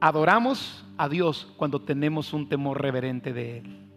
Adoramos 0.00 0.84
a 0.96 1.08
Dios 1.08 1.52
cuando 1.56 1.80
tenemos 1.80 2.32
un 2.32 2.48
temor 2.48 2.80
reverente 2.80 3.32
de 3.32 3.58
Él. 3.58 3.90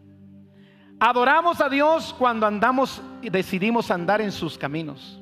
Adoramos 1.00 1.62
a 1.62 1.70
Dios 1.70 2.14
cuando 2.18 2.46
andamos 2.46 3.02
y 3.22 3.30
decidimos 3.30 3.92
andar 3.92 4.22
en 4.22 4.32
sus 4.32 4.58
caminos. 4.58 5.22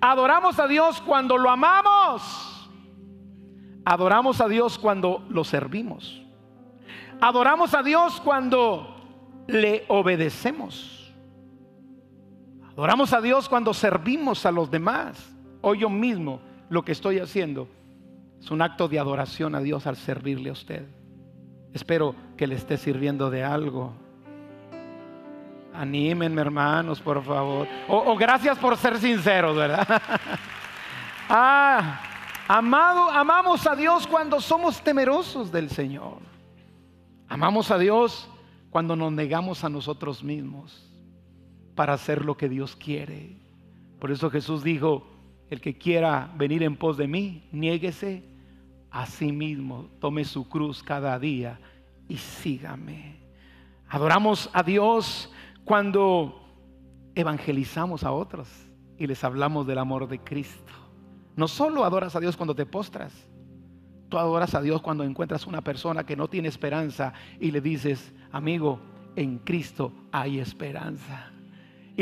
Adoramos 0.00 0.58
a 0.58 0.68
Dios 0.68 1.00
cuando 1.00 1.38
lo 1.38 1.48
amamos. 1.48 2.70
Adoramos 3.84 4.40
a 4.40 4.48
Dios 4.48 4.78
cuando 4.78 5.24
lo 5.28 5.44
servimos. 5.44 6.22
Adoramos 7.20 7.72
a 7.72 7.82
Dios 7.82 8.20
cuando 8.20 8.96
le 9.48 9.84
obedecemos. 9.88 11.01
Adoramos 12.72 13.12
a 13.12 13.20
Dios 13.20 13.48
cuando 13.48 13.74
servimos 13.74 14.46
a 14.46 14.50
los 14.50 14.70
demás 14.70 15.32
hoy 15.62 15.78
yo 15.78 15.88
mismo 15.88 16.40
lo 16.68 16.84
que 16.84 16.92
estoy 16.92 17.18
haciendo 17.18 17.68
es 18.40 18.50
un 18.50 18.60
acto 18.60 18.88
de 18.88 18.98
adoración 18.98 19.54
a 19.54 19.60
Dios 19.60 19.86
al 19.86 19.96
servirle 19.96 20.50
a 20.50 20.52
usted. 20.52 20.84
Espero 21.72 22.14
que 22.36 22.46
le 22.46 22.56
esté 22.56 22.76
sirviendo 22.76 23.30
de 23.30 23.44
algo. 23.44 23.92
Anímenme, 25.72 26.40
hermanos, 26.40 27.00
por 27.00 27.22
favor. 27.22 27.68
O, 27.86 28.16
gracias 28.16 28.58
por 28.58 28.76
ser 28.76 28.98
sinceros, 28.98 29.56
¿verdad? 29.56 29.86
ah, 31.28 32.00
amado, 32.48 33.08
amamos 33.10 33.64
a 33.66 33.76
Dios 33.76 34.08
cuando 34.08 34.40
somos 34.40 34.82
temerosos 34.82 35.52
del 35.52 35.70
Señor. 35.70 36.18
Amamos 37.28 37.70
a 37.70 37.78
Dios 37.78 38.28
cuando 38.70 38.96
nos 38.96 39.12
negamos 39.12 39.62
a 39.62 39.68
nosotros 39.68 40.24
mismos. 40.24 40.91
Para 41.74 41.94
hacer 41.94 42.24
lo 42.24 42.36
que 42.36 42.48
Dios 42.48 42.76
quiere. 42.76 43.36
Por 43.98 44.10
eso 44.10 44.30
Jesús 44.30 44.62
dijo, 44.62 45.06
el 45.50 45.60
que 45.60 45.76
quiera 45.76 46.32
venir 46.36 46.62
en 46.62 46.76
pos 46.76 46.96
de 46.96 47.06
mí, 47.06 47.48
niéguese 47.52 48.24
a 48.90 49.06
sí 49.06 49.32
mismo, 49.32 49.88
tome 50.00 50.24
su 50.24 50.48
cruz 50.48 50.82
cada 50.82 51.18
día 51.18 51.58
y 52.08 52.16
sígame. 52.16 53.16
Adoramos 53.88 54.50
a 54.52 54.62
Dios 54.62 55.30
cuando 55.64 56.42
evangelizamos 57.14 58.04
a 58.04 58.12
otros 58.12 58.48
y 58.98 59.06
les 59.06 59.22
hablamos 59.24 59.66
del 59.66 59.78
amor 59.78 60.08
de 60.08 60.18
Cristo. 60.18 60.72
No 61.36 61.48
solo 61.48 61.84
adoras 61.84 62.14
a 62.16 62.20
Dios 62.20 62.36
cuando 62.36 62.54
te 62.54 62.66
postras, 62.66 63.12
tú 64.08 64.18
adoras 64.18 64.54
a 64.54 64.60
Dios 64.60 64.82
cuando 64.82 65.04
encuentras 65.04 65.46
una 65.46 65.62
persona 65.62 66.04
que 66.04 66.16
no 66.16 66.28
tiene 66.28 66.48
esperanza 66.48 67.12
y 67.40 67.50
le 67.50 67.60
dices, 67.60 68.12
amigo, 68.30 68.80
en 69.16 69.38
Cristo 69.38 69.92
hay 70.10 70.38
esperanza. 70.38 71.31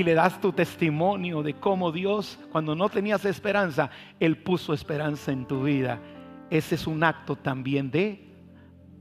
Y 0.01 0.03
le 0.03 0.14
das 0.14 0.40
tu 0.40 0.51
testimonio 0.51 1.42
de 1.42 1.53
cómo 1.53 1.92
Dios, 1.92 2.38
cuando 2.53 2.74
no 2.74 2.88
tenías 2.88 3.22
esperanza, 3.26 3.90
Él 4.18 4.38
puso 4.38 4.72
esperanza 4.72 5.30
en 5.30 5.44
tu 5.44 5.64
vida. 5.64 6.01
Ese 6.48 6.76
es 6.76 6.86
un 6.86 7.05
acto 7.05 7.36
también 7.36 7.90
de 7.90 8.26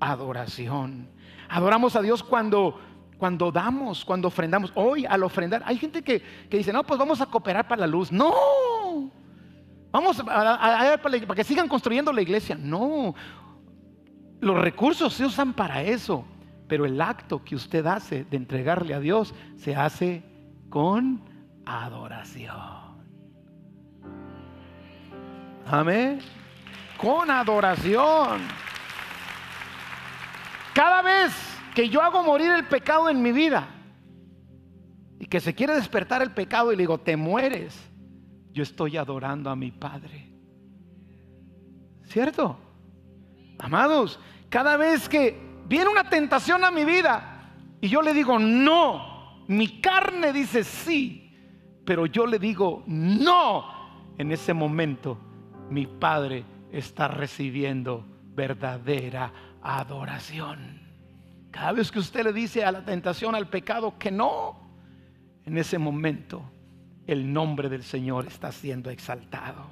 adoración. 0.02 1.08
Adoramos 1.48 1.96
a 1.96 2.02
Dios 2.02 2.22
cuando 2.22 2.78
cuando 3.18 3.50
damos, 3.50 4.04
cuando 4.04 4.28
ofrendamos. 4.28 4.74
Hoy 4.76 5.06
al 5.06 5.24
ofrendar, 5.24 5.64
hay 5.66 5.78
gente 5.78 6.02
que, 6.02 6.22
dice, 6.52 6.74
no, 6.74 6.84
pues 6.84 7.00
vamos 7.00 7.22
a 7.22 7.28
cooperar 7.28 7.66
para 7.66 7.80
la 7.80 7.88
luz. 7.88 8.12
No, 8.12 8.34
vamos 9.94 10.20
a, 10.20 11.00
para 11.02 11.36
que 11.36 11.46
sigan 11.46 11.70
construyendo 11.70 12.12
la 12.12 12.22
iglesia. 12.22 12.58
No, 12.60 13.16
los 14.42 14.58
recursos 14.58 15.14
se 15.14 15.24
usan 15.24 15.54
para 15.54 15.82
eso, 15.82 16.26
pero 16.68 16.86
el 16.86 17.00
acto 17.00 17.42
que 17.42 17.56
usted 17.56 17.86
hace 17.86 18.26
de 18.26 18.36
entregarle 18.36 18.94
a 18.94 19.00
Dios 19.00 19.34
se 19.56 19.78
hace 19.78 20.28
con 20.70 21.22
adoración. 21.66 22.90
Amén. 25.66 26.20
Con 26.98 27.30
adoración. 27.30 28.42
Cada 30.74 31.02
vez 31.02 31.32
que 31.76 31.90
yo 31.90 32.02
hago 32.02 32.24
morir 32.24 32.52
el 32.52 32.66
pecado 32.66 33.10
en 33.10 33.22
mi 33.22 33.32
vida 33.32 33.68
y 35.20 35.26
que 35.26 35.40
se 35.40 35.54
quiere 35.54 35.76
despertar 35.76 36.22
el 36.22 36.32
pecado 36.32 36.72
y 36.72 36.76
le 36.76 36.84
digo, 36.84 37.00
te 37.00 37.18
mueres, 37.18 37.78
yo 38.52 38.64
estoy 38.64 38.98
adorando 38.98 39.50
a 39.50 39.56
mi 39.56 39.72
Padre. 39.72 40.30
¿Cierto? 42.06 42.58
Amados, 43.60 44.20
cada 44.50 44.78
vez 44.78 45.08
que 45.08 45.40
viene 45.68 45.90
una 45.90 46.10
tentación 46.10 46.64
a 46.64 46.72
mi 46.72 46.86
vida 46.86 47.52
y 47.82 47.90
yo 47.90 48.02
le 48.02 48.14
digo, 48.14 48.40
no, 48.40 49.19
mi 49.50 49.82
carne 49.82 50.32
dice 50.32 50.64
sí, 50.64 51.34
pero 51.84 52.06
yo 52.06 52.28
le 52.28 52.38
digo, 52.38 52.84
no, 52.86 53.66
en 54.16 54.32
ese 54.32 54.54
momento 54.54 55.18
mi 55.72 55.88
Padre 55.88 56.46
está 56.72 57.08
recibiendo 57.08 58.06
verdadera 58.36 59.34
adoración. 59.64 60.80
Cada 61.50 61.72
vez 61.72 61.92
que 61.92 61.98
usted 61.98 62.26
le 62.26 62.32
dice 62.32 62.64
a 62.64 62.72
la 62.72 62.86
tentación, 62.86 63.34
al 63.34 63.50
pecado, 63.50 63.98
que 63.98 64.12
no, 64.12 64.56
en 65.46 65.58
ese 65.58 65.80
momento 65.80 66.44
el 67.08 67.34
nombre 67.34 67.70
del 67.70 67.82
Señor 67.82 68.28
está 68.28 68.52
siendo 68.52 68.92
exaltado. 68.92 69.66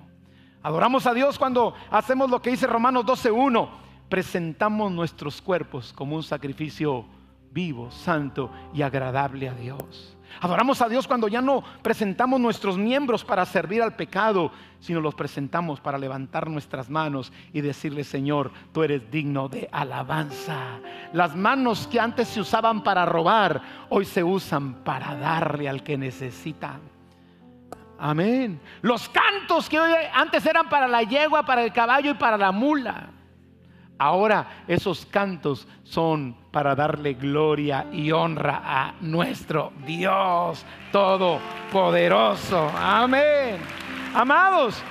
Adoramos 0.63 1.05
a 1.05 1.13
Dios 1.13 1.37
cuando 1.37 1.75
hacemos 1.91 2.31
lo 2.31 2.41
que 2.41 2.49
dice 2.49 2.65
Romanos 2.65 3.05
12.1. 3.05 3.69
Presentamos 4.09 4.91
nuestros 4.91 5.39
cuerpos 5.39 5.93
como 5.93 6.15
un 6.15 6.23
sacrificio 6.23 7.05
vivo, 7.57 7.89
santo 7.89 8.51
y 8.71 8.83
agradable 8.83 9.49
a 9.49 9.53
Dios. 9.55 10.15
Adoramos 10.41 10.79
a 10.83 10.87
Dios 10.87 11.07
cuando 11.07 11.27
ya 11.27 11.41
no 11.41 11.63
presentamos 11.81 12.39
nuestros 12.39 12.77
miembros 12.77 13.25
para 13.25 13.43
servir 13.47 13.81
al 13.81 13.95
pecado, 13.95 14.51
sino 14.79 15.01
los 15.01 15.15
presentamos 15.15 15.79
para 15.79 15.97
levantar 15.97 16.47
nuestras 16.51 16.87
manos 16.87 17.33
y 17.53 17.61
decirle, 17.61 18.03
Señor, 18.03 18.51
tú 18.71 18.83
eres 18.83 19.09
digno 19.09 19.49
de 19.49 19.67
alabanza. 19.71 20.79
Las 21.13 21.35
manos 21.35 21.87
que 21.87 21.99
antes 21.99 22.27
se 22.27 22.41
usaban 22.41 22.83
para 22.83 23.07
robar, 23.07 23.59
hoy 23.89 24.05
se 24.05 24.23
usan 24.23 24.75
para 24.83 25.15
darle 25.15 25.67
al 25.67 25.81
que 25.81 25.97
necesita. 25.97 26.79
Amén. 27.97 28.61
Los 28.83 29.09
cantos 29.09 29.67
que 29.67 29.79
antes 30.13 30.45
eran 30.45 30.69
para 30.69 30.87
la 30.87 31.01
yegua, 31.01 31.43
para 31.43 31.63
el 31.63 31.73
caballo 31.73 32.11
y 32.11 32.13
para 32.13 32.37
la 32.37 32.51
mula. 32.51 33.16
Ahora 33.99 34.63
esos 34.67 35.05
cantos 35.05 35.67
son 35.83 36.35
para 36.51 36.75
darle 36.75 37.13
gloria 37.13 37.87
y 37.91 38.11
honra 38.11 38.61
a 38.63 38.93
nuestro 39.01 39.71
Dios 39.85 40.65
Todopoderoso. 40.91 42.69
Amén. 42.75 43.57
Amados, 44.13 44.81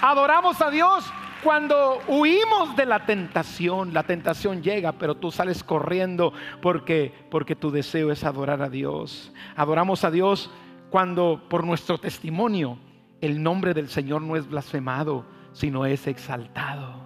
adoramos 0.00 0.60
a 0.60 0.70
Dios 0.70 1.04
cuando 1.42 2.00
huimos 2.08 2.74
de 2.74 2.86
la 2.86 3.04
tentación. 3.06 3.92
La 3.92 4.02
tentación 4.02 4.62
llega, 4.62 4.92
pero 4.92 5.14
tú 5.14 5.30
sales 5.30 5.62
corriendo 5.62 6.32
porque 6.62 7.14
porque 7.30 7.54
tu 7.54 7.70
deseo 7.70 8.10
es 8.10 8.24
adorar 8.24 8.62
a 8.62 8.68
Dios. 8.68 9.32
Adoramos 9.56 10.04
a 10.04 10.10
Dios 10.10 10.50
cuando 10.90 11.42
por 11.48 11.64
nuestro 11.64 11.98
testimonio 11.98 12.78
el 13.20 13.42
nombre 13.42 13.74
del 13.74 13.88
Señor 13.88 14.22
no 14.22 14.36
es 14.36 14.48
blasfemado, 14.48 15.24
sino 15.52 15.86
es 15.86 16.06
exaltado. 16.06 17.05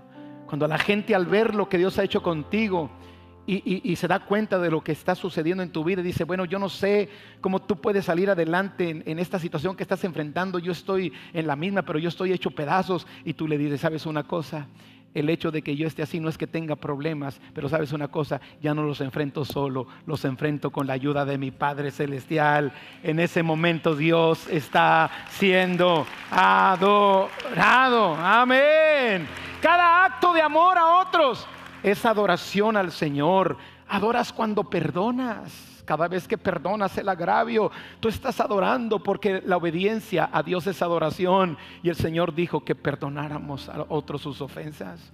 Cuando 0.51 0.67
la 0.67 0.79
gente 0.79 1.15
al 1.15 1.27
ver 1.27 1.55
lo 1.55 1.69
que 1.69 1.79
Dios 1.79 1.97
ha 2.01 2.03
hecho 2.03 2.25
contigo 2.25 2.91
y, 3.47 3.95
se 3.95 4.09
da 4.09 4.19
cuenta 4.19 4.59
de 4.59 4.69
lo 4.69 4.83
que 4.83 4.91
está 4.91 5.15
sucediendo 5.15 5.63
en 5.63 5.71
tu 5.71 5.85
vida 5.85 6.03
dice, 6.03 6.25
bueno, 6.25 6.45
yo 6.45 6.59
no 6.59 6.69
sé 6.69 7.09
cómo 7.41 7.63
tú 7.63 7.81
puedes 7.81 8.05
salir 8.05 8.29
adelante 8.29 8.91
en, 8.91 9.05
en 9.07 9.21
esta 9.21 9.39
situación 9.39 9.77
que 9.77 9.85
estás 9.85 10.03
enfrentando, 10.03 10.59
yo 10.59 10.73
estoy 10.73 11.13
en 11.33 11.47
la 11.47 11.55
misma, 11.55 11.83
pero 11.83 12.01
yo 12.01 12.09
estoy 12.09 12.33
hecho 12.33 12.51
pedazos 12.51 13.07
y 13.25 13.35
tú 13.35 13.47
le 13.47 13.59
dices, 13.59 13.81
¿sabes 13.81 14.07
una 14.07 14.25
cosa? 14.25 14.67
El 15.15 15.29
hecho 15.29 15.51
de 15.51 15.63
que 15.63 15.77
yo 15.77 15.87
esté 15.87 16.03
así 16.03 16.21
no 16.21 16.29
es 16.29 16.39
que 16.39 16.47
tenga 16.47 16.77
problemas, 16.77 17.41
pero 17.53 17.69
sabes 17.69 17.93
una 17.93 18.09
cosa, 18.09 18.41
ya 18.63 18.75
no 18.75 18.83
los 18.83 19.01
enfrento 19.01 19.45
solo, 19.45 19.87
los 20.07 20.25
enfrento 20.25 20.71
con 20.71 20.87
la 20.87 20.93
ayuda 20.93 21.25
de 21.25 21.39
mi 21.39 21.51
Padre 21.51 21.91
Celestial. 21.91 22.73
En 23.03 23.19
ese 23.19 23.43
momento 23.43 23.97
Dios 23.97 24.47
está 24.49 25.11
siendo 25.31 26.07
adorado. 26.31 28.15
Amén. 28.15 29.27
Cada 29.61 30.05
acto 30.05 30.33
de 30.33 30.43
amor 30.43 30.79
a 30.79 31.01
otros 31.01 31.47
es 31.83 32.05
adoración 32.05 32.77
al 32.77 32.93
Señor. 32.93 33.57
Adoras 33.89 34.33
cuando 34.33 34.65
perdonas. 34.65 35.70
Cada 35.91 36.07
vez 36.07 36.29
que 36.29 36.39
perdonas 36.39 36.97
el 36.99 37.09
agravio, 37.09 37.73
tú 37.99 38.07
estás 38.07 38.39
adorando 38.39 39.03
porque 39.03 39.43
la 39.45 39.57
obediencia 39.57 40.31
a 40.33 40.41
Dios 40.41 40.65
es 40.69 40.83
adoración. 40.83 41.59
Y 41.83 41.89
el 41.89 41.97
Señor 41.97 42.33
dijo 42.33 42.65
que 42.65 42.77
perdonáramos 42.77 43.69
a 43.69 43.85
otros 43.89 44.23
sus 44.23 44.41
ofensas. 44.41 45.11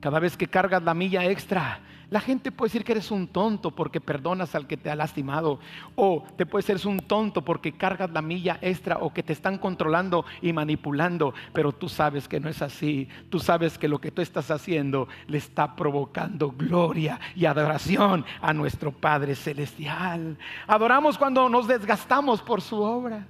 Cada 0.00 0.20
vez 0.20 0.36
que 0.36 0.46
cargas 0.46 0.82
la 0.82 0.94
milla 0.94 1.24
extra, 1.24 1.80
la 2.10 2.20
gente 2.20 2.52
puede 2.52 2.68
decir 2.68 2.84
que 2.84 2.92
eres 2.92 3.10
un 3.10 3.26
tonto 3.26 3.72
porque 3.72 4.00
perdonas 4.00 4.54
al 4.54 4.66
que 4.66 4.76
te 4.78 4.90
ha 4.90 4.94
lastimado. 4.94 5.58
O 5.94 6.24
te 6.36 6.46
puede 6.46 6.62
ser 6.62 6.78
un 6.86 7.00
tonto 7.00 7.44
porque 7.44 7.72
cargas 7.72 8.10
la 8.12 8.22
milla 8.22 8.58
extra 8.62 8.98
o 8.98 9.12
que 9.12 9.22
te 9.22 9.34
están 9.34 9.58
controlando 9.58 10.24
y 10.40 10.52
manipulando. 10.52 11.34
Pero 11.52 11.72
tú 11.72 11.88
sabes 11.88 12.26
que 12.28 12.40
no 12.40 12.48
es 12.48 12.62
así. 12.62 13.08
Tú 13.28 13.40
sabes 13.40 13.76
que 13.76 13.88
lo 13.88 14.00
que 14.00 14.10
tú 14.10 14.22
estás 14.22 14.50
haciendo 14.50 15.08
le 15.26 15.36
está 15.36 15.76
provocando 15.76 16.52
gloria 16.52 17.20
y 17.34 17.44
adoración 17.44 18.24
a 18.40 18.54
nuestro 18.54 18.92
Padre 18.92 19.34
Celestial. 19.34 20.38
Adoramos 20.66 21.18
cuando 21.18 21.48
nos 21.48 21.66
desgastamos 21.66 22.40
por 22.40 22.62
su 22.62 22.80
obra. 22.80 23.26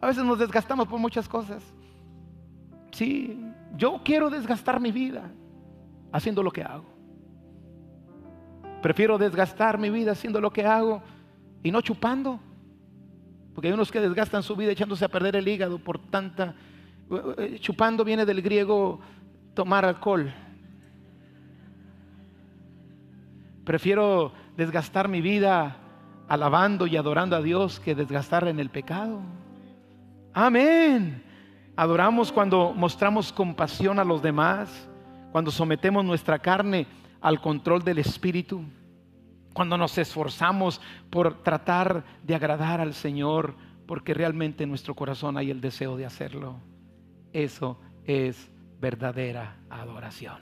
A 0.00 0.06
veces 0.06 0.24
nos 0.24 0.38
desgastamos 0.38 0.88
por 0.88 0.98
muchas 0.98 1.28
cosas. 1.28 1.62
Sí, 2.90 3.38
yo 3.76 4.00
quiero 4.02 4.30
desgastar 4.30 4.80
mi 4.80 4.90
vida 4.90 5.30
haciendo 6.12 6.42
lo 6.42 6.50
que 6.50 6.62
hago. 6.62 6.86
Prefiero 8.82 9.18
desgastar 9.18 9.78
mi 9.78 9.90
vida 9.90 10.12
haciendo 10.12 10.40
lo 10.40 10.50
que 10.50 10.64
hago 10.64 11.02
y 11.62 11.70
no 11.70 11.80
chupando. 11.80 12.38
Porque 13.54 13.68
hay 13.68 13.74
unos 13.74 13.90
que 13.90 14.00
desgastan 14.00 14.42
su 14.42 14.54
vida 14.54 14.70
echándose 14.72 15.04
a 15.04 15.08
perder 15.08 15.36
el 15.36 15.48
hígado 15.48 15.78
por 15.78 15.98
tanta... 15.98 16.54
Chupando 17.60 18.04
viene 18.04 18.24
del 18.24 18.42
griego 18.42 19.00
tomar 19.54 19.84
alcohol. 19.84 20.32
Prefiero 23.64 24.32
desgastar 24.56 25.08
mi 25.08 25.20
vida 25.20 25.76
alabando 26.28 26.86
y 26.86 26.96
adorando 26.96 27.34
a 27.34 27.42
Dios 27.42 27.80
que 27.80 27.94
desgastarla 27.94 28.50
en 28.50 28.60
el 28.60 28.70
pecado. 28.70 29.20
Amén. 30.32 31.24
Adoramos 31.74 32.30
cuando 32.30 32.72
mostramos 32.74 33.32
compasión 33.32 33.98
a 33.98 34.04
los 34.04 34.22
demás 34.22 34.88
cuando 35.32 35.50
sometemos 35.50 36.04
nuestra 36.04 36.38
carne 36.38 36.86
al 37.20 37.40
control 37.40 37.82
del 37.82 37.98
Espíritu, 37.98 38.62
cuando 39.52 39.76
nos 39.76 39.98
esforzamos 39.98 40.80
por 41.10 41.42
tratar 41.42 42.04
de 42.22 42.34
agradar 42.34 42.80
al 42.80 42.94
Señor, 42.94 43.54
porque 43.86 44.14
realmente 44.14 44.64
en 44.64 44.70
nuestro 44.70 44.94
corazón 44.94 45.36
hay 45.36 45.50
el 45.50 45.60
deseo 45.60 45.96
de 45.96 46.06
hacerlo. 46.06 46.60
Eso 47.32 47.80
es 48.04 48.50
verdadera 48.80 49.56
adoración. 49.68 50.38